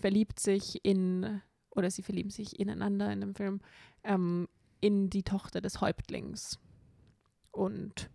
[0.00, 3.60] verliebt sich in, oder sie verlieben sich ineinander in dem Film,
[4.04, 4.48] ähm,
[4.80, 6.58] in die Tochter des Häuptlings.
[7.52, 8.10] Und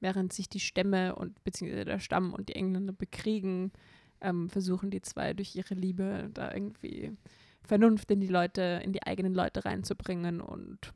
[0.00, 3.72] während sich die Stämme und beziehungsweise der Stamm und die Engländer bekriegen,
[4.20, 7.16] ähm, versuchen die zwei durch ihre Liebe da irgendwie
[7.62, 10.92] Vernunft in die Leute, in die eigenen Leute reinzubringen und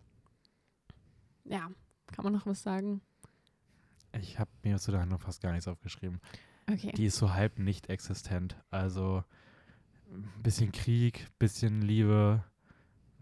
[1.44, 1.70] ja,
[2.06, 3.02] kann man noch was sagen?
[4.12, 6.20] Ich habe mir zu der Handlung fast gar nichts aufgeschrieben.
[6.70, 6.92] Okay.
[6.96, 8.56] Die ist so halb nicht existent.
[8.70, 9.24] Also
[10.10, 12.44] ein bisschen Krieg, bisschen Liebe.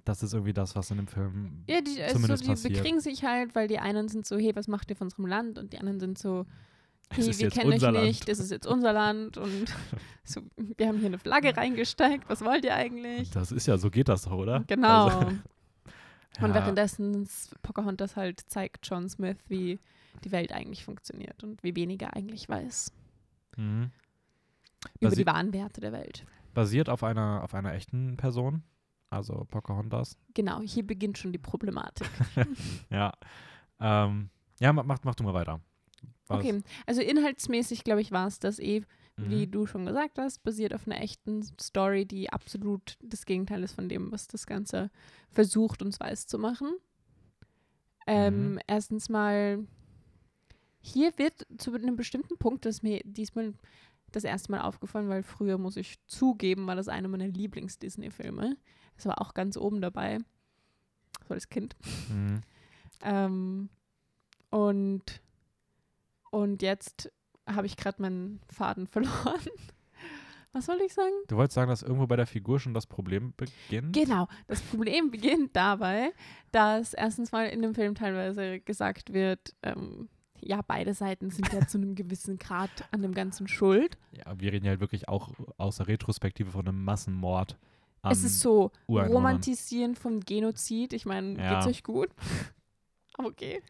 [0.08, 1.64] Das ist irgendwie das, was in dem Film.
[1.68, 2.72] Ja, die, also zumindest die passiert.
[2.72, 5.58] bekriegen sich halt, weil die einen sind so, hey, was macht ihr von unserem Land?
[5.58, 6.46] Und die anderen sind so,
[7.12, 7.98] hey, wir kennen euch Land.
[7.98, 9.66] nicht, das ist jetzt unser Land und
[10.24, 13.28] so, wir haben hier eine Flagge reingesteckt, was wollt ihr eigentlich?
[13.32, 14.64] Das ist ja, so geht das doch, oder?
[14.66, 15.08] Genau.
[15.08, 15.26] Also,
[16.40, 19.78] Und ja, währenddessen s- Pocahontas halt zeigt John Smith, wie
[20.24, 22.92] die Welt eigentlich funktioniert und wie wenig er eigentlich weiß
[23.58, 23.90] mhm.
[25.00, 26.24] über die wahren Werte der Welt.
[26.54, 28.62] Basiert auf einer, auf einer echten Person.
[29.10, 30.16] Also Pocahontas.
[30.34, 32.08] Genau, hier beginnt schon die Problematik.
[32.90, 33.12] Ja.
[33.80, 34.28] Ähm,
[34.60, 35.60] ja, mach, mach, mach du mal weiter.
[36.26, 36.38] Was?
[36.38, 38.82] Okay, also inhaltsmäßig, glaube ich, war es das eh,
[39.16, 39.50] wie Mhm.
[39.50, 43.88] du schon gesagt hast, basiert auf einer echten Story, die absolut das Gegenteil ist von
[43.88, 44.90] dem, was das Ganze
[45.30, 46.68] versucht, uns weiß zu machen.
[48.06, 48.58] Ähm, Mhm.
[48.66, 49.66] Erstens mal,
[50.80, 53.54] hier wird zu einem bestimmten Punkt, das mir diesmal
[54.12, 58.56] das erste Mal aufgefallen, weil früher, muss ich zugeben, war das einer meiner Lieblings-Disney-Filme.
[58.98, 60.18] Das war auch ganz oben dabei,
[61.26, 61.76] so als Kind.
[62.10, 62.42] Mhm.
[63.02, 63.68] Ähm,
[64.50, 65.22] und,
[66.30, 67.12] und jetzt
[67.46, 69.40] habe ich gerade meinen Faden verloren.
[70.52, 71.12] Was soll ich sagen?
[71.28, 73.94] Du wolltest sagen, dass irgendwo bei der Figur schon das Problem beginnt?
[73.94, 76.12] Genau, das Problem beginnt dabei,
[76.50, 80.08] dass erstens mal in dem Film teilweise gesagt wird, ähm,
[80.40, 83.96] ja, beide Seiten sind ja zu einem gewissen Grad an dem Ganzen schuld.
[84.10, 87.56] Ja, wir reden ja halt wirklich auch aus der Retrospektive von einem Massenmord.
[88.02, 88.70] Es ist so.
[88.88, 90.92] Romantisieren vom Genozid.
[90.92, 91.54] Ich meine, Ja.
[91.54, 92.10] geht's euch gut?
[93.18, 93.62] okay.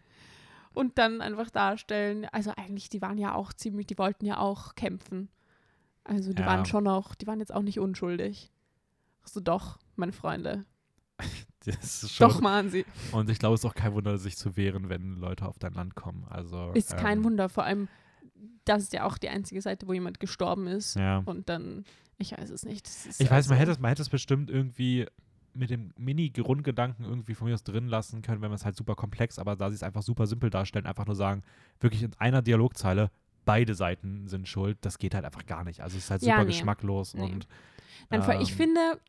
[0.75, 4.77] und dann einfach darstellen, also eigentlich, die waren ja auch ziemlich, die wollten ja auch
[4.77, 5.29] kämpfen.
[6.05, 6.47] Also die Ja.
[6.47, 8.53] waren schon auch, die waren jetzt auch nicht unschuldig.
[9.25, 10.65] So doch, meine Freunde.
[12.19, 12.87] Doch machen sie.
[13.13, 15.75] Und ich glaube, es ist auch kein Wunder, sich zu wehren, wenn Leute auf dein
[15.75, 16.25] Land kommen.
[16.31, 17.89] Also, Ist kein ähm, Wunder, vor allem,
[18.65, 20.97] das ist ja auch die einzige Seite, wo jemand gestorben ist.
[20.97, 21.23] Ja.
[21.25, 21.85] Und dann,
[22.19, 22.87] ich weiß es nicht.
[23.19, 25.07] Ich weiß, man also- hätte, es, man hätte es bestimmt irgendwie
[25.55, 28.95] mit dem Mini-Grundgedanken irgendwie von mir aus drin lassen können, wenn man es halt super
[28.95, 31.43] komplex, aber da sie es einfach super simpel darstellen, einfach nur sagen,
[31.81, 33.11] wirklich in einer Dialogzeile,
[33.45, 35.81] beide Seiten sind schuld, das geht halt einfach gar nicht.
[35.81, 36.51] Also es ist halt Ja, super nee.
[36.53, 37.23] geschmacklos Nee.
[37.23, 37.49] und
[38.11, 39.01] Nein, vor- ich ähm, finde,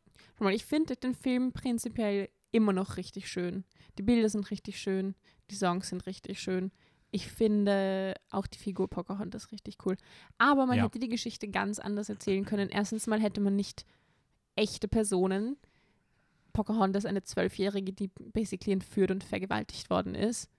[0.54, 3.64] ich finde den Film prinzipiell immer noch richtig schön.
[3.98, 5.14] Die Bilder sind richtig schön,
[5.50, 6.72] die Songs sind richtig schön.
[7.10, 9.96] Ich finde auch die Figur Pocahontas richtig cool.
[10.38, 10.84] Aber man Ja.
[10.84, 12.68] hätte die Geschichte ganz anders erzählen können.
[12.68, 13.84] Erstens mal hätte man nicht
[14.56, 15.56] echte Personen,
[16.52, 20.50] Pocahontas, eine Zwölfjährige, die basically entführt und vergewaltigt worden ist,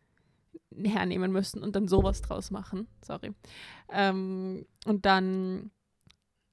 [0.74, 2.88] hernehmen müssen und dann sowas draus machen.
[3.04, 3.34] Sorry.
[3.90, 5.72] Ähm, und dann,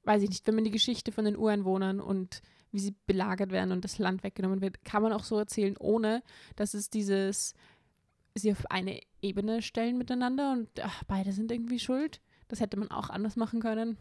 [0.04, 3.72] weiß ich nicht, wenn man die Geschichte von den Ureinwohnern und wie sie belagert werden
[3.72, 6.22] und das Land weggenommen wird, kann man auch so erzählen, ohne
[6.56, 7.54] dass es dieses,
[8.38, 12.20] sie auf eine Ebene stellen miteinander und ach, beide sind irgendwie schuld.
[12.48, 13.96] Das hätte man auch anders machen können.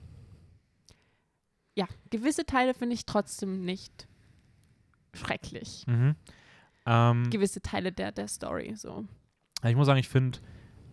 [1.76, 4.08] Ja, gewisse Teile finde ich trotzdem nicht
[5.14, 5.86] schrecklich.
[5.88, 6.16] Mhm.
[6.86, 9.06] Ähm, Gewisse Teile der, der Story, so.
[9.66, 10.40] ich muss sagen, ich finde,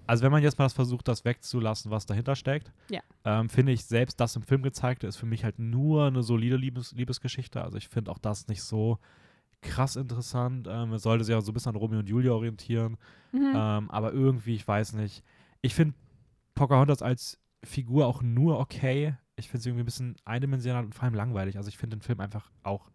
[0.06, 3.00] also wenn man jetzt mal das versucht, das wegzulassen, was dahinter steckt, Ja.
[3.24, 6.56] ähm, finde ich selbst das im Film gezeigte ist für mich halt nur eine solide
[6.56, 7.62] Liebes Liebesgeschichte.
[7.62, 8.98] Also ich finde auch das nicht so
[9.64, 10.68] krass interessant.
[10.70, 12.96] Ähm, es sollte sich auch so ein bisschen an Romeo und Julia orientieren.
[13.32, 13.52] Mhm.
[13.54, 15.24] Ähm, aber irgendwie, ich weiß nicht.
[15.62, 15.94] Ich finde
[16.54, 19.16] Pocahontas als Figur auch nur okay.
[19.36, 21.56] Ich finde sie irgendwie ein bisschen eindimensional und vor allem langweilig.
[21.56, 22.90] Also ich finde den Film einfach auch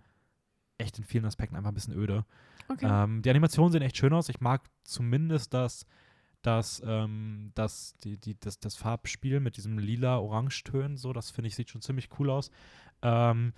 [0.77, 2.25] echt in vielen Aspekten einfach ein bisschen öde.
[2.69, 2.87] okay.
[2.89, 4.29] Ähm, die Animationen sehen echt schön aus.
[4.29, 5.85] Ich mag zumindest das,
[6.41, 10.95] das, ähm, das, die, die, das, das Farbspiel mit diesem lila-orange-Tönen.
[10.95, 12.51] So, das finde ich, sieht schon ziemlich cool aus.
[13.01, 13.53] Ähm,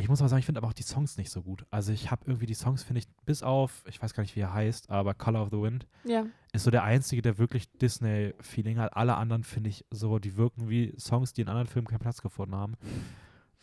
[0.00, 1.66] ich muss aber sagen, ich finde aber auch die Songs nicht so gut.
[1.70, 4.40] Also ich habe irgendwie die Songs, finde ich, bis auf, ich weiß gar nicht, wie
[4.40, 6.24] er heißt, aber Color of the Wind ja.
[6.52, 8.96] ist so der einzige, der wirklich Disney-Feeling hat.
[8.96, 12.22] Alle anderen finde ich so, die wirken wie Songs, die in anderen Filmen keinen Platz
[12.22, 12.74] gefunden haben.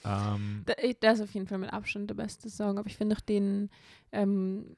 [0.04, 0.66] Ähm,
[1.00, 3.70] Das ist auf jeden Fall mit Abstand der beste Song, aber ich finde auch den,
[4.12, 4.76] ähm,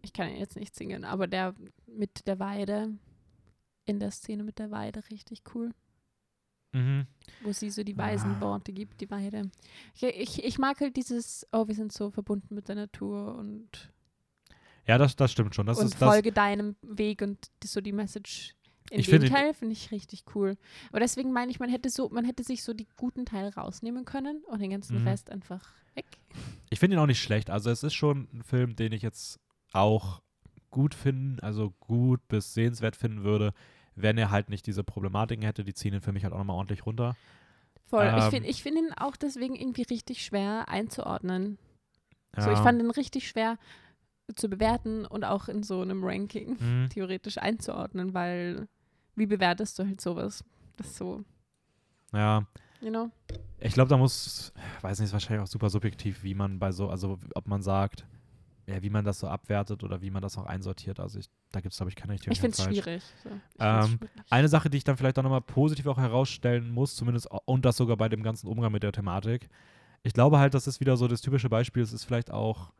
[0.00, 1.54] ich kann ihn jetzt nicht singen, aber der
[1.86, 2.94] mit der Weide,
[3.84, 5.72] in der Szene mit der Weide richtig cool,
[6.76, 7.06] mhm.
[7.42, 7.98] wo sie so die Ah.
[7.98, 9.50] weisen Worte gibt, die Weide.
[9.94, 13.92] Ich, ich, ich mag halt dieses, oh, wir sind so verbunden mit der Natur und,
[14.86, 15.66] Ja, das, das stimmt schon.
[15.66, 16.08] Das und ist das.
[16.08, 18.54] folge deinem Weg und so die Message.
[18.90, 20.56] In Ich dem finde- Teil finde ich richtig cool.
[20.90, 24.04] Aber deswegen meine ich, man hätte so, man hätte sich so die guten Teile rausnehmen
[24.04, 25.08] können und den ganzen Mhm.
[25.08, 26.06] Rest einfach weg.
[26.70, 27.50] Ich finde ihn auch nicht schlecht.
[27.50, 29.40] Also es ist schon ein Film, den ich jetzt
[29.72, 30.22] auch
[30.70, 33.54] gut finden, also gut bis sehenswert finden würde,
[33.96, 35.64] wenn er halt nicht diese Problematiken hätte.
[35.64, 37.16] Die ziehen ihn für mich halt auch nochmal ordentlich runter.
[37.86, 38.06] Voll.
[38.16, 41.58] ich Ähm, finde ich find ihn auch deswegen irgendwie richtig schwer einzuordnen.
[42.36, 42.42] Ja.
[42.42, 43.58] So, ich fand ihn richtig schwer
[44.34, 46.88] zu bewerten und auch in so einem Ranking Mhm.
[46.90, 48.68] theoretisch einzuordnen, weil
[49.14, 50.44] wie bewertest du halt sowas?
[50.76, 51.24] Das ist so,
[52.12, 52.44] Ja,
[52.80, 53.10] you know?
[53.60, 56.90] ich glaube, da muss, weiß nicht, ist wahrscheinlich auch super subjektiv, wie man bei so,
[56.90, 58.04] also ob man sagt,
[58.66, 60.98] ja, wie man das so abwertet oder wie man das auch einsortiert.
[60.98, 63.02] Also ich, da gibt es, glaube ich, keine richtige Ich finde es schwierig.
[63.22, 63.30] So.
[63.60, 64.10] Ähm, schwierig.
[64.28, 67.76] Eine Sache, die ich dann vielleicht auch nochmal positiv auch herausstellen muss, zumindest, und das
[67.76, 69.48] sogar bei dem ganzen Umgang mit der Thematik.
[70.02, 71.82] Ich glaube halt, das ist wieder so das typische Beispiel.
[71.82, 72.72] Es ist vielleicht auch,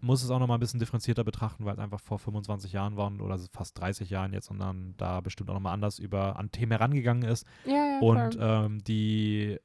[0.00, 3.20] muss es auch nochmal ein bisschen differenzierter betrachten, weil es einfach vor 25 Jahren waren
[3.20, 6.70] oder fast 30 Jahren jetzt und dann da bestimmt auch nochmal anders über an Themen
[6.70, 7.46] herangegangen ist.
[7.64, 9.58] ja, ja, Und ähm, die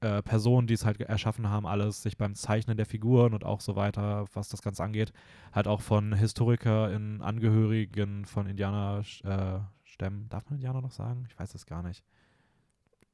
[0.00, 3.60] äh, Personen, die es halt erschaffen haben, alles sich beim Zeichnen der Figuren und auch
[3.60, 5.12] so weiter, was das Ganze angeht,
[5.52, 11.24] halt auch von HistorikerInnen, Angehörigen von Indianerstämmen, darf man Indianer noch sagen?
[11.28, 12.04] Ich weiß es gar nicht.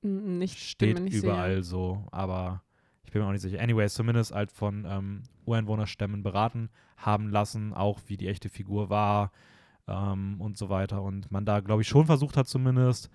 [0.03, 2.63] Nicht, Steht nicht überall so, aber
[3.05, 3.61] ich bin mir auch nicht sicher.
[3.61, 9.33] Anyways, zumindest halt von ähm, Ureinwohnerstämmen beraten haben lassen, auch wie die echte Figur war
[9.89, 11.03] ähm, und so weiter.
[11.03, 13.11] Und man da, glaube ich, schon versucht hat, zumindest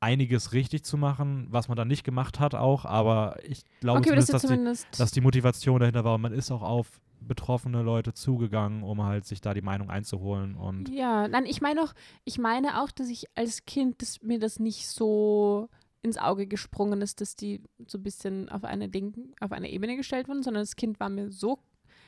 [0.00, 4.14] einiges richtig zu machen, was man dann nicht gemacht hat auch, aber ich glaube Okay,
[4.16, 5.00] das zumindest, ist dass, die, zumindest.
[5.00, 9.26] dass die Motivation dahinter war und man ist auch auf betroffene Leute zugegangen, um halt
[9.26, 11.92] sich da die Meinung einzuholen und Ja, nein, ich meine auch,
[12.24, 15.68] ich meine auch, dass ich als Kind, dass mir das nicht so
[16.02, 19.96] ins Auge gesprungen ist, dass die so ein bisschen auf eine Ding, auf eine Ebene
[19.96, 21.58] gestellt wurden, sondern das Kind war mir so,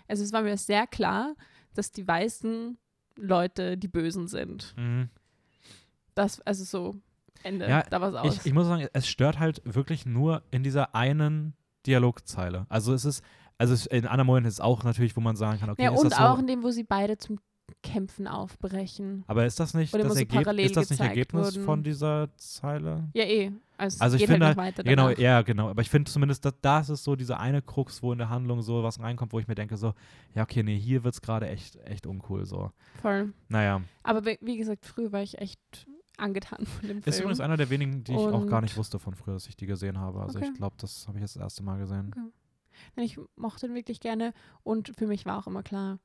[0.09, 1.35] also es war mir sehr klar,
[1.75, 2.79] dass die weißen
[3.17, 4.75] Leute die Bösen sind.
[4.79, 5.11] Mhm.
[6.15, 6.97] Das, also so,
[7.43, 8.37] Ende, Ja, da war es aus.
[8.39, 11.55] Ich, ich muss sagen, es stört halt wirklich nur in dieser einen
[11.87, 12.67] Dialogzeile.
[12.69, 13.25] Also es ist,
[13.59, 15.93] also es, in anderen Momenten ist es auch natürlich, wo man sagen kann, okay, ja,
[15.93, 16.25] ist und das so?
[16.25, 17.39] auch in dem, wo sie beide zum
[17.83, 19.25] Kämpfen aufbrechen.
[19.27, 21.65] Aber ist das nicht Oder das, so Ergeb ist das nicht Ergebnis wurden.
[21.65, 23.09] von dieser Zeile?
[23.15, 23.53] Ja, eh.
[23.77, 25.19] Also, Also es ich geht finde, halt genau, danach.
[25.19, 25.69] ja, genau.
[25.71, 28.29] Aber ich finde zumindest, dass da ist es so diese eine Krux, wo in der
[28.29, 29.95] Handlung so was reinkommt, wo ich mir denke so,
[30.35, 32.71] ja, okay, nee, hier wird es gerade echt, echt uncool so.
[33.01, 33.33] Voll.
[33.49, 35.87] Naja, Aber wie wie gesagt, früher war ich echt
[36.19, 37.13] angetan von dem Film.
[37.13, 39.57] ist übrigens einer der wenigen, die ich auch gar nicht wusste von früher, dass ich
[39.57, 40.21] die gesehen habe.
[40.21, 40.49] Also Okay.
[40.51, 42.11] ich glaube, das habe ich jetzt das erste Mal gesehen.
[42.13, 43.03] Okay.
[43.05, 44.33] Ich mochte ihn wirklich gerne
[44.63, 45.99] und für mich war auch immer klar,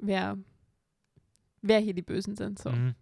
[0.00, 0.36] wer,
[1.62, 2.58] wer hier die Bösen sind.
[2.58, 2.70] So.
[2.70, 2.94] Mhm.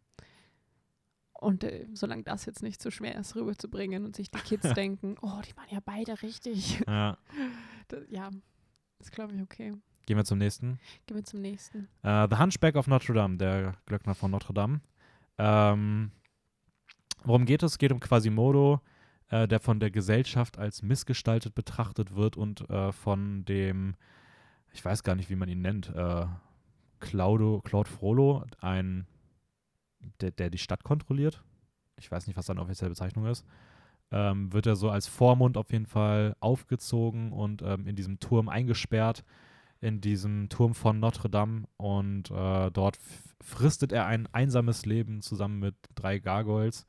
[1.33, 5.17] Und äh, solange das jetzt nicht so schwer ist, rüberzubringen und sich die Kids denken,
[5.21, 6.81] oh, die waren ja beide richtig.
[6.87, 7.19] Ja.
[7.89, 8.31] Das, ja,
[8.99, 9.75] ist glaube ich okay.
[10.07, 10.79] Gehen wir zum nächsten.
[11.05, 11.87] Gehen wir zum nächsten.
[12.03, 14.81] Äh, The Hunchback of Notre Dame, der Glöckner von Notre Dame.
[15.37, 16.11] Ähm,
[17.25, 17.73] worum geht es?
[17.73, 18.81] Es geht um Quasimodo,
[19.31, 23.97] äh, der von der Gesellschaft als missgestaltet betrachtet wird und äh, von dem,
[24.73, 26.27] ich weiß gar nicht, wie man ihn nennt, äh,
[27.01, 29.07] Claudio, Claude Frollo, ein,
[30.21, 31.43] der, der die Stadt kontrolliert.
[31.97, 33.45] Ich weiß nicht, was seine offizielle Bezeichnung ist.
[34.11, 38.49] Ähm, wird er so als Vormund auf jeden Fall aufgezogen und ähm, in diesem Turm
[38.49, 39.25] eingesperrt
[39.85, 42.99] in diesem Turm von Notre Dame und äh, dort
[43.43, 46.87] fristet er ein einsames Leben zusammen mit drei Gargoyles.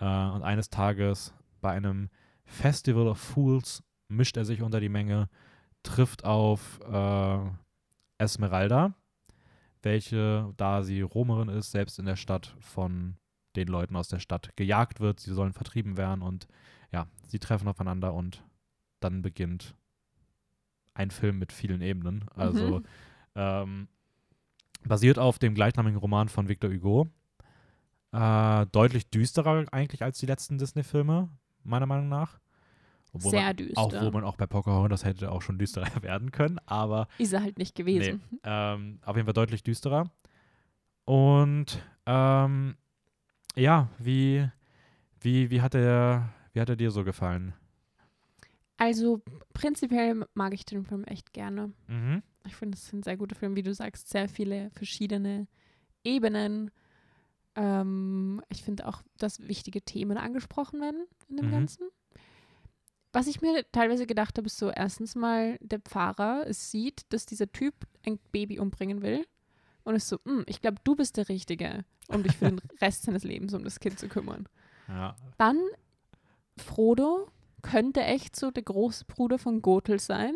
[0.00, 2.08] Äh, und eines Tages bei einem
[2.44, 5.28] Festival of Fools mischt er sich unter die Menge,
[5.82, 7.38] trifft auf äh,
[8.18, 8.94] Esmeralda,
[9.82, 13.16] welche, da sie Romerin ist, selbst in der Stadt von
[13.56, 15.20] den Leuten aus der Stadt gejagt wird.
[15.20, 16.48] Sie sollen vertrieben werden und
[16.92, 18.44] ja, sie treffen aufeinander und
[19.00, 19.74] dann beginnt
[20.94, 22.26] ein Film mit vielen Ebenen.
[22.34, 22.84] Also Mhm.
[23.36, 23.88] ähm,
[24.84, 27.08] basiert auf dem gleichnamigen Roman von Victor Hugo.
[28.12, 31.28] Äh, deutlich düsterer eigentlich als die letzten Disney-Filme,
[31.62, 32.40] meiner Meinung nach.
[33.12, 33.80] Obwohl Sehr man, düster.
[33.80, 37.42] Auch wo man auch bei Pocahontas hätte auch schon düsterer werden können, aber Ist er
[37.42, 38.22] halt nicht gewesen.
[38.44, 40.10] ähm, auf jeden Fall deutlich düsterer.
[41.04, 42.76] Und ähm,
[43.56, 44.48] ja, wie,
[45.20, 47.54] wie, wie, hat er, wie hat er dir so gefallen?
[48.76, 49.22] Also
[49.52, 51.72] prinzipiell mag ich den Film echt gerne.
[51.86, 52.22] Mhm.
[52.46, 55.46] Ich finde, es ist ein sehr guter Film, wie du sagst, sehr viele verschiedene
[56.04, 56.70] Ebenen.
[57.56, 61.50] Ähm, ich finde auch, dass wichtige Themen angesprochen werden in dem Mhm.
[61.52, 61.88] Ganzen.
[63.12, 67.26] Was ich mir teilweise gedacht habe, ist so, erstens mal, der Pfarrer es sieht, dass
[67.26, 67.74] dieser Typ
[68.06, 69.26] ein Baby umbringen will
[69.82, 73.02] und ist so, "Hm, ich glaube, du bist der Richtige, um dich für den Rest
[73.02, 74.48] seines Lebens um das Kind zu kümmern.
[74.86, 75.16] Ja.
[75.38, 75.58] Dann
[76.56, 77.28] Frodo
[77.62, 80.34] könnte echt so der große Bruder von Gothel sein.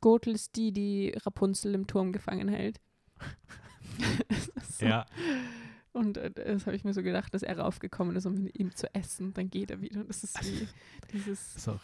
[0.00, 2.80] Gothel ist die, die Rapunzel im Turm gefangen hält.
[4.78, 4.86] so.
[4.86, 5.06] ja.
[5.92, 8.74] Und äh, das habe ich mir so gedacht, dass er raufgekommen ist, um mit ihm
[8.74, 9.34] zu essen.
[9.34, 10.00] Dann geht er wieder.
[10.00, 10.66] Und das ist wie
[11.12, 11.80] dieses, Ist auch,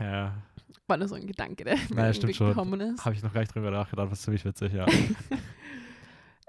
[0.00, 0.42] ja,
[0.86, 2.48] war nur so ein Gedanke, der irgendwie stimmt schon.
[2.48, 3.04] gekommen ist.
[3.04, 4.86] habe ich noch gar nicht drüber nachgedacht, was ziemlich witzig, ja.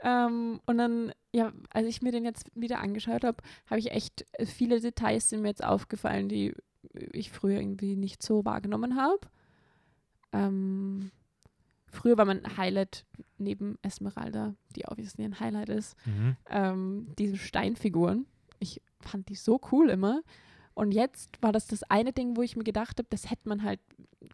[0.03, 4.23] Ähm, und dann, ja, als ich mir den jetzt wieder angeschaut habe, habe ich echt
[4.34, 6.53] äh, viele Details sind mir jetzt aufgefallen, die
[7.11, 9.22] ich früher irgendwie nicht so wahrgenommen habe.
[10.31, 11.11] Ähm,
[11.95, 13.05] früher war mein Highlight
[13.38, 16.35] neben Esmeralda, die obviously ein Highlight ist, mhm.
[16.49, 18.26] ähm, diese Steinfiguren.
[18.59, 20.22] Ich fand die so cool immer.
[20.76, 23.64] Und jetzt war das das eine Ding, wo ich mir gedacht habe, das hätte man
[23.64, 23.80] halt,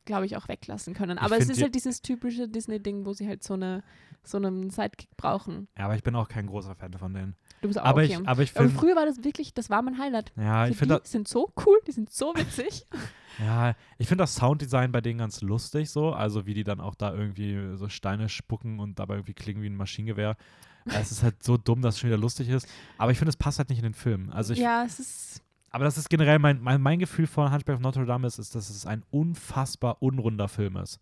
[0.06, 1.20] glaube ich, auch weglassen können.
[1.20, 3.84] Aber es ist halt dieses typische Disney-Ding, wo sie halt so, eine,
[4.24, 5.68] so einen Sidekick brauchen.
[5.78, 7.36] Ja, aber ich bin auch kein großer Fan von denen.
[7.62, 8.18] Du bist auch Aber okay.
[8.20, 10.34] ich, aber ich finde, früher war das wirklich, das war mein Highlight.
[10.36, 12.88] ja, ich finde, die sind so cool, die sind so witzig.
[13.40, 16.96] ja, ich finde das Sounddesign bei denen ganz lustig so, also wie die dann auch
[16.96, 20.38] da irgendwie so Steine spucken und dabei irgendwie klingen wie ein Maschinengewehr.
[20.86, 22.68] Es ist halt so dumm, dass es schon wieder lustig ist.
[22.98, 24.32] Aber ich finde, es passt halt nicht in den Film.
[24.32, 27.76] Also ich, ja, es ist, aber das ist generell mein, mein, mein Gefühl von Hunchback
[27.76, 31.00] of Notre Dame ist, ist, dass es ein unfassbar unrunder Film ist.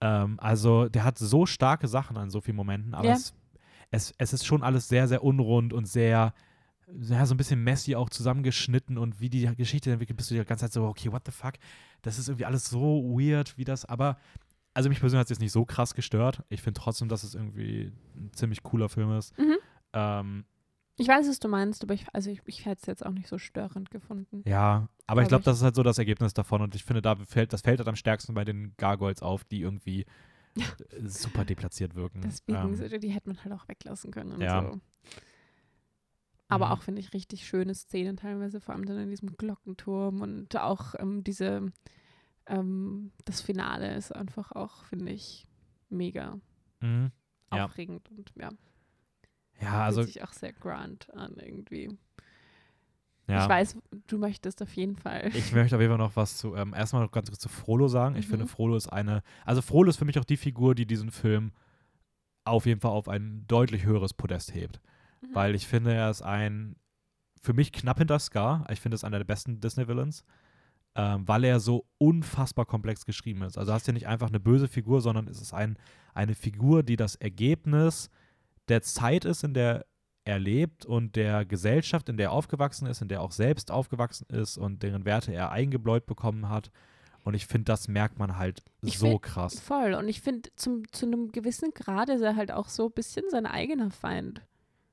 [0.00, 3.14] Ähm, also der hat so starke Sachen an so vielen Momenten, aber Ja.
[3.14, 3.34] es,
[3.90, 6.32] es, es ist schon alles sehr, sehr unrund und sehr,
[7.00, 10.44] ja, so ein bisschen messy auch zusammengeschnitten und wie die Geschichte entwickelt, bist du die
[10.44, 11.54] ganze Zeit so, okay, what the fuck?
[12.02, 14.16] Das ist irgendwie alles so weird, wie das, aber
[14.74, 16.42] also mich persönlich hat es jetzt nicht so krass gestört.
[16.48, 19.36] Ich finde trotzdem, dass es irgendwie ein ziemlich cooler Film ist.
[19.38, 19.56] mhm.
[19.92, 20.44] Ähm,
[21.02, 23.28] ich weiß, was du meinst, aber ich, also ich, ich hätte es jetzt auch nicht
[23.28, 24.42] so störend gefunden.
[24.46, 25.44] Ja, aber ich Glaub glaube, ich.
[25.46, 27.88] das ist halt so das Ergebnis davon und ich finde, da fällt, das fällt halt
[27.88, 30.06] am stärksten bei den Gargoyles auf, die irgendwie
[30.56, 32.20] äh, super deplatziert wirken.
[32.22, 34.40] Deswegen, Ähm, die hätte man halt auch weglassen können.
[34.40, 34.62] Ja.
[34.72, 34.80] So.
[36.48, 36.72] Aber Mhm.
[36.72, 40.94] auch, finde ich, richtig schöne Szenen teilweise, vor allem dann in diesem Glockenturm und auch
[40.98, 41.72] ähm, diese,
[42.46, 45.46] ähm, das Finale ist einfach auch, finde ich,
[45.88, 46.38] mega
[46.80, 47.10] mhm.
[47.52, 47.64] Ja.
[47.66, 48.50] aufregend und ja,
[49.62, 51.96] Ja, also, fühlt sich auch sehr grand an irgendwie.
[53.28, 53.44] ja.
[53.44, 53.76] Ich weiß,
[54.08, 55.30] du möchtest auf jeden Fall.
[55.34, 57.88] Ich möchte auf jeden Fall noch was zu, ähm, erstmal noch ganz kurz zu Frollo
[57.88, 58.16] sagen.
[58.16, 58.30] Ich Mhm.
[58.30, 61.52] finde, Frollo ist eine, also Frollo ist für mich auch die Figur, die diesen Film
[62.44, 64.80] auf jeden Fall auf ein deutlich höheres Podest hebt.
[65.20, 65.34] Mhm.
[65.34, 66.76] Weil ich finde, er ist ein,
[67.40, 68.66] für mich knapp hinter Scar.
[68.70, 70.24] Ich finde, er ist einer der besten Disney-Villains.
[70.94, 73.56] Ähm, weil er so unfassbar komplex geschrieben ist.
[73.56, 75.78] Also hast du ja nicht einfach eine böse Figur, sondern es ist ein,
[76.12, 78.10] eine Figur, die das Ergebnis
[78.68, 79.86] der Zeit ist, in der
[80.24, 83.70] er lebt und der Gesellschaft, in der er aufgewachsen ist, in der er auch selbst
[83.72, 86.70] aufgewachsen ist und deren Werte er eingebläut bekommen hat.
[87.24, 89.58] Und ich finde, das merkt man halt Ich so find- krass.
[89.60, 89.94] Voll.
[89.94, 93.24] Und ich finde, zum- zu einem gewissen Grad ist er halt auch so ein bisschen
[93.30, 94.42] sein eigener Feind.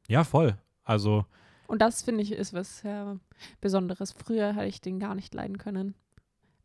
[0.07, 0.57] Ja, voll.
[0.83, 1.25] Also,
[1.67, 3.19] Und das finde ich ist was sehr
[3.61, 4.11] Besonderes.
[4.13, 5.93] Früher hätte ich den gar nicht leiden können.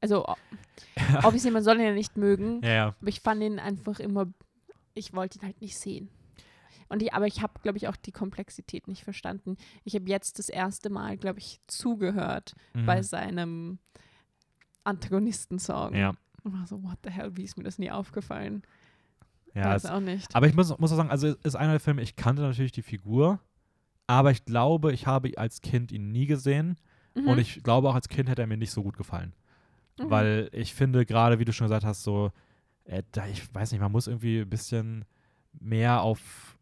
[0.00, 0.24] Also,
[1.22, 2.86] obviously, man soll ihn ja nicht mögen, ja, ja.
[3.00, 4.26] aber ich fand ihn einfach immer,
[4.94, 6.08] ich wollte ihn halt nicht sehen.
[6.88, 9.56] Und ich, aber ich habe, glaube ich, auch die Komplexität nicht verstanden.
[9.84, 12.86] Ich habe jetzt das erste Mal, glaube ich, zugehört Mhm.
[12.86, 13.78] bei seinem
[14.84, 15.94] Antagonistensong.
[15.94, 16.12] ja.
[16.42, 18.62] Und war so, what the hell, wie ist mir das nie aufgefallen?
[19.54, 20.34] Ja, Weiß es, auch nicht.
[20.36, 22.72] aber ich muss, muss auch sagen, also es ist einer der Filme, ich kannte natürlich
[22.72, 23.40] die Figur,
[24.06, 26.76] aber ich glaube, ich habe als Kind ihn nie gesehen
[27.14, 27.28] Mhm.
[27.28, 29.32] und ich glaube auch als Kind hätte er mir nicht so gut gefallen.
[29.98, 30.10] Mhm.
[30.10, 32.30] Weil ich finde, gerade wie du schon gesagt hast, so,
[32.84, 35.04] äh, da, ich weiß nicht, man muss irgendwie ein bisschen
[35.60, 36.53] mehr auf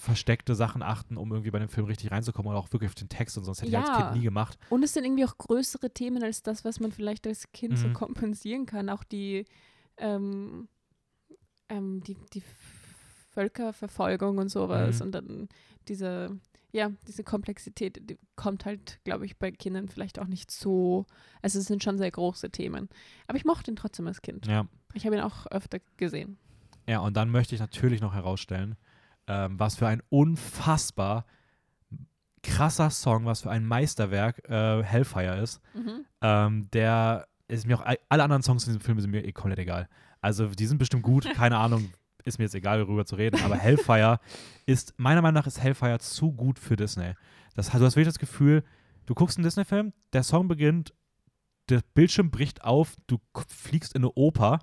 [0.00, 3.08] versteckte Sachen achten, um irgendwie bei dem Film richtig reinzukommen und auch wirklich auf den
[3.08, 4.02] Text und sonst hätte ich als Ja.
[4.02, 4.58] Kind nie gemacht.
[4.70, 7.88] Und es sind irgendwie auch größere Themen als das, was man vielleicht als Kind so
[7.88, 7.92] Mhm.
[7.94, 8.88] kompensieren kann.
[8.90, 9.44] Auch die,
[9.96, 10.68] ähm,
[11.68, 12.42] ähm, die, die
[13.32, 14.96] Völkerverfolgung und sowas.
[15.00, 15.06] Mhm.
[15.06, 15.48] Und dann
[15.88, 16.38] diese,
[16.72, 21.06] ja, diese Komplexität, die kommt halt, glaube ich, bei Kindern vielleicht auch nicht so.
[21.42, 22.88] Also es sind schon sehr große Themen.
[23.26, 24.46] Aber ich mochte ihn trotzdem als Kind.
[24.46, 24.66] Ja.
[24.94, 26.38] Ich habe ihn auch öfter gesehen.
[26.88, 28.76] Ja, und dann möchte ich natürlich noch herausstellen,
[29.26, 31.26] ähm, was für ein unfassbar
[32.42, 35.60] krasser Song, was für ein Meisterwerk äh, Hellfire ist.
[35.74, 36.04] Mhm.
[36.20, 39.58] Ähm, der ist mir auch, alle anderen Songs in diesem Film sind mir eh komplett
[39.58, 39.88] egal.
[40.20, 41.92] Also die sind bestimmt gut, keine Ahnung,
[42.24, 44.18] ist mir jetzt egal, darüber zu reden, aber Hellfire
[44.64, 47.14] ist, meiner Meinung nach ist Hellfire zu gut für Disney.
[47.54, 48.64] Das, du hast wirklich das Gefühl,
[49.06, 50.92] du guckst einen Disney-Film, der Song beginnt,
[51.68, 54.60] der Bildschirm bricht auf, du fliegst in eine Oper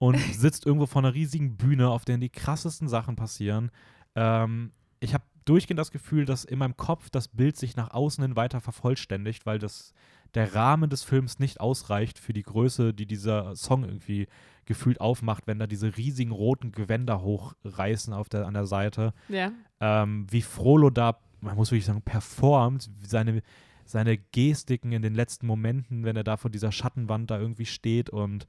[0.00, 3.70] und sitzt irgendwo vor einer riesigen Bühne, auf der die krassesten Sachen passieren.
[4.16, 8.22] Ähm, ich habe durchgehend das Gefühl, dass in meinem Kopf das Bild sich nach außen
[8.22, 9.92] hin weiter vervollständigt, weil das,
[10.34, 14.26] der Rahmen des Films nicht ausreicht für die Größe, die dieser Song irgendwie
[14.64, 19.12] gefühlt aufmacht, wenn da diese riesigen roten Gewänder hochreißen auf der, an der Seite.
[19.28, 19.52] Ja.
[19.80, 23.42] Ähm, wie Frollo da, man muss wirklich sagen, performt, seine,
[23.84, 28.08] seine Gestiken in den letzten Momenten, wenn er da vor dieser Schattenwand da irgendwie steht
[28.08, 28.46] und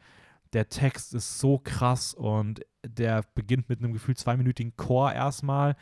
[0.54, 5.76] der Text ist so krass und der beginnt mit einem gefühlt zweiminütigen Chor erstmal.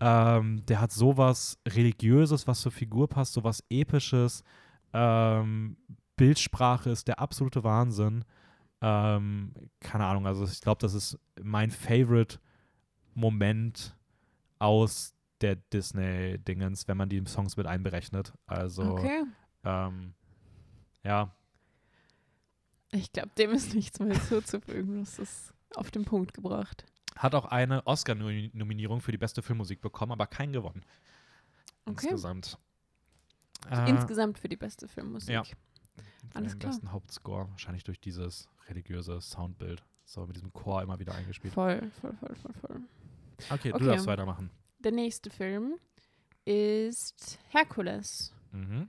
[0.00, 4.44] Ähm, der hat sowas Religiöses, was zur Figur passt, sowas Episches.
[4.92, 5.76] Ähm,
[6.16, 8.24] Bildsprache ist der absolute Wahnsinn.
[8.80, 12.38] Ähm, keine Ahnung, also ich glaube, das ist mein Favorite
[13.14, 13.96] Moment
[14.60, 18.32] aus der Disney-Dingens, wenn man die Songs mit einberechnet.
[18.46, 19.22] Also, Okay.
[19.64, 20.14] ähm,
[21.04, 21.34] ja,
[22.92, 25.00] Ich glaube, dem ist nichts mehr hinzuzufügen.
[25.00, 26.84] Das ist auf den Punkt gebracht.
[27.16, 30.82] hat auch eine Oscar-Nominierung für die beste Filmmusik bekommen, aber keinen gewonnen.
[31.84, 32.06] Okay.
[32.06, 32.58] Insgesamt.
[33.68, 35.30] Also Äh, Insgesamt für die beste Filmmusik.
[35.34, 35.42] ja.
[36.34, 36.72] alles den klar.
[36.72, 39.82] besten Hauptscore, wahrscheinlich durch dieses religiöse Soundbild.
[40.04, 41.52] So mit diesem Chor immer wieder eingespielt.
[41.52, 42.80] Voll, voll, voll, voll, voll.
[43.50, 43.78] Okay, Okay.
[43.78, 44.50] du darfst weitermachen.
[44.78, 45.74] Der nächste Film
[46.46, 48.32] ist Herkules.
[48.52, 48.88] Mhm.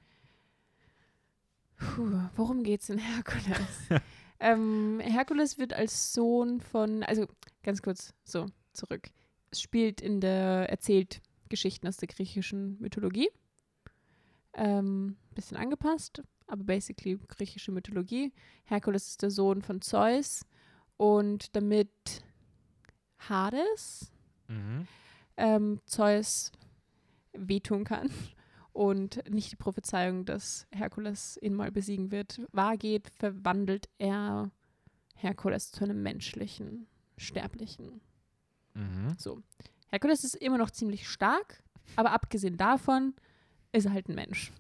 [1.80, 3.88] Puh, worum geht's in Herkules?
[4.40, 7.26] ähm, Herkules wird als Sohn von, also
[7.64, 9.10] ganz kurz so zurück.
[9.50, 13.30] Es spielt in der, erzählt Geschichten aus der griechischen Mythologie.
[14.54, 18.34] Ähm, bisschen angepasst, aber basically griechische Mythologie.
[18.66, 20.46] Herkules ist der Sohn von Zeus
[20.98, 21.90] und damit
[23.18, 24.12] Hades
[24.48, 24.88] Mhm.
[25.38, 26.52] ähm, Zeus
[27.34, 28.10] wehtun kann
[28.74, 34.52] und nicht die Prophezeiung, dass Herkules ihn mal besiegen wird, wahr geht, verwandelt er
[35.16, 36.88] Herkules zu einem menschlichen,
[37.18, 38.02] sterblichen.
[38.74, 39.16] Mhm.
[39.18, 39.42] So.
[39.90, 41.64] Herkules ist immer noch ziemlich stark,
[41.96, 43.14] aber abgesehen davon
[43.72, 44.52] ist er halt ein Mensch.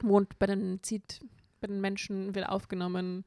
[0.00, 1.20] Wohnt bei den, zieht
[1.60, 3.24] bei den Menschen, wird aufgenommen,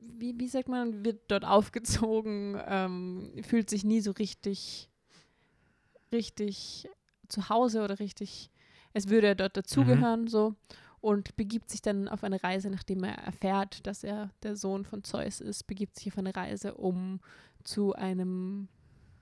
[0.00, 4.88] wie, wie sagt man, wird dort aufgezogen, ähm, fühlt sich nie so richtig,
[6.12, 6.88] richtig
[7.28, 8.50] zu Hause oder richtig,
[8.92, 10.54] es würde er dort dazugehören, so.
[11.00, 15.02] Und begibt sich dann auf eine Reise, nachdem er erfährt, dass er der Sohn von
[15.02, 17.20] Zeus ist, begibt sich auf eine Reise, um
[17.64, 18.68] zu einem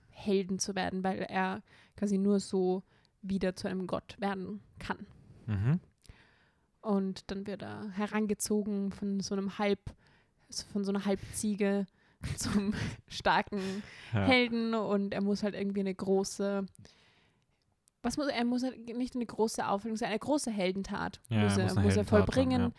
[0.09, 1.63] Helden zu werden, weil er
[1.95, 2.83] quasi nur so
[3.21, 5.07] wieder zu einem Gott werden kann.
[5.45, 5.79] Mhm.
[6.81, 9.79] Und dann wird er herangezogen von so einem Halb,
[10.71, 11.85] von so einer Halbziege,
[12.37, 12.73] zum
[13.07, 13.61] starken
[14.13, 14.25] Ja.
[14.25, 16.65] Helden und er muss halt irgendwie eine große,
[18.01, 21.43] was muss er, muss halt nicht eine große Aufwendung sein, eine große Heldentat Ja, er
[21.43, 22.71] muss, er, muss muss er Heldentat haben, vollbringen, ja.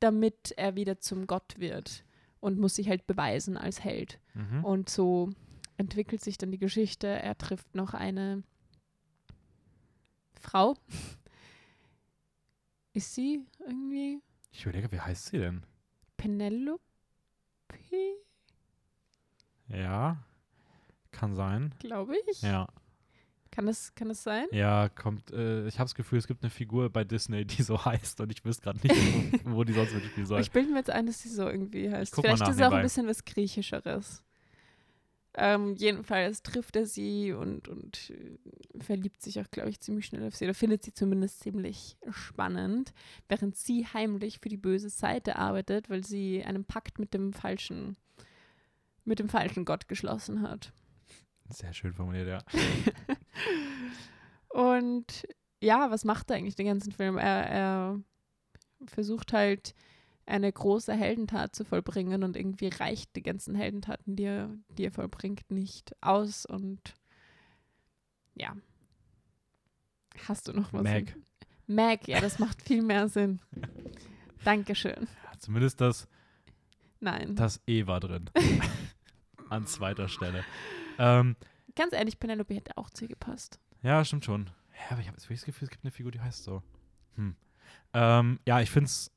[0.00, 2.04] damit er wieder zum Gott wird
[2.40, 4.18] und muss sich halt beweisen als Held.
[4.34, 4.64] Mhm.
[4.64, 5.30] Und so
[5.76, 7.06] entwickelt sich dann die Geschichte.
[7.06, 8.42] Er trifft noch eine
[10.40, 10.74] Frau.
[12.94, 14.20] Ist sie irgendwie
[14.50, 15.64] Ich überlege, wie heißt sie denn?
[16.16, 16.82] Penelope?
[19.68, 20.22] Ja,
[21.10, 21.74] kann sein.
[21.78, 22.42] Glaube ich.
[22.42, 22.68] Ja,
[23.52, 24.46] Kann das, kann das sein?
[24.50, 25.30] ja, kommt.
[25.30, 28.32] Äh, ich habe das Gefühl, es gibt eine Figur bei Disney, die so heißt und
[28.32, 30.40] ich wüsste gerade nicht, wo, wo die sonst mitspielen soll.
[30.40, 32.14] Ich bilde mir jetzt ein, dass sie so irgendwie heißt.
[32.14, 34.22] Vielleicht ist es auch ein bisschen was Griechischeres.
[35.34, 40.26] Ähm, jedenfalls trifft er sie und, und äh, verliebt sich auch, glaube ich, ziemlich schnell
[40.26, 40.44] auf sie.
[40.44, 42.94] Oder findet sie zumindest ziemlich spannend,
[43.28, 47.96] während sie heimlich für die böse Seite arbeitet, weil sie einen Pakt mit dem falschen,
[49.04, 50.72] mit dem falschen Gott geschlossen hat.
[51.48, 52.44] Sehr schön formuliert, ja.
[54.48, 55.26] Und
[55.60, 57.16] ja, was macht er eigentlich den ganzen Film?
[57.16, 58.00] Er, er
[58.86, 59.74] versucht halt
[60.26, 64.92] eine große Heldentat zu vollbringen und irgendwie reicht die ganzen Heldentaten, die er, die er
[64.92, 66.46] vollbringt, nicht aus.
[66.46, 66.94] Und
[68.34, 68.56] ja.
[70.28, 70.82] Hast du noch was?
[70.82, 71.16] Meg.
[71.66, 73.40] Meg, ja, das macht viel mehr Sinn.
[74.44, 75.08] Dankeschön.
[75.24, 76.08] Ja, Zumindest das,
[77.00, 77.34] Nein.
[77.34, 78.30] das E war drin.
[79.48, 80.44] An zweiter Stelle.
[80.98, 81.36] Ähm,
[81.76, 83.58] Ganz ehrlich, Penelope hätte auch zu ihr gepasst.
[83.82, 84.46] ja, stimmt schon.
[84.46, 86.62] Ja, aber ich habe jetzt wirklich das Gefühl, es gibt eine Figur, die heißt so.
[87.16, 87.36] Hm.
[87.94, 89.10] Ähm, ja, ich finde es.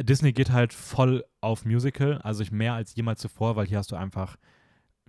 [0.00, 3.92] Disney geht halt voll auf Musical, also ich mehr als jemals zuvor, weil hier hast
[3.92, 4.36] du einfach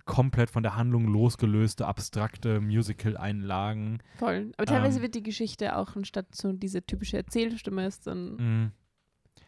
[0.04, 4.02] komplett von der Handlung losgelöste, abstrakte Musical-Einlagen.
[4.16, 4.52] Voll.
[4.56, 5.02] Aber teilweise Ähm.
[5.02, 8.72] wird die Geschichte auch anstatt so diese typische Erzählstimme ist dann Mhm.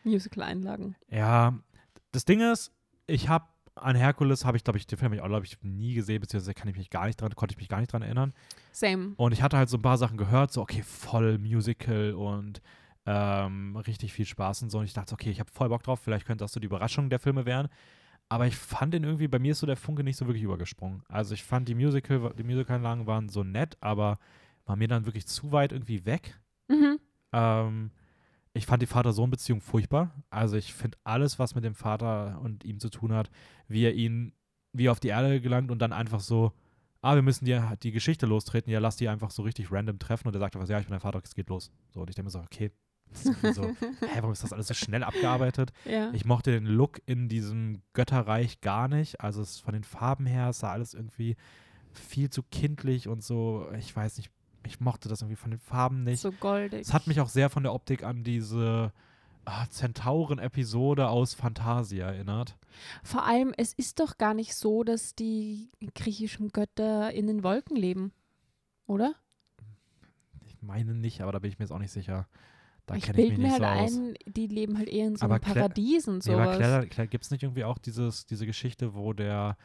[0.05, 0.97] Musical-Einlagen.
[1.11, 1.59] Ja,
[2.13, 2.73] das Ding ist,
[3.07, 5.59] ich habe an Herkules habe ich, glaube ich, den Film habe ich auch, glaube ich,
[5.63, 8.03] nie gesehen, beziehungsweise kann ich mich gar nicht dran, konnte ich mich gar nicht dran
[8.03, 8.33] erinnern.
[8.73, 9.15] Same.
[9.17, 12.63] Und ich hatte halt so ein paar Sachen gehört, so, okay, voll Musical und
[13.07, 14.79] ähm, richtig viel Spaß und so.
[14.79, 17.11] Und ich dachte, okay, ich habe voll Bock drauf, vielleicht könnte das so die Überraschung
[17.11, 17.69] der Filme werden.
[18.29, 21.03] Aber ich fand den irgendwie, bei mir ist so der Funke nicht so wirklich übergesprungen.
[21.09, 24.19] Also ich fand die Musical, die Musicalanlagen waren so nett, aber
[24.65, 26.41] war mir dann wirklich zu weit irgendwie weg.
[26.69, 26.99] Mhm.
[27.33, 27.91] Ähm,
[28.55, 30.15] ich fand die Vater-Sohn-Beziehung furchtbar.
[30.31, 33.31] Also ich finde alles, was mit dem Vater und ihm zu tun hat,
[33.67, 34.33] wie er ihn,
[34.73, 36.53] wie er auf die Erde gelangt und dann einfach so,
[37.03, 40.29] ah, wir müssen die, die Geschichte lostreten, ja, lass die einfach so richtig random treffen
[40.29, 41.73] und er sagt einfach, ja, ich bin dein Vater, es geht los.
[41.91, 42.71] So, und ich denke mir so, okay,
[43.13, 43.65] so,
[44.01, 45.73] hä, warum ist das alles so schnell abgearbeitet?
[45.85, 46.13] Ja.
[46.13, 49.21] Ich mochte den Look in diesem Götterreich gar nicht.
[49.21, 51.37] Also es von den Farben her es sah alles irgendwie
[51.93, 54.31] viel zu kindlich und so, ich weiß nicht,
[54.67, 56.21] ich mochte das irgendwie von den Farben nicht.
[56.21, 56.81] so goldig.
[56.83, 58.93] Es hat mich auch sehr von der Optik an diese
[59.45, 62.57] ah, Zentauren-Episode aus Fantasia erinnert.
[63.03, 67.77] Vor allem, es ist doch gar nicht so, dass die griechischen Götter in den Wolken
[67.77, 68.13] leben.
[68.87, 69.15] Oder?
[70.45, 72.27] Ich meine nicht, aber da bin ich mir jetzt auch nicht sicher.
[72.87, 75.45] Da ich bilde mir halt so ein, die leben halt eher in so Aber einem
[75.45, 76.57] Cla- Paradies und Nee, aber sowas.
[76.59, 79.57] Claire, Claire, gibt es nicht irgendwie auch dieses, diese Geschichte, wo der,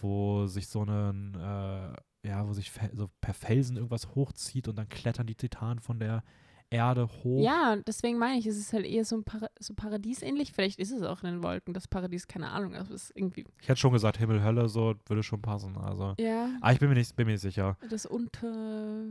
[0.00, 1.94] wo sich so ein, äh,
[2.24, 6.22] ja, wo sich so per Felsen irgendwas hochzieht und dann klettern die Titanen von der
[6.70, 7.44] Erde hoch.
[7.44, 10.52] ja, deswegen meine ich, es ist halt eher so, ein Para so paradiesähnlich.
[10.52, 12.74] Vielleicht ist es auch in den Wolken, das Paradies, keine Ahnung.
[12.74, 13.44] Also ist irgendwie.
[13.60, 15.76] Ich hätte schon gesagt, Himmel, Hölle, so würde schon passen.
[15.76, 16.14] Also.
[16.18, 17.76] Ja, Aber ich bin mir nicht, bin mir nicht sicher.
[17.90, 19.04] das Unter.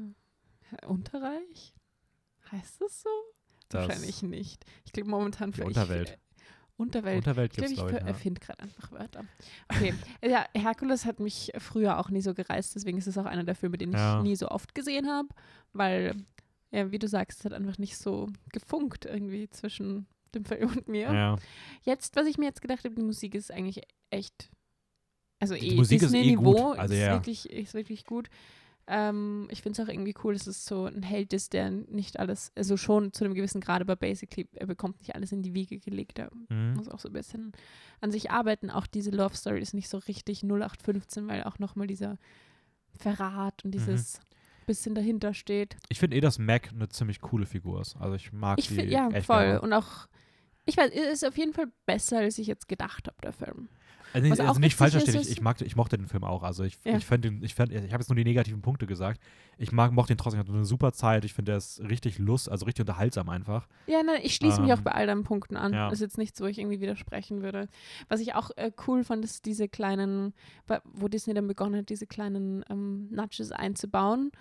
[0.88, 1.74] Unterreich?
[2.52, 3.10] Heißt das so?
[3.70, 4.66] Das Wahrscheinlich nicht.
[4.86, 6.20] Ich glaube momentan Die Unterwelt.
[6.76, 7.18] Ich, Unterwelt.
[7.18, 8.00] Unterwelt Ich gibt es, ich glaube ich.
[8.02, 8.08] Ja.
[8.08, 9.24] erfinde gerade einfach Wörter.
[9.70, 9.94] Okay.
[10.24, 13.56] ja, Herkules hat mich früher auch nie so gereizt, deswegen ist es auch einer der
[13.56, 14.22] Filme, den ich Ja.
[14.22, 15.30] nie so oft gesehen habe,
[15.72, 16.16] weil,
[16.72, 20.88] ja, wie du sagst, es hat einfach nicht so gefunkt irgendwie zwischen dem Film und
[20.88, 21.14] mir.
[21.14, 21.36] Ja.
[21.84, 24.50] Jetzt, was ich mir jetzt gedacht habe, die Musik ist eigentlich echt,
[25.40, 26.56] also Die eh, Musik ist eh gut.
[26.56, 27.14] Disney-Niveau Also ist, ja.
[27.14, 28.30] wirklich, ist wirklich gut.
[28.88, 32.20] Ähm, ich finde es auch irgendwie cool, dass es so ein Held ist, der nicht
[32.20, 35.54] alles, also schon zu einem gewissen Grad, aber basically, er bekommt nicht alles in die
[35.54, 36.20] Wiege gelegt.
[36.20, 36.74] Er Mhm.
[36.74, 37.54] muss auch so ein bisschen
[38.02, 38.70] an sich arbeiten.
[38.70, 42.18] Auch diese Love Story ist nicht so richtig 0815, weil auch nochmal dieser
[42.98, 44.20] Verrat und dieses
[44.66, 45.76] bisschen dahinter steht.
[45.90, 47.98] Ich finde eh, dass Mac eine ziemlich coole Figur ist.
[47.98, 49.44] Also ich mag Ich die finde, ja, voll.
[49.44, 49.62] gerne.
[49.62, 50.08] Und auch,
[50.66, 53.68] ich weiß, es ist auf jeden Fall besser, als ich jetzt gedacht habe, der Film.
[54.14, 56.44] Also, Was also nicht falsch verstehen, ich, ich, mag, ich mochte den Film auch.
[56.44, 56.98] Also ich, Ja.
[56.98, 59.20] ich fand den, ich fand, ich habe jetzt nur die negativen Punkte gesagt.
[59.58, 61.26] Ich mag, mochte den trotzdem, ich hatte eine super Zeit.
[61.26, 63.68] Ich finde, der ist richtig lust, also richtig unterhaltsam einfach.
[63.88, 65.74] Ja, nein, ich schließe mich auch Ähm, bei all deinen Punkten an.
[65.74, 65.86] ja.
[65.90, 67.68] Das ist jetzt nichts, wo ich irgendwie widersprechen würde.
[68.08, 70.34] Was ich auch äh, cool fand, ist diese kleinen,
[70.86, 74.32] wo Disney dann begonnen hat, diese kleinen ähm, Nudges einzubauen,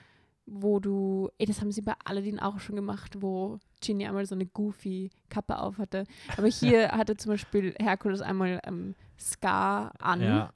[0.44, 4.34] wo du, ey, das haben sie bei Aladdin auch schon gemacht, wo Genie einmal so
[4.34, 6.04] eine goofy Kappe auf hatte.
[6.36, 10.20] Aber hier hatte zum Beispiel Herkules einmal ähm, Ska an.
[10.20, 10.52] Ja,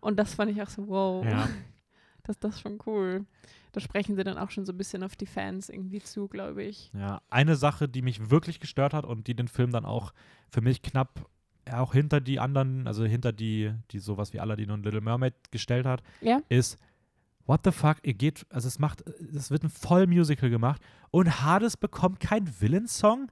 [0.00, 1.48] Und das fand ich auch so, wow, ja.
[2.24, 3.26] das, das ist schon cool.
[3.72, 6.64] Da sprechen sie dann auch schon so ein bisschen auf die Fans irgendwie zu, glaube
[6.64, 6.90] ich.
[6.92, 10.12] Ja, eine Sache, die mich wirklich gestört hat und die den Film dann auch
[10.48, 11.28] für mich knapp
[11.68, 15.34] ja, auch hinter die anderen, also hinter die, die sowas wie Aladdin und Little Mermaid
[15.52, 16.40] gestellt hat, Ja?
[16.48, 16.78] ist
[17.46, 21.76] What the fuck, ihr geht, also es macht, es wird ein Vollmusical gemacht und Hades
[21.76, 23.30] bekommt keinen Villain-Song?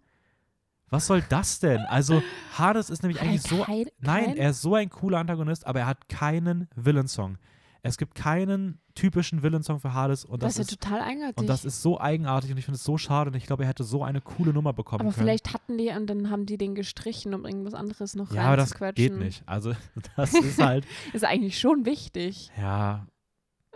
[0.91, 1.81] Was soll das denn?
[1.89, 2.23] Also
[2.57, 5.81] Hades ist nämlich eigentlich so, Kein, nein, kein- er ist so ein cooler Antagonist, aber
[5.81, 7.37] er hat keinen Villain-Song.
[7.83, 11.39] Es gibt keinen typischen Villain-Song für Hades und das das, ist ja total eigenartig.
[11.39, 13.69] und das ist so eigenartig und ich finde es so schade und ich glaube, er
[13.69, 15.23] hätte so eine coole Nummer bekommen aber können.
[15.25, 18.57] vielleicht hatten die und dann haben die den gestrichen, um irgendwas anderes noch ja, aber
[18.57, 18.95] das reinzuquetschen.
[19.19, 19.43] geht nicht.
[19.47, 19.75] Also
[20.17, 22.51] das ist halt, Ist eigentlich schon wichtig.
[22.59, 23.07] ja,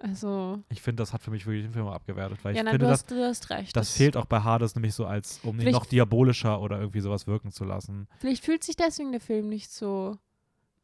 [0.03, 2.73] Also, ich finde, das hat für mich wirklich den Film abgewertet, weil ja, ich nein,
[2.73, 3.77] finde, du, das, hast, du hast recht.
[3.77, 7.27] das fehlt auch bei Hades nämlich so als, um ihn noch diabolischer oder irgendwie sowas
[7.29, 8.09] wirken zu lassen.
[8.19, 10.19] Vielleicht fühlt sich deswegen der Film nicht so,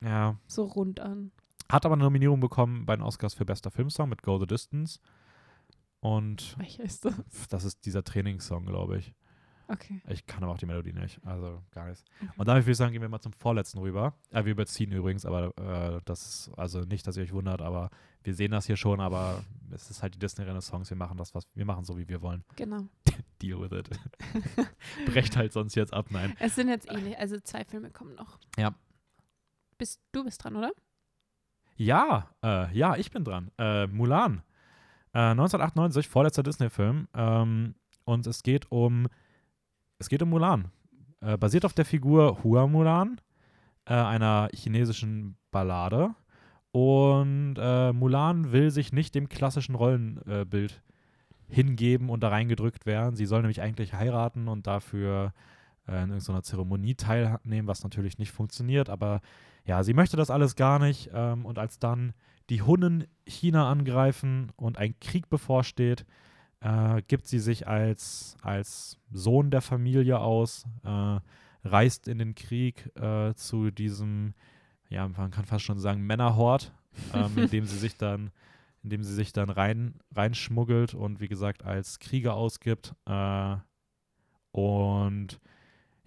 [0.00, 0.36] Ja.
[0.46, 1.32] so rund an.
[1.70, 5.00] Hat aber eine Nominierung bekommen bei den Oscars für bester Filmsong mit Go the Distance.
[6.00, 7.14] Und Welcher ist das?
[7.50, 9.14] das ist dieser Trainingssong, glaube ich.
[9.70, 10.00] Okay.
[10.08, 12.02] Ich kann aber auch die Melodie nicht, also gar nichts.
[12.20, 12.30] Mhm.
[12.38, 14.14] Und damit würde ich sagen, gehen wir mal zum vorletzten rüber.
[14.30, 17.90] Äh, wir überziehen übrigens, aber äh, das ist also nicht, dass ihr euch wundert, aber
[18.22, 20.90] wir sehen das hier schon, aber es ist halt die Disney-Renaissance.
[20.90, 22.44] Wir machen das, was wir machen, so wie wir wollen.
[22.56, 22.86] Genau.
[23.42, 23.90] Deal with it.
[25.06, 26.34] Brecht halt sonst jetzt ab, nein.
[26.40, 28.38] Es sind jetzt ähnlich, also zwei Filme kommen noch.
[28.56, 28.74] Ja.
[29.76, 30.72] Bist, du bist dran, oder?
[31.76, 33.50] Ja, äh, ja, ich bin dran.
[33.58, 34.42] Äh, Mulan.
[35.12, 37.06] Äh, 1998, vorletzter Disney-Film.
[37.14, 37.74] Ähm,
[38.04, 39.06] und es geht um,
[39.98, 40.70] es geht um Mulan.
[41.20, 43.20] Äh, basiert auf der Figur Hua Mulan,
[43.86, 46.14] äh, einer chinesischen Ballade.
[46.70, 50.88] Und äh, Mulan will sich nicht dem klassischen Rollenbild äh,
[51.48, 53.16] hingeben und da reingedrückt werden.
[53.16, 55.32] Sie soll nämlich eigentlich heiraten und dafür
[55.86, 58.90] äh, in irgendeiner Zeremonie teilnehmen, was natürlich nicht funktioniert.
[58.90, 59.20] Aber
[59.64, 61.10] ja, sie möchte das alles gar nicht.
[61.12, 62.12] Ähm, und als dann
[62.50, 66.04] die Hunnen China angreifen und ein Krieg bevorsteht,
[66.60, 71.20] äh, gibt sie sich als, als Sohn der Familie aus, äh,
[71.64, 74.34] reist in den Krieg äh, zu diesem,
[74.88, 76.72] ja, man kann fast schon sagen, Männerhort,
[77.14, 78.30] ähm, in dem sie sich dann
[78.82, 82.94] in dem sie sich dann rein, reinschmuggelt und wie gesagt als Krieger ausgibt.
[83.06, 83.56] Äh,
[84.52, 85.40] und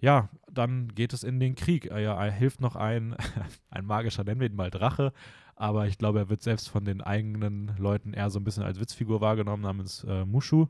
[0.00, 1.90] ja, dann geht es in den Krieg.
[1.90, 3.14] Äh, ja, er hilft noch ein,
[3.70, 5.12] ein magischer, nennen wir ihn mal Drache,
[5.54, 8.80] aber ich glaube, er wird selbst von den eigenen Leuten eher so ein bisschen als
[8.80, 10.68] Witzfigur wahrgenommen, namens äh, Mushu.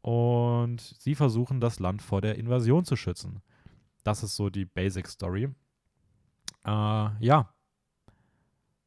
[0.00, 3.42] Und sie versuchen, das Land vor der Invasion zu schützen.
[4.04, 5.48] Das ist so die Basic Story.
[6.64, 7.52] Äh, ja.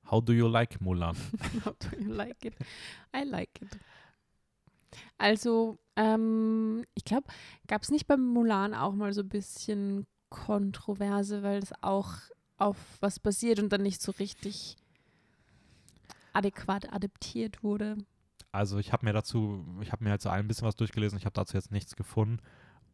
[0.10, 1.16] How do you like Mulan?
[1.66, 2.56] How do you like it?
[3.16, 3.78] I like it.
[5.18, 7.28] Also, ähm, ich glaube,
[7.68, 12.14] gab es nicht beim Mulan auch mal so ein bisschen Kontroverse, weil das auch
[12.58, 14.78] auf was basiert und dann nicht so richtig
[16.34, 17.98] adäquat adaptiert wurde.
[18.52, 21.26] Also ich habe mir dazu, ich habe mir halt so ein bisschen was durchgelesen, ich
[21.26, 22.40] habe dazu jetzt nichts gefunden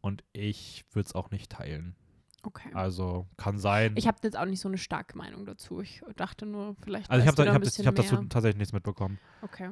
[0.00, 1.96] und ich würde es auch nicht teilen.
[2.42, 2.70] Okay.
[2.74, 3.94] Also kann sein.
[3.96, 5.80] Ich habe jetzt auch nicht so eine starke Meinung dazu.
[5.80, 7.10] Ich dachte nur, vielleicht.
[7.10, 9.18] also ich habe da hab, das- hab dazu tatsächlich nichts mitbekommen.
[9.42, 9.70] Okay.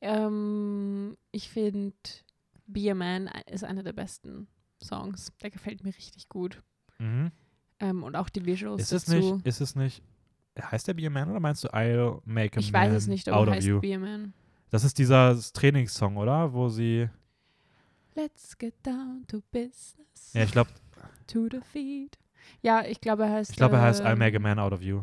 [0.00, 1.96] Ähm, ich finde,
[2.66, 4.46] Be a Man ist einer der besten
[4.82, 5.32] Songs.
[5.42, 6.62] Der gefällt mir richtig gut.
[6.98, 7.32] Mhm.
[7.80, 9.34] Ähm, und auch die Visuals Ist es dazu.
[9.36, 10.02] nicht, ist es nicht,
[10.62, 13.06] heißt der Be a Man oder meinst du I'll make a ich man weiß es
[13.06, 13.80] nicht, aber heißt you?
[13.80, 14.32] Be a Man.
[14.70, 16.52] Das ist dieser Trainingssong, oder?
[16.52, 17.08] Wo sie,
[18.14, 20.32] Let's get down to business.
[20.32, 20.70] ja ich glaube,
[21.28, 22.18] To the feet.
[22.62, 23.50] Ja, ich glaube, er heißt.
[23.50, 25.02] ich glaube er heißt I'll ähm, make a man out of you.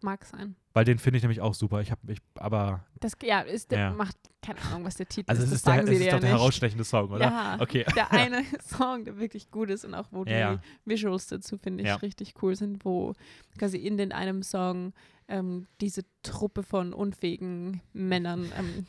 [0.00, 0.56] Mag sein.
[0.74, 1.80] Weil den finde ich nämlich auch super.
[1.80, 3.90] Ich habe, ich, aber, Das, ja, ist der, Ja.
[3.92, 5.54] macht keine Ahnung, was der Titel also es ist.
[5.54, 7.20] ist, das der, sagen es sie ist doch ja der herausstechende Song, oder?
[7.20, 7.86] Ja, Okay.
[7.96, 10.58] der eine Song, der wirklich gut ist und auch wo die.
[10.84, 13.14] Visuals dazu, finde ich, richtig cool sind, wo
[13.56, 14.92] quasi in den einem Song
[15.28, 18.86] ähm, diese Truppe von unfähigen Männern ähm,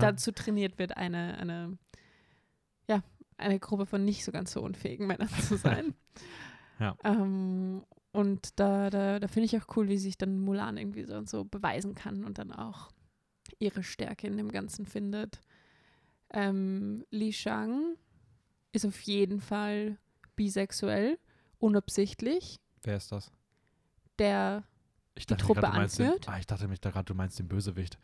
[0.00, 1.78] dazu trainiert wird, eine, eine,
[2.88, 3.02] ja,
[3.38, 5.94] eine Gruppe von nicht so ganz so unfähigen Männern zu sein.
[6.80, 6.96] Ja.
[7.04, 11.24] Ähm, und da, da, da finde ich auch cool, wie sich dann Mulan irgendwie so,
[11.24, 12.90] so beweisen kann und dann auch
[13.58, 15.40] ihre Stärke in dem Ganzen findet.
[16.30, 17.96] Ähm, Li Shang
[18.72, 19.96] ist auf jeden Fall
[20.36, 21.18] bisexuell,
[21.58, 22.60] unabsichtlich.
[22.82, 23.30] Wer ist das?
[24.18, 24.64] Der,
[25.14, 26.26] Ich die Truppe grad, anführt?
[26.26, 27.98] Den, ah, ich dachte mich da gerade, du meinst den Bösewicht.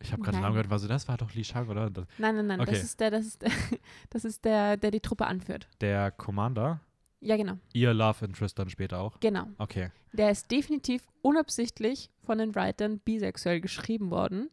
[0.00, 0.42] Ich habe gerade den.
[0.42, 1.90] Namen gehört, war so, das war doch Li Shang, oder?
[1.90, 2.72] Das, nein, nein, nein, Okay.
[2.72, 3.50] das ist der, das ist der,
[4.10, 5.68] das ist der, der die Truppe anführt.
[5.80, 6.80] der Commander,
[7.20, 9.18] Ja, genau, ihr Love Interest dann später auch.
[9.20, 9.46] genau.
[9.58, 9.90] Okay.
[10.12, 14.48] Der ist definitiv unabsichtlich von den Writern bisexuell geschrieben worden.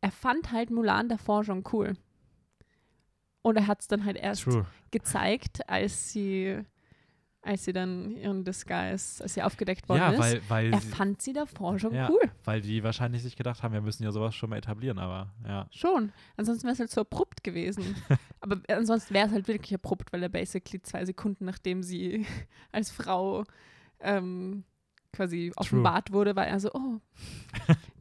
[0.00, 1.94] Er fand halt Mulan davor schon cool.
[3.42, 4.66] Und er hat es dann halt erst True.
[4.90, 6.60] gezeigt, als sie
[7.46, 10.18] als sie dann ihren Disguise, als sie aufgedeckt worden Ja, ist.
[10.18, 12.10] weil, weil, er sie, fand sie davor schon Ja.
[12.10, 12.20] cool.
[12.44, 15.68] weil die wahrscheinlich sich gedacht haben, wir müssen ja sowas schon mal etablieren, aber ja.
[15.70, 16.12] Schon.
[16.36, 17.84] Ansonsten wäre es halt so abrupt gewesen.
[18.40, 22.26] Aber ansonsten wäre es halt wirklich abrupt, weil er basically zwei Sekunden nachdem sie
[22.72, 23.44] als Frau
[24.00, 24.64] ähm,
[25.12, 27.00] quasi offenbart wurde, war er so, oh,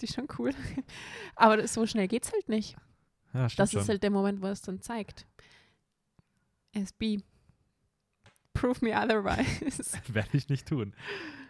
[0.01, 0.51] die ist schon cool.
[1.35, 2.75] Aber so schnell geht's halt nicht.
[3.33, 3.81] Ja, Das schon.
[3.81, 5.25] ist halt der Moment, wo er es dann zeigt.
[6.73, 7.21] SB.
[8.55, 9.83] Prove me otherwise.
[10.13, 10.93] Werde ich nicht tun.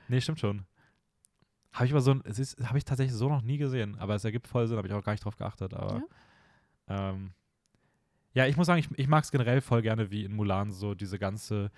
[0.09, 0.65] Nee, stimmt schon.
[1.71, 4.25] Habe ich aber so, es ist, habe ich tatsächlich so noch nie gesehen, aber es
[4.25, 5.73] ergibt voll Sinn, habe ich auch gar nicht drauf geachtet.
[5.73, 6.03] Aber
[6.89, 7.31] ja, ähm,
[8.33, 10.95] ja ich muss sagen, ich, ich mag es generell voll gerne, wie in Mulan so
[10.95, 11.71] diese ganze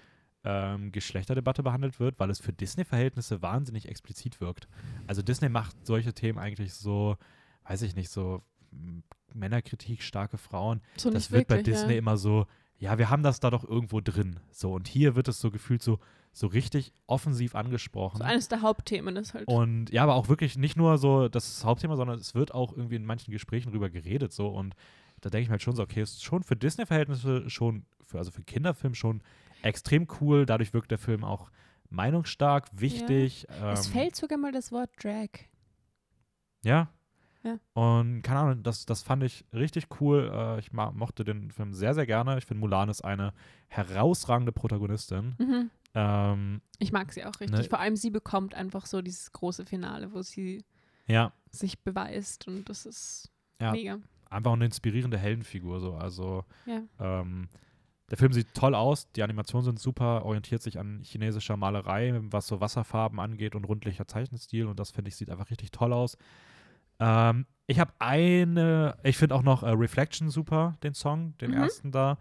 [0.44, 4.68] ähm, Geschlechterdebatte behandelt wird, weil es für Disney-Verhältnisse wahnsinnig explizit wirkt.
[5.08, 7.18] Also Disney macht solche Themen eigentlich so,
[7.66, 8.44] weiß ich nicht, so
[9.34, 10.82] Männerkritik, starke Frauen.
[10.96, 12.00] So das wird bei wirklich, Disney ja.
[12.00, 12.46] immer so,
[12.80, 14.40] ja, wir haben das da doch irgendwo drin.
[14.52, 16.00] So, und hier wird es so gefühlt so,
[16.32, 18.18] so richtig offensiv angesprochen.
[18.18, 19.48] So eines der Hauptthemen ist halt.
[19.48, 22.96] Und ja, aber auch wirklich nicht nur so das Hauptthema, sondern es wird auch irgendwie
[22.96, 24.76] in manchen Gesprächen drüber geredet so und
[25.22, 28.32] da denke ich mir halt schon so, okay, ist schon für Disney-Verhältnisse schon, für, also
[28.32, 29.22] für Kinderfilm schon
[29.64, 30.46] extrem cool.
[30.46, 31.50] Dadurch wirkt der Film auch
[31.90, 33.48] meinungsstark, wichtig.
[33.72, 35.30] es ähm, fällt sogar mal das Wort Drag.
[36.64, 36.90] Ja.
[37.44, 37.58] Ja.
[37.74, 40.30] Und keine Ahnung, das, das fand ich richtig cool.
[40.34, 42.38] Äh, ich mochte den Film sehr, sehr gerne.
[42.38, 43.34] Ich finde, Mulan ist eine
[43.68, 45.36] herausragende Protagonistin.
[45.38, 45.70] Mhm.
[45.94, 47.52] Ähm, Ich mag sie auch richtig.
[47.60, 50.66] Ne- Vor allem sie bekommt einfach so dieses große Finale, wo sie
[51.08, 53.32] ja, sich beweist und das ist
[53.62, 53.72] Ja.
[53.72, 54.00] mega.
[54.30, 55.80] einfach eine inspirierende Heldenfigur.
[55.80, 55.96] So.
[55.96, 56.82] Also Ja.
[57.00, 57.48] Ähm,
[58.10, 62.48] der Film sieht toll aus, die Animationen sind super, orientiert sich an chinesischer Malerei, was
[62.48, 66.18] so Wasserfarben angeht und rundlicher Zeichenstil und das finde ich sieht einfach richtig toll aus.
[67.00, 71.58] Ähm, ich habe eine, ich finde auch noch äh, Reflection super, den Song, den Mhm.
[71.58, 72.18] ersten da.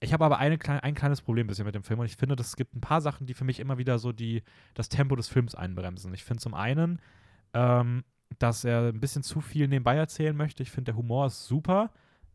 [0.00, 2.56] Ich habe aber eine, ein kleines Problem bisschen mit dem Film und ich finde, es
[2.56, 4.42] gibt ein paar Sachen, die für mich immer wieder so die,
[4.74, 6.12] das Tempo des Films einbremsen.
[6.14, 7.00] Ich finde zum einen,
[7.54, 8.02] ähm,
[8.38, 10.62] dass er ein bisschen zu viel nebenbei erzählen möchte.
[10.62, 11.92] Ich finde, der Humor ist super,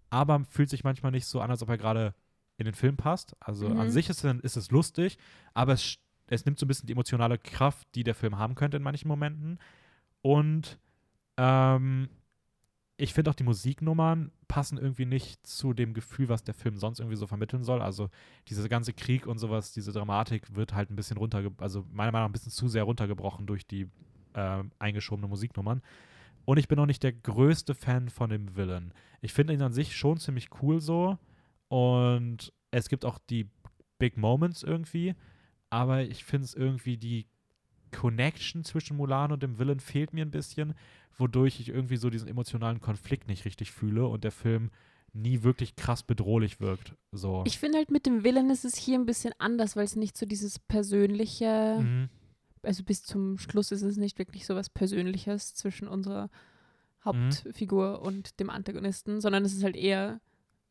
[0.10, 2.14] aber fühlt sich manchmal nicht so an, als ob er gerade
[2.58, 3.36] in den Film passt.
[3.42, 3.80] Also Mhm.
[3.80, 5.18] an sich ist, ist es lustig,
[5.54, 8.78] aber es, es nimmt so ein bisschen die emotionale Kraft, die der Film haben könnte
[8.78, 9.60] in manchen Momenten.
[10.22, 10.80] Und
[11.38, 12.10] ähm,
[12.98, 17.00] ich finde auch die Musiknummern passen irgendwie nicht zu dem Gefühl, was der Film sonst
[17.00, 17.82] irgendwie so vermitteln soll.
[17.82, 18.10] Also
[18.48, 22.26] dieser ganze Krieg und sowas, diese Dramatik wird halt ein bisschen runterge also meiner Meinung
[22.26, 23.88] nach ein bisschen zu sehr runtergebrochen durch die
[24.34, 25.82] äh, eingeschobene Musiknummern.
[26.46, 28.94] Und ich bin auch nicht der größte Fan von dem Villain.
[29.22, 31.18] Ich finde ihn an sich schon ziemlich cool so.
[31.68, 33.50] Und es gibt auch die
[34.00, 35.14] Big Moments irgendwie.
[35.70, 37.28] Aber ich finde es irgendwie, die
[37.92, 40.74] Connection zwischen Mulan und dem Villain fehlt mir ein bisschen,
[41.18, 44.72] wodurch ich irgendwie so diesen emotionalen Konflikt nicht richtig fühle und der Film
[45.14, 46.96] nie wirklich krass bedrohlich wirkt.
[47.12, 47.44] So.
[47.48, 50.18] Ich finde halt mit dem Willen ist es hier ein bisschen anders, weil es nicht
[50.18, 52.10] so dieses persönliche, mhm.
[52.62, 56.30] also bis zum Schluss ist es nicht wirklich so was Persönliches zwischen unserer
[57.04, 60.20] Hauptfigur und dem Antagonisten, sondern es ist halt eher,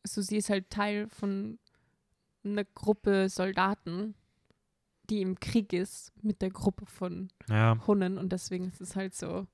[0.03, 1.59] so sie ist halt Teil von
[2.43, 4.15] einer Gruppe Soldaten,
[5.09, 9.15] die im Krieg ist mit der Gruppe von Ja, Hunnen und deswegen ist es halt
[9.15, 9.47] so.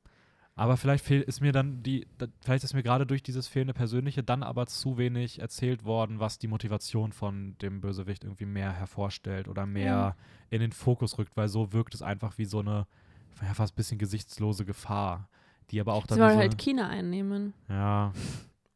[0.56, 3.74] aber vielleicht fehl, ist mir dann die, da, vielleicht ist mir gerade durch dieses fehlende
[3.74, 8.72] Persönliche dann aber zu wenig erzählt worden, was die Motivation von dem Bösewicht irgendwie mehr
[8.72, 10.16] hervorstellt oder mehr Ja.
[10.50, 12.86] in den Fokus rückt, weil so wirkt es einfach wie so eine
[13.42, 15.28] ja, fast ein bisschen gesichtslose Gefahr,
[15.72, 18.14] die aber auch dann Sie wollen so halt China einnehmen ja,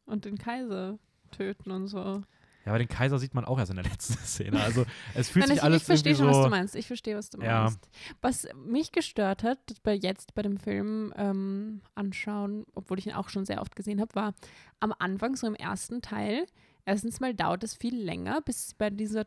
[0.05, 0.97] und den Kaiser
[1.31, 2.23] töten und so.
[2.67, 4.61] Ja, aber den Kaiser sieht man auch erst in der letzten Szene.
[4.61, 4.85] Also
[5.15, 6.37] es fühlt Nein, sich ich, alles ich verstehe schon, so.
[6.39, 6.75] was du meinst.
[6.75, 7.61] Ich verstehe, was du Ja.
[7.63, 7.89] meinst.
[8.21, 13.29] Was mich gestört hat, bei jetzt bei dem Film ähm, anschauen, obwohl ich ihn auch
[13.29, 14.33] schon sehr oft gesehen habe, war
[14.81, 16.45] am Anfang, so im ersten Teil,
[16.85, 19.25] erstens mal dauert es viel länger, bis es bei dieser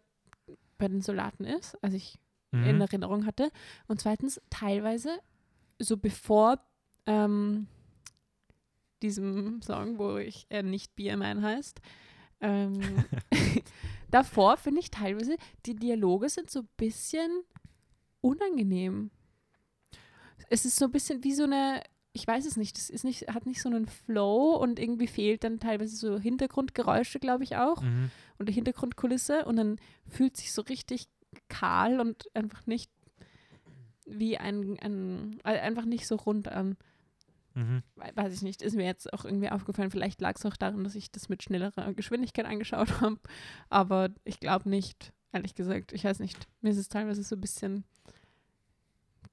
[0.79, 2.19] bei den Soldaten ist, als ich
[2.53, 2.81] in Mhm.
[2.81, 3.51] Erinnerung hatte.
[3.87, 5.19] Und zweitens, teilweise,
[5.79, 6.59] so bevor
[7.07, 7.69] ähm,
[9.03, 11.81] diesem Song, wo ich er nicht BMN heißt,
[12.41, 12.81] ähm,
[14.11, 15.37] davor finde ich teilweise,
[15.67, 17.31] die Dialoge sind so ein bisschen
[18.21, 19.11] unangenehm.
[20.49, 23.29] Es ist so ein bisschen wie so eine, ich weiß es nicht, das ist nicht,
[23.29, 27.83] hat nicht so einen Flow und irgendwie fehlt dann teilweise so Hintergrundgeräusche, glaube ich auch
[27.83, 28.11] Mhm.
[28.39, 29.77] und die Hintergrundkulisse und dann
[30.09, 31.07] fühlt sich so richtig
[31.49, 32.91] kahl und einfach nicht
[34.07, 36.77] wie ein, ein äh, einfach nicht so rund an.
[37.55, 37.83] Mhm.
[37.97, 39.91] We- Weiß ich nicht, ist mir jetzt auch irgendwie aufgefallen.
[39.91, 43.19] Vielleicht lag es auch daran, dass ich das mit schnellerer Geschwindigkeit angeschaut habe.
[43.69, 45.93] Aber ich glaube nicht, ehrlich gesagt.
[45.93, 46.47] Ich weiß nicht.
[46.61, 47.85] Mir ist es teilweise so ein bisschen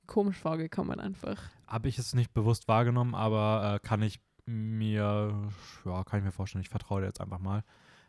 [0.05, 1.41] komisch vorgekommen einfach.
[1.67, 5.49] Habe ich es nicht bewusst wahrgenommen, aber äh, kann ich mir,
[5.85, 7.63] ja, kann ich mir vorstellen, ich vertraue dir jetzt einfach mal.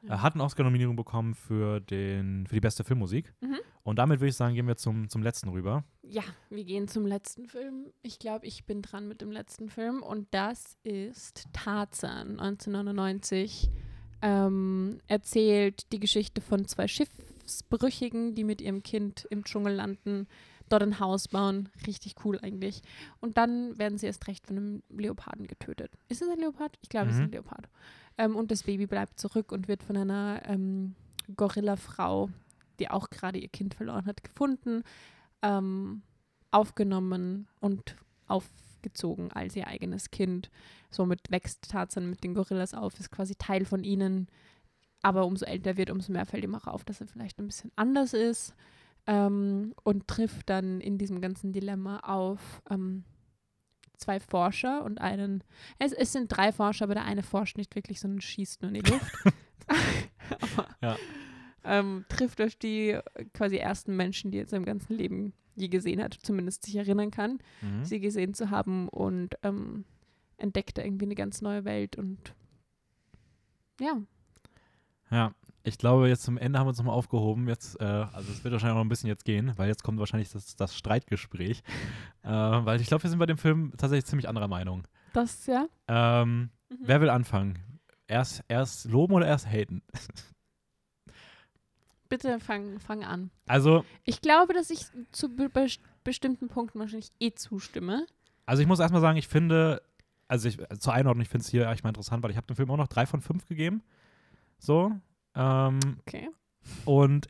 [0.04, 3.34] Äh, hat eine Oscar-Nominierung bekommen für, den, für die beste Filmmusik.
[3.40, 3.56] Mhm.
[3.82, 5.82] Und damit würde ich sagen, gehen wir zum, zum letzten rüber.
[6.10, 7.92] Ja, wir gehen zum letzten Film.
[8.02, 13.68] Ich glaube, ich bin dran mit dem letzten Film und das ist Tarzan 1999.
[14.22, 20.26] Ähm, erzählt die Geschichte von zwei Schiffsbrüchigen, die mit ihrem Kind im Dschungel landen,
[20.70, 21.68] dort ein Haus bauen.
[21.86, 22.80] Richtig cool eigentlich.
[23.20, 25.92] Und dann werden sie erst recht von einem Leoparden getötet.
[26.08, 26.78] Ist es ein Leopard?
[26.80, 27.26] Ich glaube, es ist Mhm.
[27.26, 27.68] ein Leopard.
[28.16, 30.94] Ähm, und das Baby bleibt zurück und wird von einer ähm,
[31.36, 32.30] Gorilla-Frau,
[32.80, 34.82] die auch gerade ihr Kind verloren hat, gefunden,
[35.42, 36.02] ähm,
[36.50, 37.96] aufgenommen und
[38.26, 40.50] aufgezogen als ihr eigenes Kind.
[40.90, 44.28] Somit wächst Tarzan mit den Gorillas auf, ist quasi Teil von ihnen.
[45.02, 47.46] Aber umso älter er wird, umso mehr fällt ihm auch auf, dass er vielleicht ein
[47.46, 48.54] bisschen anders ist.
[49.06, 53.04] Ähm, und trifft dann in diesem ganzen Dilemma auf ähm,
[53.96, 55.42] zwei Forscher und einen.
[55.78, 58.82] Es, es sind drei Forscher, aber der eine forscht nicht wirklich, sondern schießt nur in
[58.82, 59.12] die Luft.
[60.40, 60.96] aber, Ja.
[61.64, 63.02] Ähm, trifft auf die äh,
[63.34, 67.10] quasi ersten Menschen, die er in seinem ganzen Leben je gesehen hat, zumindest sich erinnern
[67.10, 67.84] kann, Mhm.
[67.84, 69.84] sie gesehen zu haben und ähm,
[70.36, 72.34] entdeckt da irgendwie eine ganz neue Welt und
[73.80, 73.92] ja,
[75.10, 75.32] Ja,
[75.64, 77.48] ich glaube, jetzt zum Ende haben wir uns nochmal aufgehoben.
[77.48, 80.30] Jetzt, äh, also es wird wahrscheinlich noch ein bisschen jetzt gehen, weil jetzt kommt wahrscheinlich
[80.30, 81.62] das, das Streitgespräch.
[82.22, 84.86] äh, weil ich glaube, wir sind bei dem Film tatsächlich ziemlich anderer Meinung.
[85.12, 85.66] das ja.
[85.88, 86.76] Ähm, Mhm.
[86.82, 87.58] Wer will anfangen?
[88.08, 89.80] Erst, erst loben oder erst haten?
[92.08, 93.30] Bitte fang, fang an.
[93.46, 95.66] Also, Ich glaube, dass ich zu be be
[96.04, 98.06] bestimmten Punkten wahrscheinlich eh zustimme.
[98.46, 99.82] also ich muss erstmal sagen, ich finde,
[100.26, 102.56] also ich, zur Einordnung, ich finde es hier echt mal interessant, weil ich habe dem
[102.56, 103.82] Film auch noch drei von fünf gegeben.
[104.58, 104.92] So.
[105.34, 106.28] Ähm, Okay.
[106.86, 107.26] Und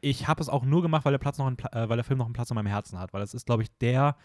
[0.00, 2.18] ich habe es auch nur gemacht, weil der, Platz noch einen, äh, weil der Film
[2.18, 3.12] noch einen Platz in meinem Herzen hat.
[3.12, 4.16] Weil es ist, glaube ich, der,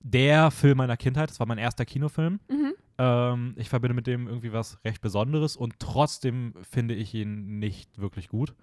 [0.00, 1.28] der Film meiner Kindheit.
[1.28, 2.40] Das war mein erster Kinofilm.
[2.48, 2.72] Mhm.
[2.98, 7.98] Ähm, ich verbinde mit dem irgendwie was recht Besonderes und trotzdem finde ich ihn nicht
[7.98, 8.54] wirklich gut.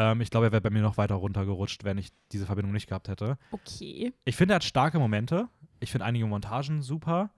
[0.00, 2.86] Ähm, ich glaube, er wäre bei mir noch weiter runtergerutscht, wenn ich diese Verbindung nicht
[2.88, 3.36] gehabt hätte.
[3.50, 4.14] Okay.
[4.24, 5.48] Ich finde, er hat starke Momente.
[5.78, 7.30] Ich finde einige Montagen super.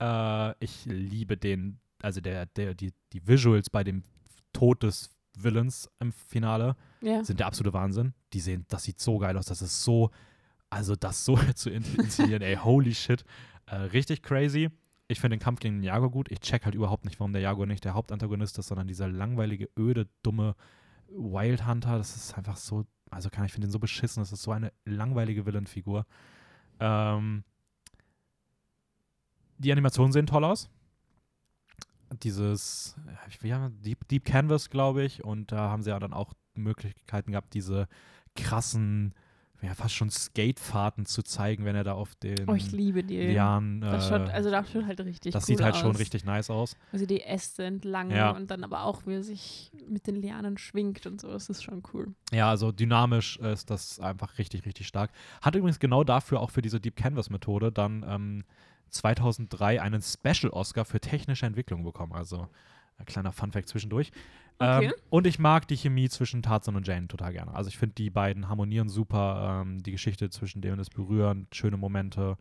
[0.00, 4.02] Äh, ich liebe den, also der, der, die, die Visuals bei dem
[4.54, 7.22] Tod des Villains im Finale Ja.
[7.22, 8.14] sind der absolute Wahnsinn.
[8.32, 9.46] Die sehen, das sieht so geil aus.
[9.46, 10.10] Das ist so,
[10.70, 13.24] also das so zu in- inszenieren, ey, holy shit.
[13.66, 14.70] Äh, richtig crazy.
[15.08, 16.30] Ich finde den Kampf gegen den Jaguar gut.
[16.32, 19.68] Ich check halt überhaupt nicht, warum der Jaguar nicht der Hauptantagonist ist, sondern dieser langweilige,
[19.78, 20.54] öde, dumme
[21.08, 21.98] Wild Hunter.
[21.98, 24.22] Das ist einfach so, also kann ich finde den so beschissen.
[24.22, 26.06] Das ist so eine langweilige Villain-Figur.
[26.80, 27.44] Ähm,
[29.58, 30.68] die Animationen sehen toll aus.
[32.22, 35.24] Dieses, äh, haben wir, Deep, Deep Canvas, glaube ich.
[35.24, 37.88] Und da haben sie ja dann auch Möglichkeiten gehabt, diese
[38.34, 39.14] krassen,
[39.62, 43.18] ja, fast schon Skatefahrten zu zeigen, wenn er da auf den Oh, ich liebe die.
[43.18, 43.80] Lianen.
[43.80, 45.80] Das äh, schaut, also das schaut halt richtig das cool sieht halt aus.
[45.80, 46.76] schon richtig nice aus.
[46.92, 48.30] Also die Äste entlang Ja.
[48.32, 51.28] und dann aber auch, wie er sich mit den Lianen schwingt und so.
[51.28, 52.14] Das ist schon cool.
[52.32, 55.10] Ja, also dynamisch äh, ist das einfach richtig, richtig stark.
[55.40, 58.44] Hat übrigens genau dafür auch für diese Deep Canvas Methode dann ähm,
[58.90, 62.12] 2003 einen Special Oscar für technische Entwicklung bekommen.
[62.12, 62.48] Also
[63.04, 64.10] kleiner Funfact zwischendurch.
[64.58, 64.86] Okay.
[64.86, 67.54] Ähm, und ich mag die Chemie zwischen Tarzan und Jane total gerne.
[67.54, 69.62] Also ich finde, die beiden harmonieren super.
[69.66, 72.38] Ähm, die Geschichte zwischen denen ist berührend, schöne Momente.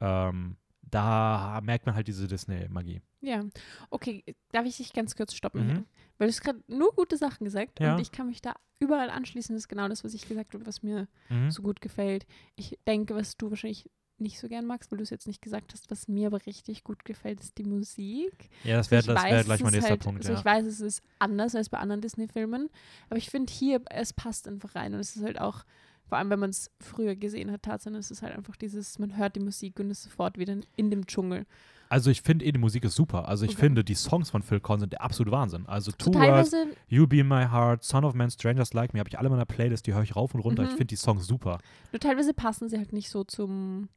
[0.00, 3.00] Ähm, da merkt man halt diese Disney-Magie.
[3.20, 3.44] Ja.
[3.90, 5.84] Okay, darf ich dich ganz kurz stoppen Mhm.
[6.18, 7.94] Weil du hast gerade nur gute Sachen gesagt Ja.
[7.94, 9.54] und ich kann mich da überall anschließen.
[9.54, 11.50] Das ist genau das, was ich gesagt habe, was mir Mhm.
[11.50, 12.26] so gut gefällt.
[12.56, 13.88] Ich denke, was du wahrscheinlich
[14.20, 16.84] nicht so gern magst, weil du es jetzt nicht gesagt hast, was mir aber richtig
[16.84, 18.50] gut gefällt, ist die Musik.
[18.64, 20.20] Ja, das wäre wär gleich mein nächster halt, Punkt.
[20.20, 20.38] Also ja.
[20.38, 22.68] ich weiß, es ist anders als bei anderen Disney-Filmen,
[23.08, 25.64] aber ich finde hier, es passt einfach rein und es ist halt auch,
[26.08, 29.16] vor allem wenn man es früher gesehen hat, Tarzan, ist es halt einfach dieses, man
[29.16, 31.46] hört die Musik und ist sofort wieder in, in dem Dschungel.
[31.90, 33.28] Also ich finde eh, die Musik ist super.
[33.28, 33.60] Also ich Okay.
[33.60, 35.66] finde, die Songs von Phil Collins sind der absolute Wahnsinn.
[35.66, 36.54] Also So Two Words,
[36.88, 39.46] You Be My Heart, Son of Man, Strangers Like Me, habe ich alle in meiner
[39.46, 40.62] Playlist, die höre ich rauf und runter.
[40.62, 40.68] Mhm.
[40.68, 41.58] Ich finde die Songs super.
[41.92, 43.88] nur teilweise passen sie halt nicht so zum,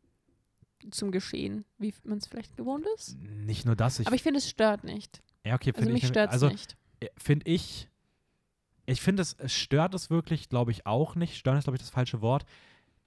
[0.92, 3.18] zum Geschehen, wie man es vielleicht gewohnt ist.
[3.20, 5.22] Nicht nur das, ich, aber ich finde, es stört nicht.
[5.46, 6.76] ja, okay, Also finde mich ich, stört es also nicht.
[7.18, 7.88] finde ich,
[8.86, 11.38] ich finde es, stört es wirklich, glaube ich, auch nicht.
[11.38, 12.46] Stören ist, glaube ich, das falsche Wort.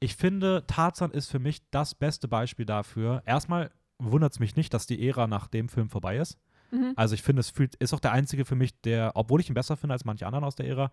[0.01, 3.22] Ich finde, Tarzan ist für mich das beste Beispiel dafür.
[3.26, 6.38] Erstmal wundert es mich nicht, dass die Ära nach dem Film vorbei ist.
[6.70, 6.92] Mhm.
[6.96, 9.55] Also ich finde, es fühlt, ist auch der einzige für mich, der, obwohl ich ihn
[9.55, 10.90] besser finde als manche anderen aus der Ära,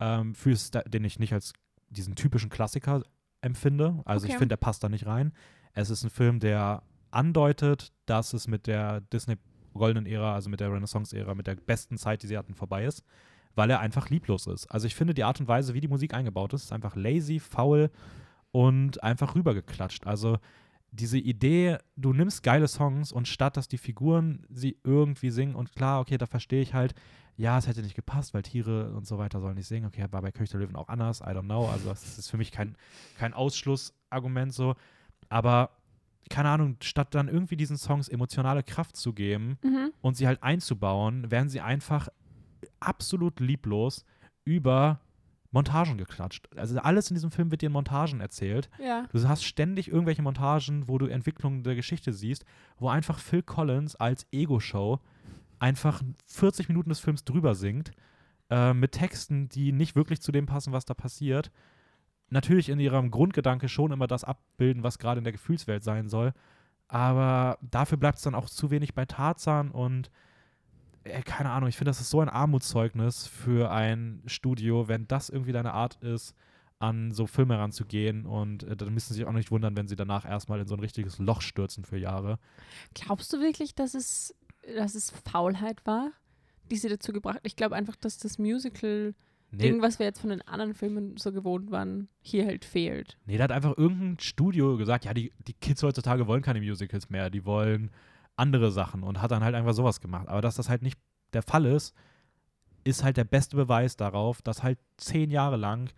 [0.00, 0.34] ähm,
[0.70, 1.52] da- den ich nicht als
[1.88, 3.02] diesen typischen Klassiker
[3.40, 4.00] empfinde.
[4.04, 4.38] Also ich Okay.
[4.38, 5.32] finde, der passt da nicht rein.
[5.74, 9.36] Es ist ein Film, der andeutet, dass es mit der Disney
[9.74, 13.02] goldenen Ära, also mit der Renaissance-Ära, mit der besten Zeit, die sie hatten, vorbei ist,
[13.54, 14.66] weil er einfach lieblos ist.
[14.66, 17.38] Also ich finde, die Art und Weise, wie die Musik eingebaut ist, ist einfach lazy,
[17.38, 17.90] faul
[18.50, 20.06] und einfach rübergeklatscht.
[20.06, 20.38] Also
[20.90, 25.72] diese Idee, du nimmst geile Songs und statt dass die Figuren sie irgendwie singen und
[25.72, 26.94] klar, okay, da verstehe ich halt,
[27.36, 29.86] ja, es hätte nicht gepasst, weil Tiere und so weiter sollen nicht singen.
[29.86, 31.66] Okay, war bei König Löwen auch anders, I don't know.
[31.66, 32.76] Also das ist für mich kein,
[33.16, 34.74] kein Ausschlussargument so.
[35.32, 35.70] Aber
[36.30, 39.92] keine Ahnung, statt dann irgendwie diesen Songs emotionale Kraft zu geben Mhm.
[40.00, 42.08] und sie halt einzubauen, werden sie einfach
[42.80, 44.04] absolut lieblos
[44.44, 45.00] über
[45.50, 46.48] Montagen geklatscht.
[46.56, 48.70] Also alles in diesem Film wird dir in Montagen erzählt.
[48.82, 49.06] Ja.
[49.12, 52.44] Du hast ständig irgendwelche Montagen, wo du Entwicklungen der Geschichte siehst,
[52.78, 55.00] wo einfach Phil Collins als Ego-Show
[55.58, 57.90] einfach 40 Minuten des Films drüber singt,
[58.50, 61.50] äh, mit Texten, die nicht wirklich zu dem passen, was da passiert.
[62.32, 66.32] Natürlich in ihrem Grundgedanke schon immer das abbilden, was gerade in der Gefühlswelt sein soll.
[66.88, 70.10] Aber dafür bleibt es dann auch zu wenig bei Tarzan und
[71.04, 75.28] äh, keine Ahnung, ich finde, das ist so ein Armutszeugnis für ein Studio, wenn das
[75.28, 76.34] irgendwie deine Art ist,
[76.78, 79.96] an so Filme ranzugehen und äh, dann müssen sie sich auch nicht wundern, wenn sie
[79.96, 82.38] danach erstmal in so ein richtiges Loch stürzen für Jahre.
[82.94, 84.34] Glaubst du wirklich, dass es,
[84.76, 86.12] dass es Faulheit war,
[86.70, 89.14] die sie dazu gebracht Ich glaube einfach, dass das Musical-Ding,
[89.54, 93.18] Nee, was wir jetzt von den anderen Filmen so gewohnt waren, hier halt fehlt.
[93.26, 97.10] nee, da hat einfach irgendein Studio gesagt, ja, die, die Kids heutzutage wollen keine Musicals
[97.10, 97.90] mehr, die wollen
[98.36, 100.28] andere Sachen und hat dann halt einfach sowas gemacht.
[100.28, 100.98] Aber dass das halt nicht
[101.34, 101.94] der Fall ist,
[102.84, 105.90] ist halt der beste Beweis darauf, dass halt zehn Jahre lang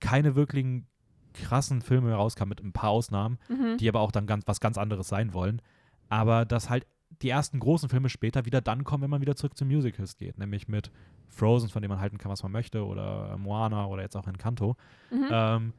[0.00, 0.86] keine wirklichen
[1.32, 3.38] krassen Filme rauskamen, mit ein paar Ausnahmen.
[3.48, 3.76] Mhm.
[3.78, 5.62] die aber auch dann ganz was ganz anderes sein wollen.
[6.08, 6.86] Aber dass halt
[7.22, 10.38] die ersten großen Filme später wieder dann kommen, wenn man wieder zurück zu Musicals geht,
[10.38, 10.90] nämlich mit
[11.28, 14.76] Frozen, von dem man halten kann, was man möchte, oder Moana oder jetzt auch Encanto.
[15.10, 15.28] Mhm.
[15.30, 15.72] Ähm,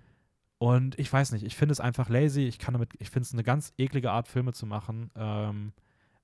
[0.60, 2.42] und ich weiß nicht, ich finde es einfach lazy.
[2.42, 5.12] Ich kann damit, ich finde es eine ganz eklige Art, Filme zu machen.
[5.16, 5.74] Ähm,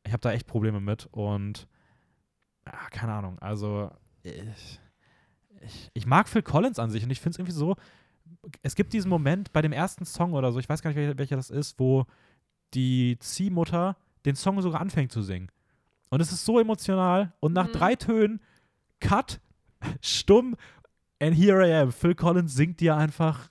[0.04, 1.68] ich habe da echt Probleme mit und
[2.66, 3.40] ja, keine Ahnung.
[3.40, 3.92] Also
[4.24, 4.80] ich,
[5.62, 7.76] ich, ich mag Phil Collins an sich und ich finde es irgendwie so.
[8.64, 11.18] Es gibt diesen Moment bei dem ersten Song oder so, ich weiß gar nicht, welcher,
[11.18, 12.06] welcher das ist, wo
[12.74, 15.50] die Ziehmutter den Song sogar anfängt zu singen.
[16.10, 17.74] Und es ist so emotional und nach Mhm.
[17.74, 18.42] drei Tönen,
[19.00, 19.40] Cut,
[20.02, 20.56] stumm,
[21.20, 21.92] and here I am.
[21.92, 23.50] Phil Collins singt dir einfach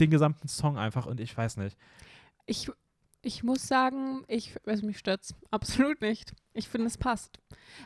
[0.00, 1.76] den gesamten Song einfach und ich weiß nicht.
[2.46, 2.70] Ich,
[3.22, 6.34] ich muss sagen, ich, also mich stört's absolut nicht.
[6.52, 7.38] Ich finde, es passt.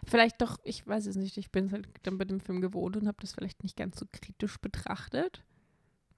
[0.06, 2.96] Vielleicht doch, ich weiß es nicht, ich bin es halt dann bei dem Film gewohnt
[2.96, 5.44] und habe das vielleicht nicht ganz so kritisch betrachtet.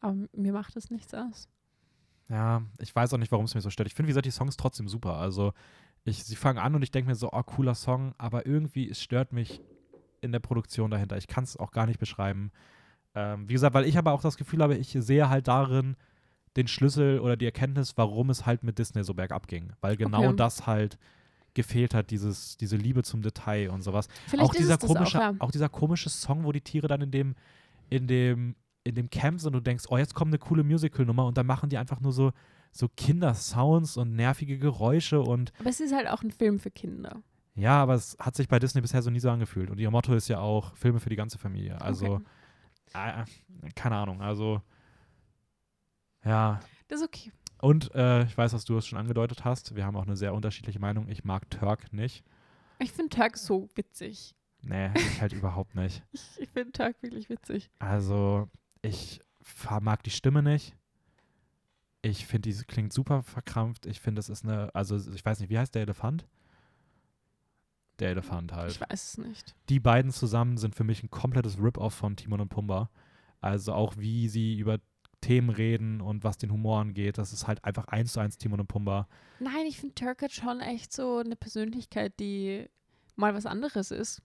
[0.01, 1.49] Aber mir macht es nichts aus.
[2.29, 3.89] Ja, ich weiß auch nicht, warum es mich so stört.
[3.89, 5.17] Ich finde, wie gesagt, die Songs trotzdem super.
[5.17, 5.53] Also,
[6.05, 9.03] ich, sie fangen an und ich denke mir so, oh, cooler Song, aber irgendwie, es
[9.03, 9.61] stört mich
[10.21, 11.17] in der Produktion dahinter.
[11.17, 12.51] Ich kann es auch gar nicht beschreiben.
[13.15, 15.97] Ähm, wie gesagt, weil ich aber auch das Gefühl habe, ich sehe halt darin
[16.57, 19.73] den Schlüssel oder die Erkenntnis, warum es halt mit Disney so bergab ging.
[19.81, 20.37] Weil genau Okay.
[20.37, 20.99] das halt
[21.55, 24.09] gefehlt hat, dieses, diese Liebe zum Detail und sowas.
[24.27, 25.35] Vielleicht auch dieser komische, auch, ja.
[25.39, 27.35] auch dieser komische Song, wo die Tiere dann in dem,
[27.91, 28.55] in dem,
[28.85, 31.47] in dem Camp sind und du denkst, oh, jetzt kommt eine coole Musical-Nummer und dann
[31.47, 32.33] machen die einfach nur so,
[32.73, 37.23] so Kindersounds und nervige Geräusche und Aber es ist halt auch ein Film für Kinder.
[37.55, 39.71] ja, aber es hat sich bei Disney bisher so nie so angefühlt.
[39.71, 41.81] Und ihr Motto ist ja auch Filme für die ganze Familie.
[41.81, 42.21] Also,
[42.95, 43.25] Okay.
[43.65, 44.61] äh, keine Ahnung, also
[46.25, 46.61] ja.
[46.89, 47.33] Das ist okay.
[47.61, 49.77] Und äh, ich weiß, dass du es schon angedeutet hast.
[49.77, 51.09] Wir haben auch eine sehr unterschiedliche Meinung.
[51.09, 52.25] Ich mag Turk nicht.
[52.79, 54.35] Ich finde Turk so witzig.
[54.63, 56.03] Nee, ich halt überhaupt nicht.
[56.13, 57.71] Ich, ich finde Turk wirklich witzig.
[57.79, 58.49] Also,
[58.83, 59.21] ich
[59.81, 60.77] mag die Stimme nicht.
[62.03, 63.87] Ich finde, die klingt super verkrampft.
[63.87, 66.27] Ich finde, es ist eine, also ich weiß nicht, wie heißt der Elefant?
[68.01, 68.73] Der Elefant halt.
[68.73, 69.55] Ich weiß es nicht.
[69.69, 72.91] Die beiden zusammen sind für mich ein komplettes Rip-Off von Timon und Pumba.
[73.41, 74.79] Also auch wie sie über
[75.21, 78.59] Themen reden und was den Humor angeht, das ist halt einfach eins zu eins Timon
[78.61, 79.07] und Pumba.
[79.39, 82.69] Nein, ich finde Turk hat schon echt so eine Persönlichkeit, die
[83.15, 84.21] mal was anderes ist.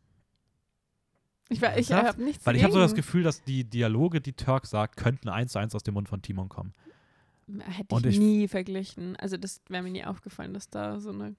[1.50, 2.94] Ich, ich habe nichts Weil ich habe so das.
[2.96, 6.22] Gefühl, dass die Dialoge, die Turk sagt, könnten eins zu eins aus dem Mund von
[6.22, 6.74] Timon kommen.
[7.60, 9.16] Hätte ich, ich- nie verglichen.
[9.16, 11.36] Also das wäre mir nie aufgefallen, dass da so eine,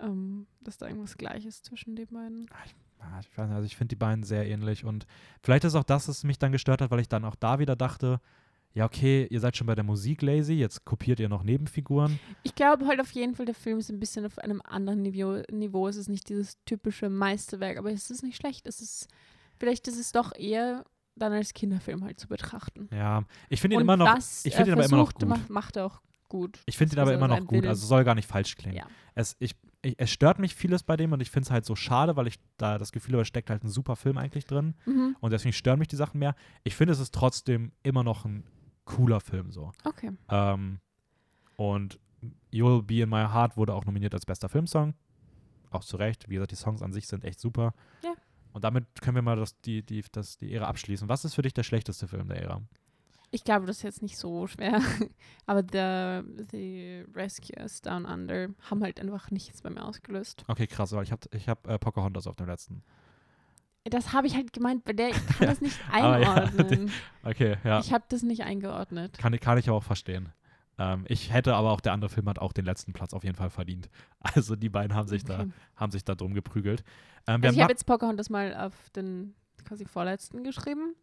[0.00, 2.46] ähm, dass da irgendwas Gleiches zwischen den beiden.
[3.00, 5.06] Ah, Ich weiß nicht, also ich finde die beiden sehr ähnlich und
[5.42, 7.76] vielleicht ist auch das, was mich dann gestört hat, weil ich dann auch da wieder
[7.76, 8.20] dachte,
[8.78, 12.20] ja okay, ihr seid schon bei der Musik lazy, jetzt kopiert ihr noch Nebenfiguren.
[12.44, 15.42] Ich glaube halt auf jeden Fall, der Film ist ein bisschen auf einem anderen Niveau.
[15.50, 15.88] Niveau.
[15.88, 18.68] Es ist nicht dieses typische Meisterwerk, aber es ist nicht schlecht.
[18.68, 19.08] Es ist,
[19.58, 20.84] vielleicht ist es doch eher
[21.16, 22.88] dann als Kinderfilm halt zu betrachten.
[22.92, 25.28] Ja, ich finde ihn Und immer noch, was ich finde ihn aber immer noch gut.
[25.28, 26.60] Macht, macht er auch gut.
[26.66, 28.54] Ich finde ihn Das, aber was immer er noch gut, also soll gar nicht falsch
[28.54, 28.76] klingen.
[28.76, 28.86] Ja.
[29.16, 31.74] Es, ich, ich, es stört mich vieles bei dem und ich finde es halt so
[31.74, 34.74] schade, weil ich da das Gefühl habe, es steckt halt ein super Film eigentlich drin
[34.86, 35.16] Mhm.
[35.18, 36.36] und deswegen stören mich die Sachen mehr.
[36.62, 38.44] Ich finde, es ist trotzdem immer noch ein
[38.88, 39.72] cooler Film so.
[39.84, 40.12] Okay.
[40.30, 40.80] Ähm,
[41.56, 42.00] und
[42.52, 44.94] You'll Be in My Heart wurde auch nominiert als bester Filmsong.
[45.70, 46.28] Auch zu Recht.
[46.28, 47.74] Wie gesagt, die Songs an sich sind echt super.
[48.02, 48.14] Ja.
[48.52, 51.08] Und damit können wir mal das, die, die, das, die Ära abschließen.
[51.08, 52.62] Was ist für dich der schlechteste Film der Ära?
[53.30, 54.80] Ich glaube, das ist jetzt nicht so schwer.
[55.46, 60.44] Aber der, die Rescuers Down Under haben halt einfach nichts bei mir ausgelöst.
[60.48, 62.82] Okay, krass, weil ich habe ich hab, äh, Pocahontas auf dem letzten.
[63.90, 66.90] Das habe ich halt gemeint, bei der ich kann das nicht ja, einordnen.
[67.22, 67.80] Okay, ja.
[67.80, 69.18] Ich habe das nicht eingeordnet.
[69.18, 70.30] Kann, ich- kann ich aber auch verstehen.
[70.78, 73.36] Ähm, ich hätte aber auch, der andere Film hat auch den letzten Platz auf jeden
[73.36, 73.88] Fall verdient.
[74.20, 75.50] Also die beiden haben sich, da, Okay.
[75.76, 76.84] haben sich da drum geprügelt.
[77.26, 79.34] Ähm, Also ich habe jetzt Pocahontas mal auf den
[79.64, 80.94] quasi vorletzten geschrieben.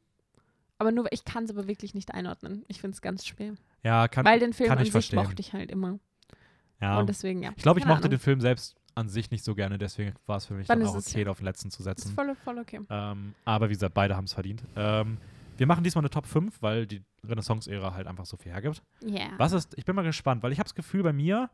[0.77, 2.65] Aber nur, ich kann es aber wirklich nicht einordnen.
[2.67, 3.53] Ich finde es ganz schwer.
[3.83, 5.19] ja, kann, Weil den Film kann an ich sich verstehen.
[5.23, 5.99] mochte ich halt immer.
[6.81, 6.99] ja.
[6.99, 7.51] Und deswegen, ja.
[7.55, 8.09] Ich glaube, ich mochte Ahnung.
[8.11, 10.87] den Film selbst an sich nicht so gerne, deswegen war es für mich Dann dann,
[10.89, 12.15] auch okay, ja- auf den letzten zu Das ist setzen.
[12.15, 12.79] voll, voll okay.
[12.89, 14.63] Ähm, aber wie gesagt, beide haben es verdient.
[14.75, 15.17] Ähm,
[15.57, 18.81] wir machen diesmal eine Top 5, weil die Renaissance-Ära halt einfach so viel hergibt.
[19.05, 19.27] Ja.
[19.37, 21.49] Was ist, ich bin mal gespannt, weil ich habe das Gefühl, bei mir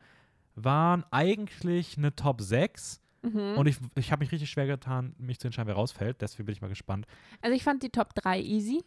[0.56, 3.56] waren eigentlich eine Top 6 Mhm.
[3.58, 6.20] und ich, ich habe mich richtig schwer getan, mich zu entscheiden, wer rausfällt.
[6.22, 7.06] Deswegen bin ich mal gespannt.
[7.42, 8.84] Also ich fand die Top 3 easy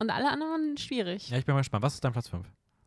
[0.00, 1.30] und alle anderen schwierig.
[1.30, 1.82] Ja, ich bin mal gespannt.
[1.84, 2.46] Was ist dein Platz 5?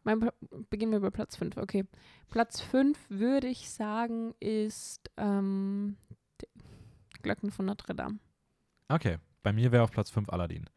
[0.09, 0.31] Mein,
[0.71, 1.85] beginnen wir bei Platz 5, okay.
[2.31, 5.97] Platz 5 würde ich sagen ist ähm,
[7.21, 8.17] Glocken von Notre Dame.
[8.87, 10.67] Okay, bei mir wäre auf Platz 5 Aladdin.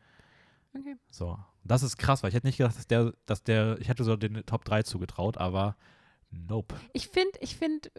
[0.76, 0.96] Okay.
[1.10, 4.04] So, das ist krass, weil ich hätte nicht gedacht, dass der, dass der, ich hätte
[4.04, 5.76] so den Top 3 zugetraut, aber
[6.30, 6.74] nope.
[6.92, 7.90] Ich finde, ich finde,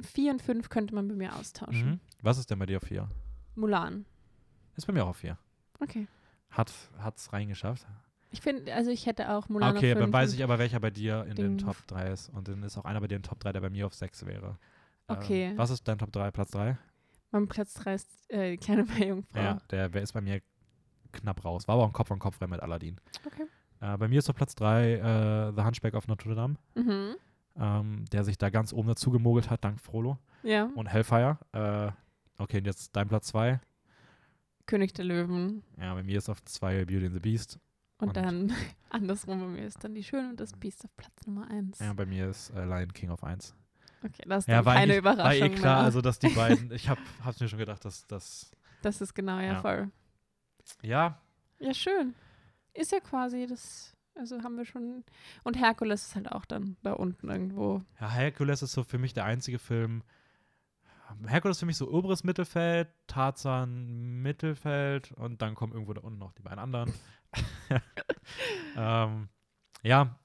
[0.00, 1.88] 4 und 5 könnte man bei mir austauschen.
[1.88, 2.00] Mhm.
[2.22, 3.08] Was ist denn bei dir auf 4?
[3.54, 4.06] Mulan.
[4.74, 5.38] Ist bei mir auch auf 4.
[5.78, 6.08] Okay.
[6.50, 6.72] Hat
[7.16, 7.86] es reingeschafft.
[8.30, 10.80] Ich finde, also ich hätte auch Mulan okay, auf dann 5 weiß ich aber, welcher
[10.80, 11.66] bei dir in den Ding.
[11.66, 12.28] Top 3 ist.
[12.28, 13.94] Und dann ist auch einer bei dir in den Top 3, der bei mir auf
[13.94, 14.58] 6 wäre.
[15.06, 15.44] Okay.
[15.50, 16.76] Ähm, was ist dein Top 3, Platz 3?
[17.30, 19.38] Mein Platz 3 ist äh, die kleine Meerjungfrau.
[19.40, 20.40] Ja, der, der ist bei mir
[21.12, 21.66] knapp raus.
[21.66, 23.00] War aber auch ein Kopf an Kopf Rennen mit Aladdin.
[23.26, 23.46] Okay.
[23.80, 27.14] Äh, bei mir ist auf Platz 3 äh, The Hunchback of Notre Dame, Mhm.
[27.58, 30.18] ähm, der sich da ganz oben dazu gemogelt hat, dank Frollo.
[30.42, 30.70] Ja.
[30.74, 31.38] Und Hellfire.
[31.52, 33.60] Äh, okay, und jetzt dein Platz 2.
[34.66, 35.62] König der Löwen.
[35.80, 37.58] Ja, bei mir ist auf 2 Beauty and the Beast.
[37.98, 38.52] Und, Und- dann
[38.90, 41.78] andersrum bei mir ist dann die Schöne und das Biest auf Platz Nummer 1.
[41.80, 43.54] Ja, bei mir ist äh, Lion King auf 1.
[44.04, 45.84] Okay, das ist Ja, keine eigentlich- war Überraschung eh klar, mehr.
[45.84, 48.50] also dass die beiden, ich habe hab's mir schon gedacht, dass das,
[48.82, 49.60] das ist genau, ja, Ja.
[49.60, 49.90] voll.
[50.82, 51.20] ja,
[51.58, 52.14] Ja, schön.
[52.74, 55.02] Ist ja quasi das, also haben wir schon.
[55.42, 57.82] Und Herkules ist halt auch dann da unten irgendwo.
[58.00, 60.04] Ja, Herkules ist so für mich der einzige Film.
[61.26, 66.18] Herkules ist für mich so oberes Mittelfeld, Tarzan Mittelfeld und dann kommen irgendwo da unten
[66.18, 66.92] noch die beiden anderen.
[68.76, 69.28] ähm,
[69.82, 70.18] ja.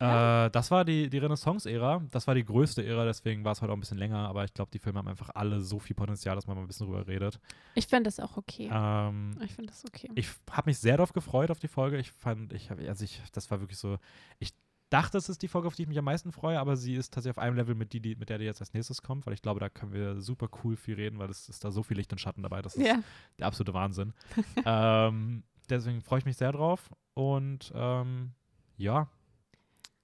[0.00, 0.46] Ja.
[0.46, 2.02] Äh, das war die, die Renaissance-Ära.
[2.10, 4.52] Das war die größte Ära, deswegen war es heute auch ein bisschen länger, aber ich
[4.52, 7.06] glaube, die Filme haben einfach alle so viel Potenzial, dass man mal ein bisschen drüber
[7.06, 7.38] redet.
[7.76, 8.68] Ich finde das auch okay.
[8.72, 10.10] Ähm, Ich finde das okay.
[10.16, 11.98] ich habe mich sehr darauf gefreut, auf die Folge.
[11.98, 13.98] Ich fand, ich habe, also ich, das war wirklich so,
[14.40, 14.52] ich
[14.92, 17.14] dachte, es ist die Folge, auf die ich mich am meisten freue, aber sie ist
[17.14, 19.34] tatsächlich auf einem Level mit, die, die, mit der die jetzt als nächstes kommt, weil
[19.34, 21.96] ich glaube, da können wir super cool viel reden, weil es ist da so viel
[21.96, 22.60] Licht und Schatten dabei.
[22.60, 22.98] Das ist ja.
[23.38, 24.12] der absolute Wahnsinn.
[24.66, 26.90] ähm, deswegen freue ich mich sehr drauf.
[27.14, 28.32] Und ähm,
[28.76, 29.08] ja,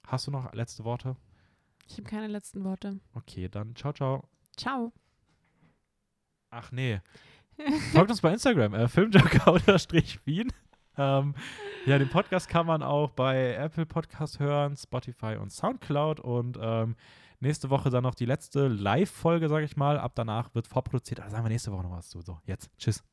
[0.07, 1.15] hast du noch letzte Worte?
[1.87, 2.99] Ich habe keine letzten Worte.
[3.13, 4.23] Okay, dann ciao, ciao.
[4.55, 4.93] Ciao.
[6.51, 7.01] Ach nee.
[7.93, 10.51] Folgt uns bei Instagram, äh, Filmjoker-Wien.
[10.97, 11.35] Ähm,
[11.85, 16.19] ja, den Podcast kann man auch bei Apple Podcast hören, Spotify und Soundcloud.
[16.19, 16.95] Und ähm,
[17.39, 19.97] nächste Woche dann noch die letzte Live-Folge, sage ich mal.
[19.97, 21.19] Ab danach wird vorproduziert.
[21.19, 22.21] Da sagen wir nächste Woche noch was zu.
[22.21, 22.69] So, jetzt.
[22.77, 23.03] Tschüss.